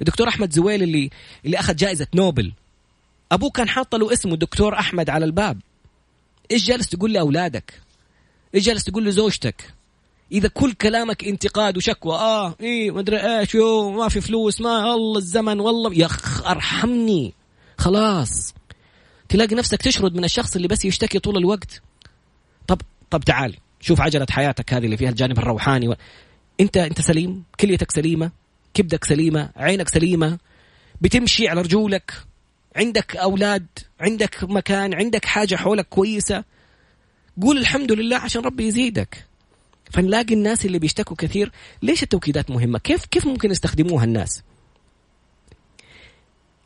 الدكتور 0.00 0.28
أحمد 0.28 0.52
زويل 0.52 0.82
اللي 0.82 1.10
اللي 1.44 1.58
أخذ 1.58 1.76
جائزة 1.76 2.06
نوبل. 2.14 2.52
أبوه 3.32 3.50
كان 3.50 3.68
حاط 3.68 3.94
له 3.94 4.12
اسمه 4.12 4.36
دكتور 4.36 4.78
أحمد 4.78 5.10
على 5.10 5.24
الباب. 5.24 5.60
إيش 6.50 6.66
جالس 6.66 6.88
تقول 6.88 7.12
لأولادك؟ 7.12 7.80
إيش 8.54 8.64
جالس 8.64 8.84
تقول 8.84 9.04
لزوجتك؟ 9.04 9.75
إذا 10.32 10.48
كل 10.48 10.72
كلامك 10.72 11.24
انتقاد 11.24 11.76
وشكوى. 11.76 12.14
آه 12.14 12.54
إيه 12.60 12.90
ما 12.90 13.00
أدري 13.00 13.38
إيش 13.38 13.54
يو 13.54 13.90
ما 13.90 14.08
في 14.08 14.20
فلوس 14.20 14.60
ما 14.60 14.94
الله 14.94 15.18
الزمن 15.18 15.60
والله. 15.60 15.94
يا 15.94 16.08
أرحمني. 16.46 17.34
خلاص. 17.78 18.54
تلاقي 19.28 19.54
نفسك 19.54 19.82
تشرد 19.82 20.14
من 20.16 20.24
الشخص 20.24 20.56
اللي 20.56 20.68
بس 20.68 20.84
يشتكي 20.84 21.18
طول 21.18 21.36
الوقت. 21.36 21.82
طب 22.66 22.80
طب 23.10 23.24
تعال 23.24 23.56
شوف 23.80 24.00
عجلة 24.00 24.26
حياتك 24.30 24.74
هذه 24.74 24.84
اللي 24.84 24.96
فيها 24.96 25.10
الجانب 25.10 25.38
الروحاني 25.38 25.88
و... 25.88 25.94
أنت 26.60 26.76
أنت 26.76 27.00
سليم؟ 27.00 27.44
كليتك 27.60 27.92
سليمة؟ 27.92 28.30
كبدك 28.74 29.04
سليمة؟ 29.04 29.50
عينك 29.56 29.88
سليمة؟ 29.88 30.38
بتمشي 31.00 31.48
على 31.48 31.60
رجولك؟ 31.60 32.12
عندك 32.76 33.16
أولاد؟ 33.16 33.66
عندك 34.00 34.44
مكان؟ 34.44 34.94
عندك 34.94 35.24
حاجة 35.24 35.56
حولك 35.56 35.88
كويسة؟ 35.88 36.44
قول 37.42 37.58
الحمد 37.58 37.92
لله 37.92 38.16
عشان 38.16 38.42
ربي 38.42 38.66
يزيدك. 38.66 39.24
فنلاقي 39.90 40.34
الناس 40.34 40.66
اللي 40.66 40.78
بيشتكوا 40.78 41.16
كثير. 41.16 41.52
ليش 41.82 42.02
التوكيدات 42.02 42.50
مهمة؟ 42.50 42.78
كيف 42.78 43.06
كيف 43.06 43.26
ممكن 43.26 43.50
يستخدموها 43.50 44.04
الناس؟ 44.04 44.42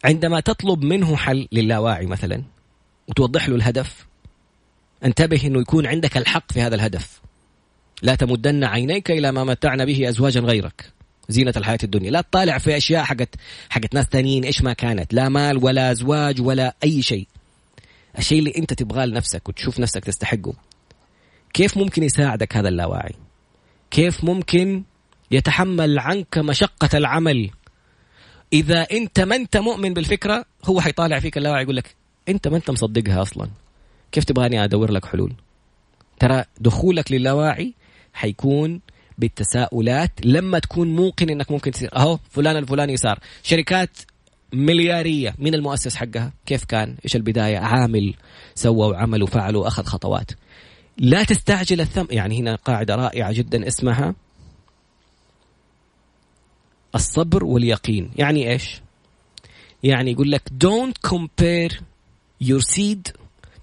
عندما 0.05 0.41
تطلب 0.41 0.85
منه 0.85 1.17
حل 1.17 1.49
للاواعي 1.53 2.07
مثلا 2.07 2.43
وتوضح 3.09 3.49
له 3.49 3.57
الهدف 3.57 4.07
انتبه 5.05 5.47
إنه 5.47 5.61
يكون 5.61 5.87
عندك 5.87 6.17
الحق 6.17 6.53
في 6.53 6.63
هذا 6.63 6.75
الهدف. 6.75 7.21
لا 8.03 8.15
تمدن 8.15 8.65
عينيك 8.65 9.11
إلى 9.11 9.33
ما 9.33 9.45
متعنا 9.45 9.85
به 9.85 10.09
ازواجا 10.09 10.41
غيرك. 10.41 10.93
زينة 11.29 11.53
الحياة 11.57 11.79
الدنيا. 11.85 12.11
لا 12.11 12.21
تطالع 12.21 12.59
في 12.59 12.77
أشياء 12.77 13.05
حقت 13.05 13.35
حقت 13.71 13.95
ناس 13.95 14.07
ثانيين 14.07 14.45
إيش 14.45 14.63
ما 14.63 14.73
كانت. 14.73 15.15
لا 15.15 15.29
مال 15.29 15.65
ولا 15.65 15.91
أزواج 15.93 16.41
ولا 16.41 16.75
أي 16.85 17.03
شيء. 17.03 17.27
الشيء 18.19 18.39
اللي 18.39 18.53
أنت 18.57 18.73
تبغاه 18.73 19.07
لنفسك 19.07 19.49
وتشوف 19.49 19.81
نفسك 19.81 20.05
تستحقه. 20.05 20.55
كيف 21.53 21.77
ممكن 21.77 22.03
يساعدك 22.03 22.57
هذا 22.57 22.69
اللاواعي؟ 22.69 23.15
كيف 23.91 24.25
ممكن 24.25 24.83
يتحمل 25.31 25.99
عنك 25.99 26.39
مشقة 26.39 26.99
العمل؟ 26.99 27.51
إذا 28.53 28.83
أنت 28.83 29.21
ما 29.21 29.37
أنت 29.37 29.57
مؤمن 29.57 29.95
بالفكرة 29.95 30.45
هو 30.65 30.81
حيطالع 30.81 31.21
فيك 31.21 31.39
اللاواعي 31.39 31.63
يقول 31.63 31.77
لك 31.77 31.95
أنت 32.29 32.49
ما 32.49 32.57
أنت 32.57 32.71
مصدقها 32.71 33.23
أصلا. 33.23 33.49
كيف 34.13 34.25
تبغاني 34.25 34.65
أدور 34.65 34.93
لك 34.93 35.05
حلول؟ 35.05 35.33
ترى 36.19 36.45
دخولك 36.61 37.13
للاواعي 37.13 37.75
حيكون 38.13 38.81
بالتساؤلات 39.19 40.11
لما 40.25 40.59
تكون 40.59 40.97
موقن 40.97 41.31
إنك 41.31 41.51
ممكن 41.51 41.71
تصير. 41.71 41.97
أهو 41.97 42.19
فلان 42.31 42.57
الفلاني 42.57 42.97
صار 42.97 43.19
شركات 43.43 43.91
مليارية 44.53 45.35
من 45.39 45.55
المؤسس 45.55 45.97
حقها 45.97 46.33
كيف 46.47 46.65
كان؟ 46.65 46.97
إيش 47.05 47.17
البداية؟ 47.17 47.59
عامل 47.59 48.15
سوى 48.55 48.89
وعمل 48.89 49.23
وفعل 49.23 49.57
وأخذ 49.57 49.85
خطوات. 49.85 50.31
لا 51.03 51.23
تستعجل 51.25 51.81
الثم 51.81 52.05
يعني 52.11 52.39
هنا 52.39 52.55
قاعدة 52.55 52.95
رائعة 52.95 53.33
جدا 53.33 53.69
اسمها 53.69 54.15
الصبر 56.95 57.45
واليقين. 57.45 58.11
يعني 58.17 58.53
إيش؟ 58.53 58.81
يعني 59.83 60.11
يقول 60.11 60.31
لك 60.31 60.43
don't 60.65 61.11
compare 61.11 61.75
your 62.45 62.61
seed 62.75 63.13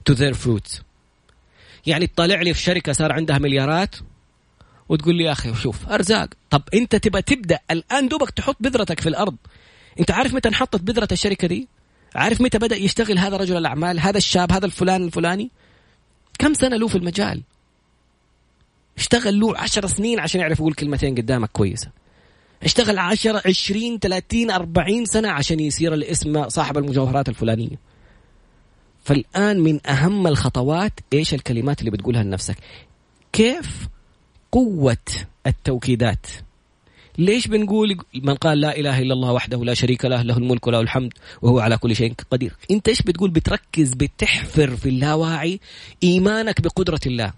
to 0.10 0.16
their 0.16 0.34
fruit 0.34 0.82
يعني 1.86 2.08
تطالع 2.08 2.42
لي 2.42 2.54
في 2.54 2.62
شركة 2.62 2.92
صار 2.92 3.12
عندها 3.12 3.38
مليارات 3.38 3.96
وتقول 4.90 5.16
لي 5.16 5.24
يا 5.24 5.32
أخي 5.32 5.56
شوف 5.56 5.90
أرزاق. 5.90 6.30
طب 6.50 6.64
أنت 6.74 6.96
تبى 6.96 7.22
تبدأ 7.22 7.60
الآن 7.72 8.08
دوبك 8.08 8.32
تحط 8.32 8.58
بذرتك 8.60 9.00
في 9.00 9.10
الأرض. 9.10 9.36
أنت 10.00 10.12
عارف 10.12 10.34
متى 10.34 10.50
انحطت 10.50 10.82
بذرة 10.82 11.08
الشركة 11.12 11.48
دي؟ 11.48 11.68
عارف 12.16 12.42
متى 12.42 12.58
بدأ 12.58 12.76
يشتغل 12.76 13.20
هذا 13.20 13.38
رجل 13.38 13.58
الأعمال 13.58 14.00
هذا 14.00 14.18
الشاب 14.18 14.52
هذا 14.52 14.66
الفلان 14.66 15.04
الفلاني؟ 15.04 15.52
كم 16.40 16.54
سنة 16.54 16.78
له 16.78 16.88
في 16.88 16.96
المجال؟ 16.96 17.44
اشتغل 18.98 19.40
له 19.40 19.58
عشر 19.58 19.88
سنين 19.88 20.20
عشان 20.20 20.42
يعرف 20.42 20.60
يقول 20.60 20.74
كلمتين 20.74 21.16
قدامك 21.16 21.50
كويسة. 21.52 21.92
اشتغل 22.64 23.00
عشر 23.00 23.42
عشرين 23.46 24.00
ثلاثين 24.00 24.52
أربعين 24.52 25.06
سنة 25.06 25.30
عشان 25.30 25.60
يصير 25.60 25.94
الاسم 25.94 26.50
صاحب 26.50 26.78
المجوهرات 26.78 27.30
الفلانية. 27.30 27.80
فالآن 29.04 29.60
من 29.60 29.88
أهم 29.88 30.28
الخطوات 30.28 30.94
إيش 31.14 31.34
الكلمات 31.34 31.80
اللي 31.80 31.92
بتقولها 31.92 32.24
لنفسك؟ 32.24 32.56
كيف 33.34 33.88
قوة 34.52 34.98
التوكيدات؟ 35.48 36.26
ليش 37.18 37.48
بنقول 37.48 37.98
من 38.16 38.36
قال 38.36 38.62
لا 38.62 38.80
إله 38.80 39.02
إلا 39.02 39.14
الله 39.14 39.32
وحده 39.32 39.64
لا 39.64 39.74
شريك 39.74 40.06
له 40.06 40.22
له 40.22 40.38
الملك 40.38 40.68
وله 40.68 40.80
الحمد 40.80 41.14
وهو 41.42 41.60
على 41.60 41.78
كل 41.78 41.96
شيء 41.96 42.14
قدير. 42.32 42.54
انت 42.72 42.88
إيش 42.88 43.02
بتقول؟ 43.02 43.32
بتركز 43.32 43.94
بتحفر 43.94 44.76
في 44.76 44.90
اللاواعي 44.90 45.60
إيمانك 46.04 46.62
بقدرة 46.62 47.00
الله. 47.06 47.34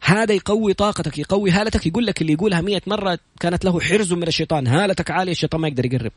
هذا 0.00 0.34
يقوي 0.34 0.74
طاقتك 0.74 1.18
يقوي 1.18 1.50
هالتك 1.50 1.86
يقول 1.86 2.06
لك 2.06 2.22
اللي 2.22 2.32
يقولها 2.32 2.60
مية 2.60 2.82
مرة 2.86 3.18
كانت 3.40 3.64
له 3.64 3.80
حرز 3.80 4.12
من 4.12 4.28
الشيطان. 4.28 4.66
هالتك 4.66 5.10
عالية 5.10 5.32
الشيطان 5.32 5.60
ما 5.60 5.68
يقدر 5.68 5.86
يقرب. 5.86 6.12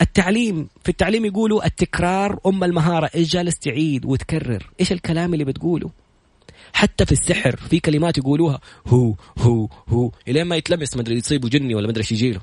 التعليم 0.00 0.68
في 0.82 0.88
التعليم 0.88 1.24
يقولوا 1.24 1.66
التكرار 1.66 2.38
أم 2.46 2.64
المهارة 2.64 3.10
إيش 3.14 3.28
جالس 3.28 3.58
تعيد 3.58 4.04
وتكرر؟ 4.04 4.70
إيش 4.80 4.92
الكلام 4.92 5.32
اللي 5.34 5.44
بتقوله؟ 5.44 5.90
حتى 6.72 7.06
في 7.06 7.12
السحر. 7.12 7.56
في 7.56 7.80
كلمات 7.80 8.18
يقولوها 8.18 8.60
هو 8.86 9.14
هو 9.38 9.68
هو. 9.88 10.10
إلين 10.28 10.46
ما 10.46 10.56
يتلمس 10.56 10.96
مدري 10.96 11.16
يصيبه 11.16 11.48
جني 11.48 11.74
ولا 11.74 11.88
مدري 11.88 12.00
إيش 12.00 12.12
يجيله. 12.12 12.40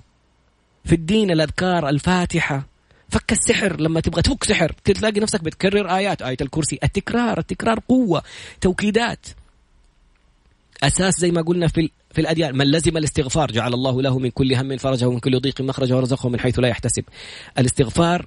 في 0.86 0.96
الدين 0.96 1.32
الأذكار 1.32 1.90
الفاتحة. 1.90 2.68
فك 3.10 3.32
السحر. 3.32 3.82
لما 3.82 4.00
تبغى 4.00 4.22
تفك 4.22 4.44
سحر 4.44 4.72
تلاقي 4.84 5.20
نفسك 5.20 5.44
بتكرر 5.44 5.96
آيات. 5.96 6.22
آية 6.22 6.38
الكرسي. 6.42 6.80
التكرار 6.84 7.40
التكرار 7.40 7.80
قوة. 7.90 8.24
توكيدات. 8.62 9.26
أساس 10.84 11.20
زي 11.20 11.32
ما 11.32 11.42
قلنا 11.42 11.68
في 11.68 11.90
في 12.12 12.22
الأديان. 12.22 12.58
من 12.58 12.72
لزم 12.72 12.98
الاستغفار 12.98 13.52
جعل 13.52 13.74
الله 13.74 14.02
له 14.02 14.20
من 14.20 14.30
كل 14.30 14.54
هم 14.54 14.78
فرجه 14.78 15.08
ومن 15.08 15.20
كل 15.20 15.40
ضيق 15.40 15.62
مخرجه 15.62 15.96
ورزقه 15.98 16.30
من 16.30 16.40
حيث 16.40 16.60
لا 16.60 16.68
يحتسب. 16.68 17.04
الاستغفار 17.60 18.26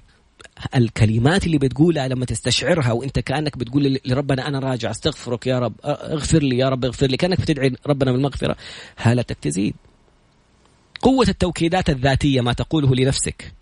الكلمات 0.75 1.45
اللي 1.45 1.57
بتقولها 1.57 2.07
لما 2.07 2.25
تستشعرها 2.25 2.91
وإنت 2.91 3.19
كأنك 3.19 3.57
بتقول 3.57 3.99
لربنا 4.05 4.47
أنا 4.47 4.59
راجع 4.59 4.91
أستغفرك 4.91 5.47
يا 5.47 5.59
رب 5.59 5.73
أغفر 5.85 6.43
لي 6.43 6.57
يا 6.57 6.69
رب 6.69 6.85
أغفر 6.85 7.07
لي 7.07 7.17
كأنك 7.17 7.41
بتدعي 7.41 7.75
ربنا 7.87 8.11
بالمغفرة. 8.11 8.55
هالتك 8.97 9.37
تزيد. 9.41 9.75
قوة 11.01 11.25
التوكيدات 11.27 11.89
الذاتية 11.89 12.41
ما 12.41 12.53
تقوله 12.53 12.95
لنفسك. 12.95 13.53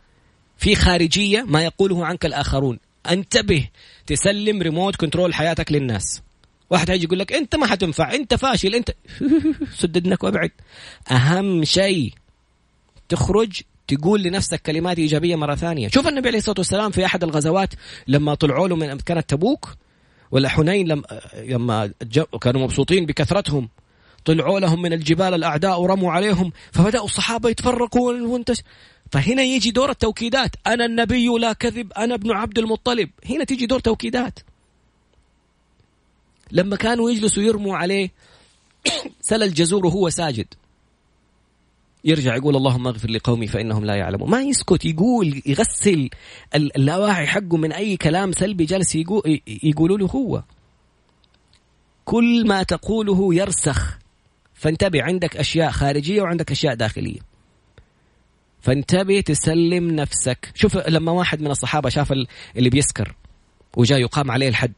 في 0.57 0.75
خارجية 0.75 1.43
ما 1.47 1.63
يقوله 1.63 2.05
عنك 2.05 2.25
الآخرون. 2.25 2.79
انتبه 3.11 3.67
تسلم 4.07 4.61
ريموت 4.61 4.95
كنترول 4.95 5.33
حياتك 5.33 5.71
للناس. 5.71 6.21
واحد 6.69 6.91
هيجي 6.91 7.03
يقول 7.03 7.19
لك 7.19 7.33
انت 7.33 7.55
ما 7.55 7.67
حتنفع 7.67 8.13
انت 8.13 8.33
فاشل 8.33 8.75
انت 8.75 8.91
سددنك 9.79 10.23
وابعد. 10.23 10.51
أهم 11.11 11.63
شيء 11.63 12.13
تخرج 13.09 13.61
تقول 13.87 14.23
لنفسك 14.23 14.61
كلمات 14.61 14.99
إيجابية 14.99 15.35
مرة 15.35 15.55
ثانية. 15.55 15.87
شوف 15.87 16.07
النبي 16.07 16.27
عليه 16.27 16.37
الصلاة 16.37 16.55
والسلام 16.57 16.91
في 16.91 17.05
أحد 17.05 17.23
الغزوات 17.23 17.73
لما 18.07 18.35
طلعوا 18.35 18.67
له 18.67 18.75
من 18.75 18.97
كانت 18.97 19.29
تبوك 19.29 19.75
ولا 20.31 20.49
حنين 20.49 20.87
لما 20.87 21.03
لما 21.35 21.91
كانوا 22.41 22.61
مبسوطين 22.61 23.05
بكثرتهم. 23.05 23.69
طلعوا 24.25 24.59
لهم 24.59 24.81
من 24.81 24.93
الجبال 24.93 25.33
الأعداء 25.33 25.81
ورموا 25.81 26.11
عليهم 26.11 26.51
فبدأوا 26.71 27.05
الصحابة 27.05 27.49
يتفرقوا 27.49 28.13
وانتش 28.13 28.61
فهنا 29.11 29.43
يجي 29.43 29.71
دور 29.71 29.89
التوكيدات. 29.89 30.55
أنا 30.67 30.85
النبي 30.85 31.27
لا 31.27 31.53
كذب 31.53 31.93
أنا 31.93 32.15
ابن 32.15 32.31
عبد 32.31 32.59
المطلب. 32.59 33.09
هنا 33.29 33.43
تيجي 33.43 33.65
دور 33.65 33.79
توكيدات. 33.79 34.39
لما 36.51 36.75
كانوا 36.75 37.11
يجلسوا 37.11 37.43
يرموا 37.43 37.77
عليه 37.77 38.11
سل 39.29 39.43
الجزور 39.43 39.85
وهو 39.85 40.09
ساجد. 40.09 40.47
يرجع 42.07 42.35
يقول 42.35 42.55
اللهم 42.55 42.87
اغفر 42.87 43.09
لقومي 43.09 43.47
فإنهم 43.47 43.85
لا 43.85 43.95
يعلمون. 43.95 44.29
ما 44.29 44.41
يسكت 44.41 44.85
يقول 44.85 45.41
يغسل 45.45 46.09
اللاواعي 46.55 47.27
حقه 47.27 47.57
من 47.57 47.71
أي 47.71 47.97
كلام 47.97 48.31
سلبي 48.31 48.65
جالس 48.65 48.95
يقولوا 49.63 49.97
له 49.97 50.05
هو. 50.05 50.43
كل 52.05 52.47
ما 52.47 52.63
تقوله 52.63 53.35
يرسخ. 53.35 53.97
فانتبه 54.53 55.03
عندك 55.03 55.37
أشياء 55.37 55.71
خارجية 55.71 56.21
وعندك 56.21 56.51
أشياء 56.51 56.75
داخلية. 56.75 57.19
فانتبه 58.61 59.21
تسلم 59.21 59.91
نفسك. 59.91 60.51
شوف 60.55 60.77
لما 60.77 61.11
واحد 61.11 61.41
من 61.41 61.51
الصحابة 61.51 61.89
شاف 61.89 62.11
اللي 62.57 62.69
بيسكر 62.69 63.15
وجاء 63.77 63.99
يقام 63.99 64.31
عليه 64.31 64.49
الحد. 64.49 64.73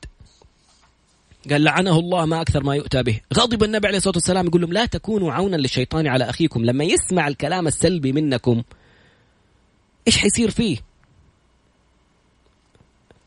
قال 1.52 1.64
لعنه 1.64 2.00
الله 2.00 2.26
ما 2.26 2.42
أكثر 2.42 2.64
ما 2.64 2.76
يؤتى 2.76 3.04
به. 3.04 3.20
غضب 3.34 3.64
النبي 3.64 3.88
عليه 3.88 3.98
الصلاة 3.98 4.16
والسلام 4.16 4.48
يقول 4.48 4.62
لهم 4.62 4.74
لا 4.74 4.86
تكونوا 4.86 5.34
عونا 5.34 5.56
للشيطان 5.56 6.08
على 6.08 6.30
أخيكم. 6.30 6.66
لما 6.66 6.84
يسمع 6.84 7.28
الكلام 7.28 7.68
السلبي 7.68 8.12
منكم 8.12 8.64
إيش 10.08 10.18
حيصير 10.18 10.52
فيه؟ 10.52 10.78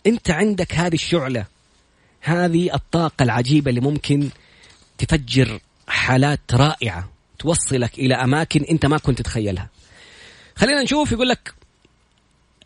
أنت 0.07 0.31
عندك 0.31 0.75
هذه 0.75 0.95
الشعلة 0.95 1.47
هذه 2.21 2.75
الطاقة 2.75 3.23
العجيبة 3.23 3.71
اللي 3.71 3.81
ممكن 3.81 4.29
تفجر 4.99 5.61
حالات 5.89 6.41
رائعة 6.53 7.13
توصلك 7.39 7.99
إلى 7.99 8.15
أماكن 8.15 8.65
أنت 8.71 8.87
ما 8.87 8.99
كنت 8.99 9.19
تتخيلها. 9.19 9.69
خلينا 10.57 10.83
نشوف 10.83 11.13
يقول 11.13 11.29
لك 11.29 11.55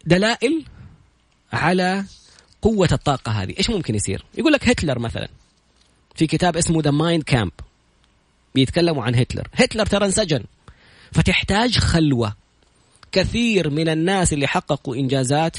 دلائل 0.06 0.64
على 1.52 2.04
قوة 2.66 2.88
الطاقة 2.92 3.32
هذه. 3.32 3.54
إيش 3.58 3.70
ممكن 3.70 3.94
يصير؟ 3.94 4.24
يقول 4.38 4.52
لك 4.52 4.68
هتلر 4.68 4.98
مثلا 4.98 5.28
في 6.14 6.26
كتاب 6.26 6.56
اسمه 6.56 6.82
the 6.82 6.90
Mein 6.90 7.22
Kampf 7.22 7.52
بيتكلموا 8.54 9.04
عن 9.04 9.14
هتلر. 9.14 9.48
هتلر 9.54 9.86
ترى 9.86 10.06
انسجن. 10.06 10.44
فتحتاج 11.12 11.78
خلوة. 11.78 12.34
كثير 13.12 13.70
من 13.70 13.88
الناس 13.88 14.32
اللي 14.32 14.46
حققوا 14.46 14.96
إنجازات 14.96 15.56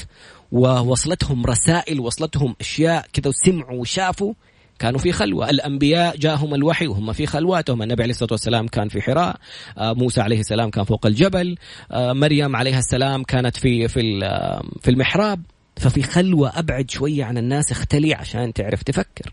ووصلتهم 0.52 1.46
رسائل 1.46 2.00
وصلتهم 2.00 2.56
أشياء 2.60 3.06
كذا 3.12 3.28
وسمعوا 3.28 3.80
وشافوا 3.80 4.34
كانوا 4.78 5.00
في 5.00 5.12
خلوة. 5.12 5.50
الأنبياء 5.50 6.16
جاءهم 6.16 6.54
الوحي 6.54 6.86
وهم 6.86 7.12
في 7.12 7.26
خلواتهم. 7.26 7.82
النبي 7.82 8.02
عليه 8.02 8.12
الصلاة 8.12 8.32
والسلام 8.32 8.68
كان 8.68 8.88
في 8.88 9.02
حراء. 9.02 9.36
آه، 9.78 9.92
موسى 9.92 10.20
عليه 10.20 10.40
السلام 10.40 10.70
كان 10.70 10.84
فوق 10.84 11.06
الجبل. 11.06 11.56
آه، 11.90 12.12
مريم 12.12 12.56
عليها 12.56 12.78
السلام 12.78 13.24
كانت 13.24 13.56
في 13.56 13.88
في 13.88 14.20
آه، 14.24 14.62
في 14.82 14.90
المحراب. 14.90 15.42
ففي 15.78 16.02
خلوة 16.02 16.58
أبعد 16.58 16.90
شوية 16.90 17.24
عن 17.24 17.38
الناس 17.38 17.72
اختلي 17.72 18.14
عشان 18.14 18.52
تعرف 18.52 18.82
تفكر. 18.82 19.32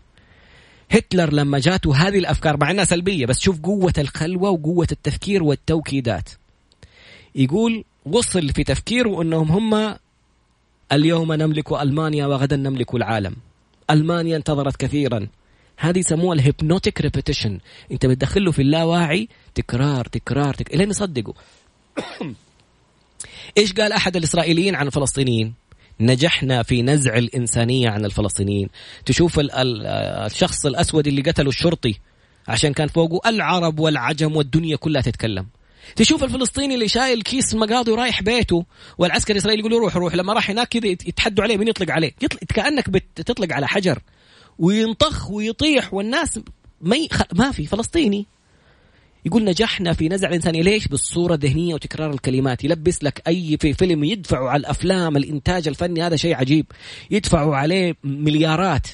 هتلر 0.90 1.32
لما 1.32 1.58
جاته 1.58 1.96
هذه 1.96 2.18
الأفكار 2.18 2.56
مع 2.60 2.70
أنها 2.70 2.84
سلبية 2.84 3.26
بس 3.26 3.40
شوف 3.40 3.60
قوة 3.60 3.92
الخلوة 3.98 4.50
وقوة 4.50 4.86
التفكير 4.92 5.42
والتوكيدات. 5.42 6.28
يقول 7.34 7.84
وصل 8.06 8.48
في 8.48 8.64
تفكيره 8.64 9.22
أنهم 9.22 9.52
هم 9.52 9.96
اليوم 10.92 11.32
نملك 11.32 11.72
ألمانيا 11.72 12.26
وغدا 12.26 12.56
نملك 12.56 12.94
العالم. 12.94 13.36
ألمانيا 13.90 14.36
انتظرت 14.36 14.76
كثيرا. 14.76 15.28
هذه 15.78 15.98
يسموها 15.98 16.34
ال 16.34 16.41
hypnotic 16.41 17.00
repetition. 17.00 17.58
أنت 17.92 18.06
بتدخله 18.06 18.52
في 18.52 18.62
اللاواعي 18.62 19.28
تكرار 19.54 20.06
تكرار 20.06 20.54
تكرار 20.54 20.78
لين 20.78 20.90
يصدقوا. 20.90 21.34
إيش 23.58 23.72
قال 23.72 23.92
أحد 23.92 24.16
الإسرائيليين 24.16 24.74
عن 24.74 24.86
الفلسطينيين؟ 24.86 25.65
نجحنا 26.00 26.62
في 26.62 26.82
نزع 26.82 27.16
الإنسانية 27.16 27.88
عن 27.90 28.04
الفلسطينيين. 28.04 28.68
تشوف 29.06 29.40
الشخص 29.42 30.66
الأسود 30.66 31.06
اللي 31.06 31.22
قتله 31.22 31.48
الشرطي 31.48 31.94
عشان 32.48 32.72
كان 32.72 32.88
فوقه 32.88 33.28
العرب 33.28 33.78
والعجم 33.78 34.36
والدنيا 34.36 34.76
كلها 34.76 35.02
تتكلم. 35.02 35.46
تشوف 35.96 36.24
الفلسطيني 36.24 36.74
اللي 36.74 36.88
شايل 36.88 37.22
كيس 37.22 37.54
مقاضي 37.54 37.90
ورايح 37.92 38.22
بيته 38.22 38.64
والعسكري 38.98 39.32
الإسرائيلي 39.32 39.60
يقول 39.60 39.72
له 39.72 39.78
روح 39.78 39.96
روح 39.96 40.14
لما 40.14 40.32
راح 40.32 40.50
هناك 40.50 40.68
كذا 40.68 40.86
يتحدوا 40.86 41.44
عليه 41.44 41.56
مين 41.56 41.68
يطلق 41.68 41.90
عليه. 41.90 42.14
يطلق 42.22 42.44
كأنك 42.44 42.90
بتطلق 42.90 43.52
على 43.52 43.68
حجر. 43.68 43.98
وينطخ 44.58 45.30
ويطيح 45.30 45.94
والناس 45.94 46.40
ما 46.80 46.96
ما 47.32 47.50
في 47.50 47.66
فلسطيني. 47.66 48.26
يقول 49.26 49.44
نجحنا 49.44 49.92
في 49.92 50.08
نزع 50.08 50.28
الإنسانية 50.28 50.62
ليش؟ 50.62 50.88
بالصورة 50.88 51.34
الذهنية 51.34 51.74
وتكرار 51.74 52.10
الكلمات. 52.10 52.64
يلبس 52.64 53.04
لك 53.04 53.22
أي 53.28 53.56
في 53.60 53.72
فيلم 53.72 54.04
يدفعوا 54.04 54.50
على 54.50 54.60
الأفلام 54.60 55.16
الإنتاج 55.16 55.68
الفني 55.68 56.02
هذا 56.02 56.16
شيء 56.16 56.34
عجيب. 56.34 56.66
يدفعوا 57.10 57.56
عليه 57.56 57.94
مليارات. 58.04 58.86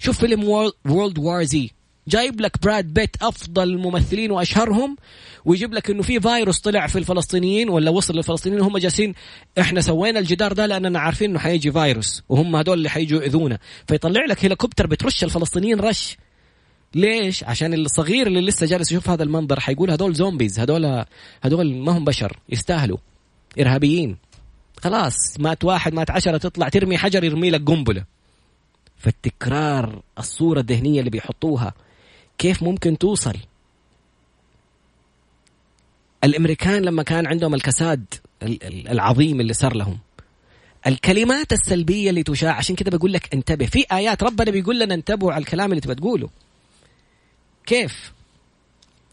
شوف 0.00 0.18
فيلم 0.18 0.44
World 0.44 1.18
War 1.18 1.42
Z 1.42 1.70
جايب 2.08 2.40
لك 2.40 2.62
براد 2.62 2.84
بيت 2.84 3.16
أفضل 3.22 3.70
الممثلين 3.70 4.30
وأشهرهم 4.30 4.96
ويجيب 5.44 5.74
لك 5.74 5.90
إنه 5.90 6.02
في 6.02 6.20
فيروس 6.20 6.60
طلع 6.60 6.86
في 6.86 6.98
الفلسطينيين 6.98 7.68
ولا 7.68 7.90
وصل 7.90 8.14
للفلسطينيين 8.14 8.60
وهم 8.62 8.78
جالسين. 8.78 9.14
إحنا 9.60 9.80
سوينا 9.80 10.18
الجدار 10.18 10.52
ده 10.52 10.66
لأننا 10.66 10.98
عارفين 10.98 11.30
إنه 11.30 11.38
حيجي 11.38 11.72
فيروس 11.72 12.22
وهم 12.28 12.56
هذول 12.56 12.78
اللي 12.78 12.88
حيجوا 12.88 13.22
يؤذونا. 13.22 13.58
فيطلع 13.88 14.24
لك 14.24 14.44
هليكوبتر 14.44 14.86
بترش 14.86 15.24
الفلسطينيين 15.24 15.80
رش. 15.80 16.16
ليش؟ 16.94 17.44
عشان 17.44 17.74
الصغير 17.74 18.26
اللي 18.26 18.40
لسه 18.40 18.66
جالس 18.66 18.92
يشوف 18.92 19.10
هذا 19.10 19.22
المنظر 19.22 19.60
حيقول 19.60 19.90
هذول 19.90 20.14
zombies 20.14 20.60
هذول 20.60 21.04
هذول 21.42 21.74
ما 21.74 21.98
هم 21.98 22.04
بشر 22.04 22.38
يستاهلوا. 22.48 22.98
إرهابيين. 23.60 24.16
خلاص 24.80 25.14
مات 25.38 25.64
واحد 25.64 25.94
مات 25.94 26.10
عشرة 26.10 26.36
تطلع 26.38 26.68
ترمي 26.68 26.98
حجر 26.98 27.24
يرمي 27.24 27.50
لك 27.50 27.64
قنبلة. 27.64 28.04
فالتكرار 28.96 30.02
الصورة 30.18 30.60
الذهنية 30.60 30.98
اللي 30.98 31.10
بيحطوها 31.10 31.74
كيف 32.38 32.62
ممكن 32.62 32.98
توصل؟ 32.98 33.36
الأمريكان 36.24 36.82
لما 36.82 37.02
كان 37.02 37.26
عندهم 37.26 37.54
الكساد 37.54 38.04
العظيم 38.90 39.40
اللي 39.40 39.52
صار 39.52 39.76
لهم 39.76 39.98
الكلمات 40.86 41.52
السلبية 41.52 42.10
اللي 42.10 42.22
تشاع 42.22 42.52
عشان 42.52 42.76
كده 42.76 42.98
بقول 42.98 43.12
لك 43.12 43.34
انتبه. 43.34 43.66
في 43.66 43.84
آيات 43.92 44.22
ربنا 44.22 44.50
بيقول 44.50 44.80
لنا 44.80 44.94
انتبهوا 44.94 45.32
على 45.32 45.40
الكلام 45.42 45.70
اللي 45.70 45.80
تبى 45.80 45.94
تقوله. 45.94 46.28
كيف؟ 47.66 48.12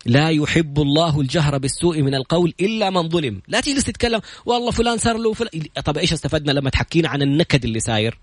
لا 0.06 0.30
يحب 0.30 0.82
الله 0.82 1.22
الجهر 1.22 1.58
بالسوء 1.58 2.02
من 2.02 2.16
القول 2.16 2.54
إلا 2.62 2.90
من 2.90 3.10
ظلم. 3.10 3.42
لا 3.48 3.62
تجلس 3.62 3.84
تتكلم 3.84 4.22
والله 4.46 4.72
فلان 4.72 4.98
صار 4.98 5.18
له 5.18 5.34
فلان 5.34 5.62
طب 5.86 5.98
إيش 5.98 6.14
استفدنا 6.14 6.52
لما 6.52 6.70
تحكينا 6.70 7.10
عن 7.10 7.22
النكد 7.22 7.64
اللي 7.66 7.80
ساير؟ 7.80 8.20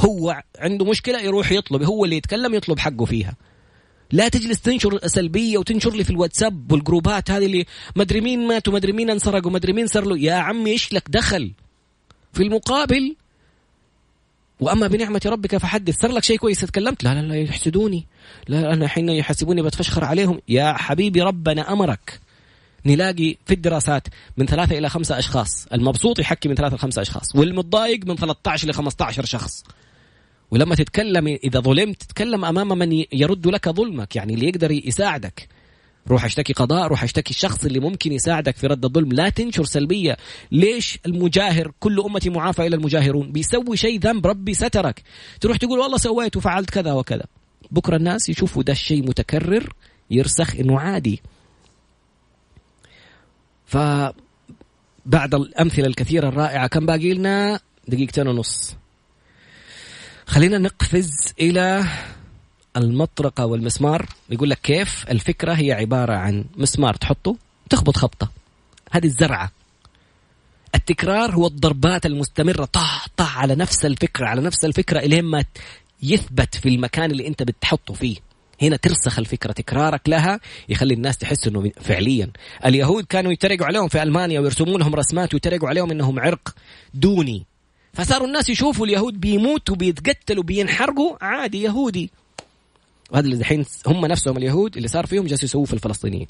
هو 0.00 0.42
عنده 0.58 0.84
مشكلة 0.84 1.20
يروح 1.20 1.52
يطلب 1.52 1.82
هو 1.82 2.04
اللي 2.04 2.16
يتكلم 2.16 2.54
يطلب 2.54 2.78
حقه 2.78 3.04
فيها. 3.04 3.36
لا 4.12 4.28
تجلس 4.28 4.60
تنشر 4.60 5.06
سلبية 5.06 5.58
وتنشر 5.58 5.94
لي 5.94 6.04
في 6.04 6.10
الواتساب 6.10 6.72
والجروبات 6.72 7.30
هذه 7.30 7.46
اللي 7.46 7.66
مدري 7.96 8.20
مين 8.20 8.46
مات 8.46 8.68
ومدري 8.68 8.92
مين 8.92 9.10
انسرق 9.10 9.46
ومدري 9.46 9.72
مين 9.72 9.86
صار 9.86 10.04
له. 10.04 10.18
يا 10.18 10.34
عمي 10.34 10.70
إيش 10.70 10.92
لك 10.92 11.04
دخل 11.10 11.52
في 12.32 12.42
المقابل؟ 12.42 13.16
وأما 14.60 14.86
بنعمة 14.86 15.20
ربك 15.26 15.56
فحدث. 15.56 16.00
صار 16.00 16.12
لك 16.12 16.24
شيء 16.24 16.38
كويس 16.38 16.60
تكلمت؟ 16.60 17.04
لا 17.04 17.14
لا 17.14 17.20
لا 17.20 17.36
يحسدوني. 17.36 18.06
لا 18.48 18.72
أنا 18.72 18.88
حين 18.88 19.08
يحسبوني 19.08 19.62
بتفشخر 19.62 20.04
عليهم. 20.04 20.40
يا 20.48 20.72
حبيبي 20.72 21.22
ربنا 21.22 21.72
أمرك. 21.72 22.20
نلاقي 22.86 23.36
في 23.46 23.54
الدراسات 23.54 24.08
من 24.36 24.46
ثلاثة 24.46 24.78
إلى 24.78 24.88
خمسة 24.88 25.18
أشخاص. 25.18 25.66
المبسوط 25.72 26.18
يحكي 26.18 26.48
من 26.48 26.54
ثلاثة 26.54 26.76
لخمسة 26.76 27.02
أشخاص. 27.02 27.36
والمتضايق 27.36 28.06
من 28.06 28.16
13 28.16 28.68
ل 28.68 28.74
15 28.74 29.24
شخص. 29.24 29.64
ولما 30.50 30.74
تتكلم 30.74 31.26
إذا 31.26 31.60
ظلمت 31.60 32.02
تتكلم 32.02 32.44
أمام 32.44 32.78
من 32.78 33.04
يرد 33.12 33.46
لك 33.46 33.68
ظلمك. 33.68 34.16
يعني 34.16 34.34
اللي 34.34 34.48
يقدر 34.48 34.70
يساعدك. 34.70 35.48
روح 36.08 36.24
اشتكي 36.24 36.52
قضاء 36.52 36.86
روح 36.86 37.02
اشتكي 37.02 37.30
الشخص 37.30 37.64
اللي 37.64 37.80
ممكن 37.80 38.12
يساعدك 38.12 38.56
في 38.56 38.66
رد 38.66 38.84
الظلم. 38.84 39.12
لا 39.12 39.28
تنشر 39.28 39.64
سلبية. 39.64 40.16
ليش 40.52 40.98
المجاهر 41.06 41.72
كل 41.80 42.00
أمتي 42.00 42.30
معافى 42.30 42.66
إلى 42.66 42.76
المجاهرون؟ 42.76 43.32
بيسوي 43.32 43.76
شيء 43.76 44.00
ذنب 44.00 44.26
ربي 44.26 44.54
سترك. 44.54 45.02
تروح 45.40 45.56
تقول 45.56 45.78
والله 45.78 45.96
سويت 45.96 46.36
وفعلت 46.36 46.70
كذا 46.70 46.92
وكذا. 46.92 47.24
بكرة 47.70 47.96
الناس 47.96 48.28
يشوفوا 48.28 48.62
ده 48.62 48.72
الشيء 48.72 49.02
متكرر 49.02 49.72
يرسخ 50.10 50.56
إنه 50.56 50.80
عادي. 50.80 51.22
فبعد 53.66 54.14
الأمثلة 55.34 55.86
الكثيرة 55.86 56.28
الرائعة 56.28 56.66
كم 56.66 56.86
باقي 56.86 57.14
لنا؟ 57.14 57.60
دقيقتين 57.88 58.28
ونص. 58.28 58.76
خلينا 60.26 60.58
نقفز 60.58 61.32
إلى 61.40 61.84
المطرقة 62.78 63.46
والمسمار 63.46 64.06
يقول 64.30 64.50
لك 64.50 64.58
كيف؟ 64.62 65.04
الفكرة 65.10 65.52
هي 65.52 65.72
عبارة 65.72 66.14
عن 66.14 66.44
مسمار 66.56 66.94
تحطه 66.94 67.36
تخبط 67.70 67.96
خبطة. 67.96 68.30
هذه 68.90 69.06
الزرعة. 69.06 69.50
التكرار 70.74 71.34
هو 71.34 71.46
الضربات 71.46 72.06
المستمرة 72.06 72.64
طح 72.64 73.06
طح 73.16 73.38
على 73.38 73.54
نفس 73.54 73.84
الفكرة 73.84 74.26
على 74.26 74.40
نفس 74.40 74.64
الفكرة 74.64 74.98
إلين 74.98 75.24
ما 75.24 75.44
يثبت 76.02 76.54
في 76.54 76.68
المكان 76.68 77.10
اللي 77.10 77.26
أنت 77.26 77.42
بتحطه 77.42 77.94
فيه. 77.94 78.16
هنا 78.62 78.76
ترسخ 78.76 79.18
الفكرة 79.18 79.52
تكرارك 79.52 80.08
لها 80.08 80.40
يخلي 80.68 80.94
الناس 80.94 81.18
تحس 81.18 81.46
إنه 81.46 81.70
فعليا. 81.80 82.30
اليهود 82.64 83.04
كانوا 83.04 83.32
يتريقوا 83.32 83.66
عليهم 83.66 83.88
في 83.88 84.02
ألمانيا 84.02 84.40
ويرسمون 84.40 84.80
لهم 84.80 84.94
رسمات 84.94 85.34
ويتريقوا 85.34 85.68
عليهم 85.68 85.90
إنهم 85.90 86.20
عرق 86.20 86.54
دوني. 86.94 87.46
فصاروا 87.94 88.26
الناس 88.26 88.48
يشوفوا 88.48 88.86
اليهود 88.86 89.20
بيموتوا 89.20 89.76
بيتقتلوا 89.76 90.42
بينحرقوا 90.42 91.24
عادي 91.24 91.62
يهودي. 91.62 92.10
وهذا 93.10 93.24
اللي 93.24 93.36
الحين 93.36 93.64
هم 93.86 94.06
نفسهم 94.06 94.36
اليهود 94.36 94.76
اللي 94.76 94.88
صار 94.88 95.06
فيهم 95.06 95.26
جالسوا 95.26 95.44
يسووه 95.44 95.64
في 95.64 95.72
الفلسطينيين. 95.72 96.26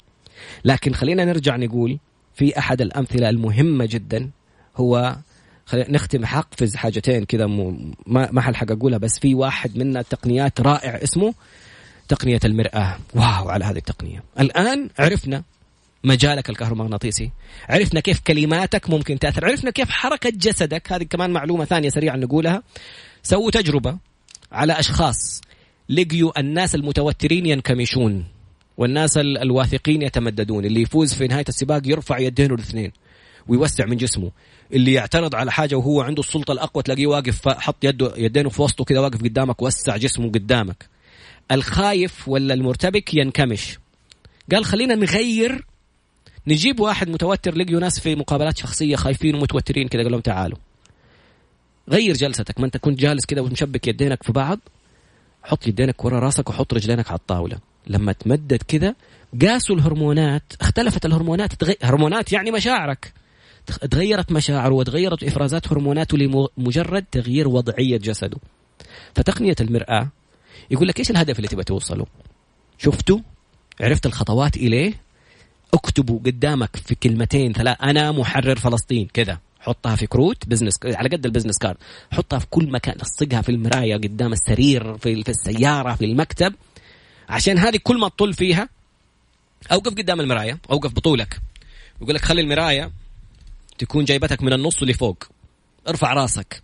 لكن 0.65 0.93
خلينا 0.93 1.25
نرجع 1.25 1.55
نقول 1.55 1.99
في 2.35 2.59
أحد 2.59 2.81
الأمثلة 2.81 3.29
المهمة 3.29 3.85
جدا 3.85 4.29
هو 4.77 5.15
خلينا 5.65 5.91
نختم 5.91 6.25
حقفز 6.25 6.75
حاجتين 6.75 7.25
كذا 7.25 7.47
ما 7.47 8.31
ما 8.31 8.41
حلحق 8.41 8.71
اقولها 8.71 8.97
بس 8.97 9.19
في 9.19 9.35
واحد 9.35 9.77
من 9.77 9.97
التقنيات 9.97 10.61
رائع 10.61 11.03
اسمه 11.03 11.33
تقنية 12.07 12.39
المرآة. 12.45 12.97
واو 13.15 13.49
على 13.49 13.65
هذه 13.65 13.77
التقنية. 13.77 14.23
الآن 14.39 14.89
عرفنا 14.99 15.43
مجالك 16.03 16.49
الكهرومغناطيسي. 16.49 17.31
عرفنا 17.69 17.99
كيف 17.99 18.19
كلماتك 18.19 18.89
ممكن 18.89 19.19
تأثر. 19.19 19.45
عرفنا 19.45 19.71
كيف 19.71 19.89
حركة 19.89 20.29
جسدك 20.29 20.91
هذه 20.91 21.03
كمان 21.03 21.31
معلومة 21.31 21.65
ثانية 21.65 21.89
سريعا 21.89 22.17
نقولها 22.17 22.63
سووا 23.23 23.51
تجربة 23.51 23.97
على 24.51 24.79
أشخاص 24.79 25.41
لقيوا 25.89 26.39
الناس 26.39 26.75
المتوترين 26.75 27.45
ينكمشون 27.45 28.25
والناس 28.77 29.17
الواثقين 29.17 30.01
يتمددون. 30.01 30.65
اللي 30.65 30.81
يفوز 30.81 31.13
في 31.13 31.27
نهاية 31.27 31.45
السباق 31.49 31.81
يرفع 31.85 32.19
يدينه 32.19 32.55
الاثنين 32.55 32.91
ويوسع 33.47 33.85
من 33.85 33.97
جسمه. 33.97 34.31
اللي 34.73 34.93
يعترض 34.93 35.35
على 35.35 35.51
حاجة 35.51 35.75
وهو 35.75 36.01
عنده 36.01 36.19
السلطة 36.19 36.51
الأقوى 36.51 36.83
تلاقيه 36.83 37.07
واقف 37.07 37.47
حط 37.47 37.75
يده 37.83 38.13
يدينه 38.17 38.49
في 38.49 38.61
وسطه 38.61 38.83
كذا 38.83 38.99
واقف 38.99 39.23
قدامك 39.23 39.61
وسع 39.61 39.97
جسمه 39.97 40.27
قدامك. 40.27 40.89
الخايف 41.51 42.27
ولا 42.27 42.53
المرتبك 42.53 43.13
ينكمش. 43.13 43.77
قال 44.51 44.65
خلينا 44.65 44.95
نغير 44.95 45.65
نجيب 46.47 46.79
واحد 46.79 47.09
متوتر 47.09 47.55
لقيوا 47.55 47.79
ناس 47.79 47.99
في 47.99 48.15
مقابلات 48.15 48.57
شخصية 48.57 48.95
خايفين 48.95 49.35
ومتوترين 49.35 49.87
كذا 49.87 50.01
قال 50.01 50.11
لهم 50.11 50.21
تعالوا. 50.21 50.57
غير 51.89 52.13
جلستك 52.13 52.59
ما 52.59 52.65
انت 52.65 52.77
كنت 52.77 52.99
جالس 52.99 53.25
كذا 53.25 53.41
ومشبك 53.41 53.87
يدينك 53.87 54.23
في 54.23 54.31
بعض. 54.31 54.59
حط 55.43 55.67
يدينك 55.67 56.05
ورا 56.05 56.19
راسك 56.19 56.49
وحط 56.49 56.73
رجلينك 56.73 57.07
على 57.07 57.17
الطاولة. 57.19 57.57
لما 57.87 58.11
تمدد 58.11 58.63
كذا 58.67 58.95
قاسوا 59.41 59.75
الهرمونات. 59.75 60.43
اختلفت 60.61 61.05
الهرمونات. 61.05 61.53
تغي... 61.53 61.75
هرمونات 61.83 62.33
يعني 62.33 62.51
مشاعرك. 62.51 63.13
تغيرت 63.91 64.31
مشاعره 64.31 64.73
وتغيرت 64.73 65.23
إفرازات 65.23 65.67
هرموناته 65.67 66.17
لمجرد 66.17 67.05
تغيير 67.11 67.47
وضعية 67.47 67.97
جسده. 67.97 68.37
فتقنية 69.15 69.55
المرآة 69.61 70.09
يقول 70.71 70.87
لك 70.87 70.99
إيش 70.99 71.11
الهدف 71.11 71.37
اللي 71.37 71.47
تبغى 71.47 71.63
توصله؟ 71.63 72.05
شفتوا 72.77 73.19
عرفت 73.81 74.05
الخطوات 74.05 74.57
إليه؟ 74.57 74.93
اكتبوا 75.73 76.19
قدامك 76.19 76.75
في 76.75 76.95
كلمتين 76.95 77.53
ثلاث 77.53 77.77
أنا 77.83 78.11
محرر 78.11 78.55
فلسطين. 78.55 79.07
كذا. 79.13 79.39
حطها 79.69 79.95
في 79.95 80.07
كروت 80.07 80.47
business 80.47 80.79
على 80.85 81.09
قد 81.09 81.25
ال 81.25 81.29
business 81.29 81.57
card 81.57 81.77
حطها 82.11 82.39
في 82.39 82.45
كل 82.49 82.71
مكان 82.71 82.95
لصقها 83.01 83.41
في 83.41 83.49
المراية 83.49 83.95
قدام 83.95 84.33
السرير 84.33 84.97
في, 84.97 85.23
في 85.23 85.29
السيارة 85.29 85.95
في 85.95 86.05
المكتب. 86.05 86.53
عشان 87.29 87.57
هذه 87.57 87.79
كل 87.83 87.99
ما 87.99 88.09
تطل 88.09 88.33
فيها 88.33 88.69
أوقف 89.71 89.93
قدام 89.93 90.21
المراية 90.21 90.59
أوقف 90.71 90.93
بطولك. 90.93 91.41
يقول 92.01 92.15
لك 92.15 92.25
خلي 92.25 92.41
المراية 92.41 92.91
تكون 93.77 94.05
جايبتك 94.05 94.43
من 94.43 94.53
النص 94.53 94.83
لفوق. 94.83 95.23
ارفع 95.87 96.13
راسك. 96.13 96.61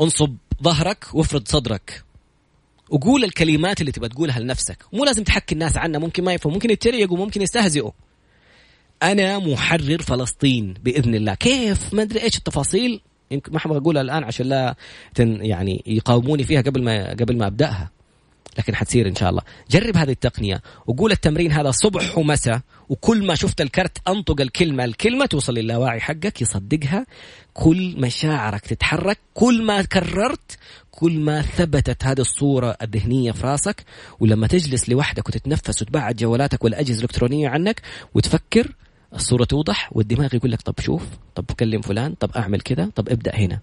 انصب 0.00 0.36
ظهرك 0.62 1.06
وافرد 1.12 1.48
صدرك. 1.48 2.04
وقول 2.88 3.24
الكلمات 3.24 3.80
اللي 3.80 3.92
تبغى 3.92 4.08
تقولها 4.08 4.40
لنفسك. 4.40 4.84
مو 4.92 5.04
لازم 5.04 5.24
تحكي 5.24 5.54
الناس 5.54 5.76
عنها 5.76 6.00
ممكن 6.00 6.24
ما 6.24 6.34
يفهم 6.34 6.52
ممكن 6.52 6.70
يتريقوا 6.70 7.18
ممكن 7.18 7.42
يستهزئوا. 7.42 7.90
أنا 9.02 9.38
محرر 9.38 10.02
فلسطين 10.02 10.74
بإذن 10.84 11.14
الله. 11.14 11.34
كيف؟ 11.34 11.94
ما 11.94 12.02
أدري 12.02 12.22
إيش 12.22 12.36
التفاصيل. 12.36 13.00
يمكن 13.30 13.52
ما 13.52 13.58
حابب 13.58 13.76
أقولها 13.76 14.02
الآن 14.02 14.24
عشان 14.24 14.46
لا 14.46 14.74
يعني 15.18 15.82
يقاوموني 15.86 16.44
فيها 16.44 16.60
قبل 16.60 16.82
ما 16.82 17.10
قبل 17.10 17.36
ما 17.36 17.46
أبدأها. 17.46 17.90
لكن 18.58 18.74
حتصير 18.74 19.08
إن 19.08 19.14
شاء 19.14 19.30
الله. 19.30 19.42
جرب 19.70 19.96
هذه 19.96 20.10
التقنية 20.10 20.62
وقول 20.86 21.12
التمرين 21.12 21.52
هذا 21.52 21.70
صبح 21.70 22.18
ومساء 22.18 22.60
وكل 22.88 23.26
ما 23.26 23.34
شفت 23.34 23.60
الكرت 23.60 23.98
أنطق 24.08 24.40
الكلمة. 24.40 24.84
الكلمة 24.84 25.26
توصل 25.26 25.54
للاواعي 25.54 26.00
حقك 26.00 26.42
يصدقها. 26.42 27.06
كل 27.54 27.94
مشاعرك 27.98 28.60
تتحرك. 28.60 29.18
كل 29.34 29.64
ما 29.64 29.82
كررت 29.82 30.58
كل 30.90 31.18
ما 31.18 31.42
ثبتت 31.42 32.04
هذه 32.04 32.20
الصورة 32.20 32.76
الذهنية 32.82 33.32
في 33.32 33.46
راسك. 33.46 33.84
ولما 34.20 34.46
تجلس 34.46 34.88
لوحدك 34.88 35.28
وتتنفس 35.28 35.82
وتبعد 35.82 36.16
جوالاتك 36.16 36.64
والأجهزة 36.64 36.98
الإلكترونية 36.98 37.48
عنك 37.48 37.82
وتفكر 38.14 38.72
الصورة 39.14 39.44
توضح 39.44 39.90
والدماغ 39.92 40.34
يقول 40.34 40.52
لك 40.52 40.60
طب 40.62 40.74
شوف 40.80 41.02
طب 41.34 41.44
كلم 41.44 41.80
فلان 41.80 42.14
طب 42.14 42.30
أعمل 42.36 42.60
كذا 42.60 42.90
طب 42.94 43.08
ابدأ 43.08 43.34
هنا. 43.36 43.60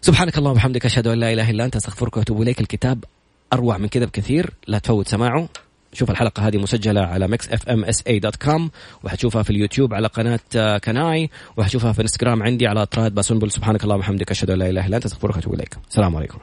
سبحانك 0.00 0.38
اللهم 0.38 0.52
وبحمدك 0.52 0.84
أشهد 0.84 1.06
أن 1.06 1.18
لا 1.18 1.32
إله 1.32 1.50
إلا 1.50 1.64
أنت 1.64 1.76
أستغفرك 1.76 2.16
وأتوب 2.16 2.42
إليك. 2.42 2.60
الكتاب 2.60 3.04
أروع 3.52 3.78
من 3.78 3.88
كذا 3.88 4.04
بكثير 4.04 4.50
لا 4.66 4.78
تفوت 4.78 5.08
سماعه. 5.08 5.48
شوف 5.92 6.10
الحلقة 6.10 6.48
هذه 6.48 6.56
مسجلة 6.58 7.00
على 7.00 7.28
Mix 7.28 7.48
FM 7.48 7.84
SA 7.84 8.02
dot 8.06 8.36
com 8.36 8.70
وحتشوفها 9.04 9.42
في 9.42 9.50
اليوتيوب 9.50 9.94
على 9.94 10.08
قناة 10.08 10.40
آه، 10.56 10.78
كناي 10.78 11.30
وحتشوفها 11.56 11.92
في 11.92 11.98
الانستغرام 11.98 12.42
عندي 12.42 12.66
على 12.66 12.86
تراد 12.86 13.14
باسنبل 13.14 13.50
سبحانك 13.50 13.84
اللهم 13.84 13.98
وبحمدك 13.98 14.30
أشهد 14.30 14.50
أن 14.50 14.58
لا 14.58 14.70
إله 14.70 14.86
إلا 14.86 14.96
أنت 14.96 15.04
أستغفرك 15.04 15.36
وأتوب 15.36 15.54
إليك. 15.54 15.76
السلام 15.90 16.16
عليكم. 16.16 16.38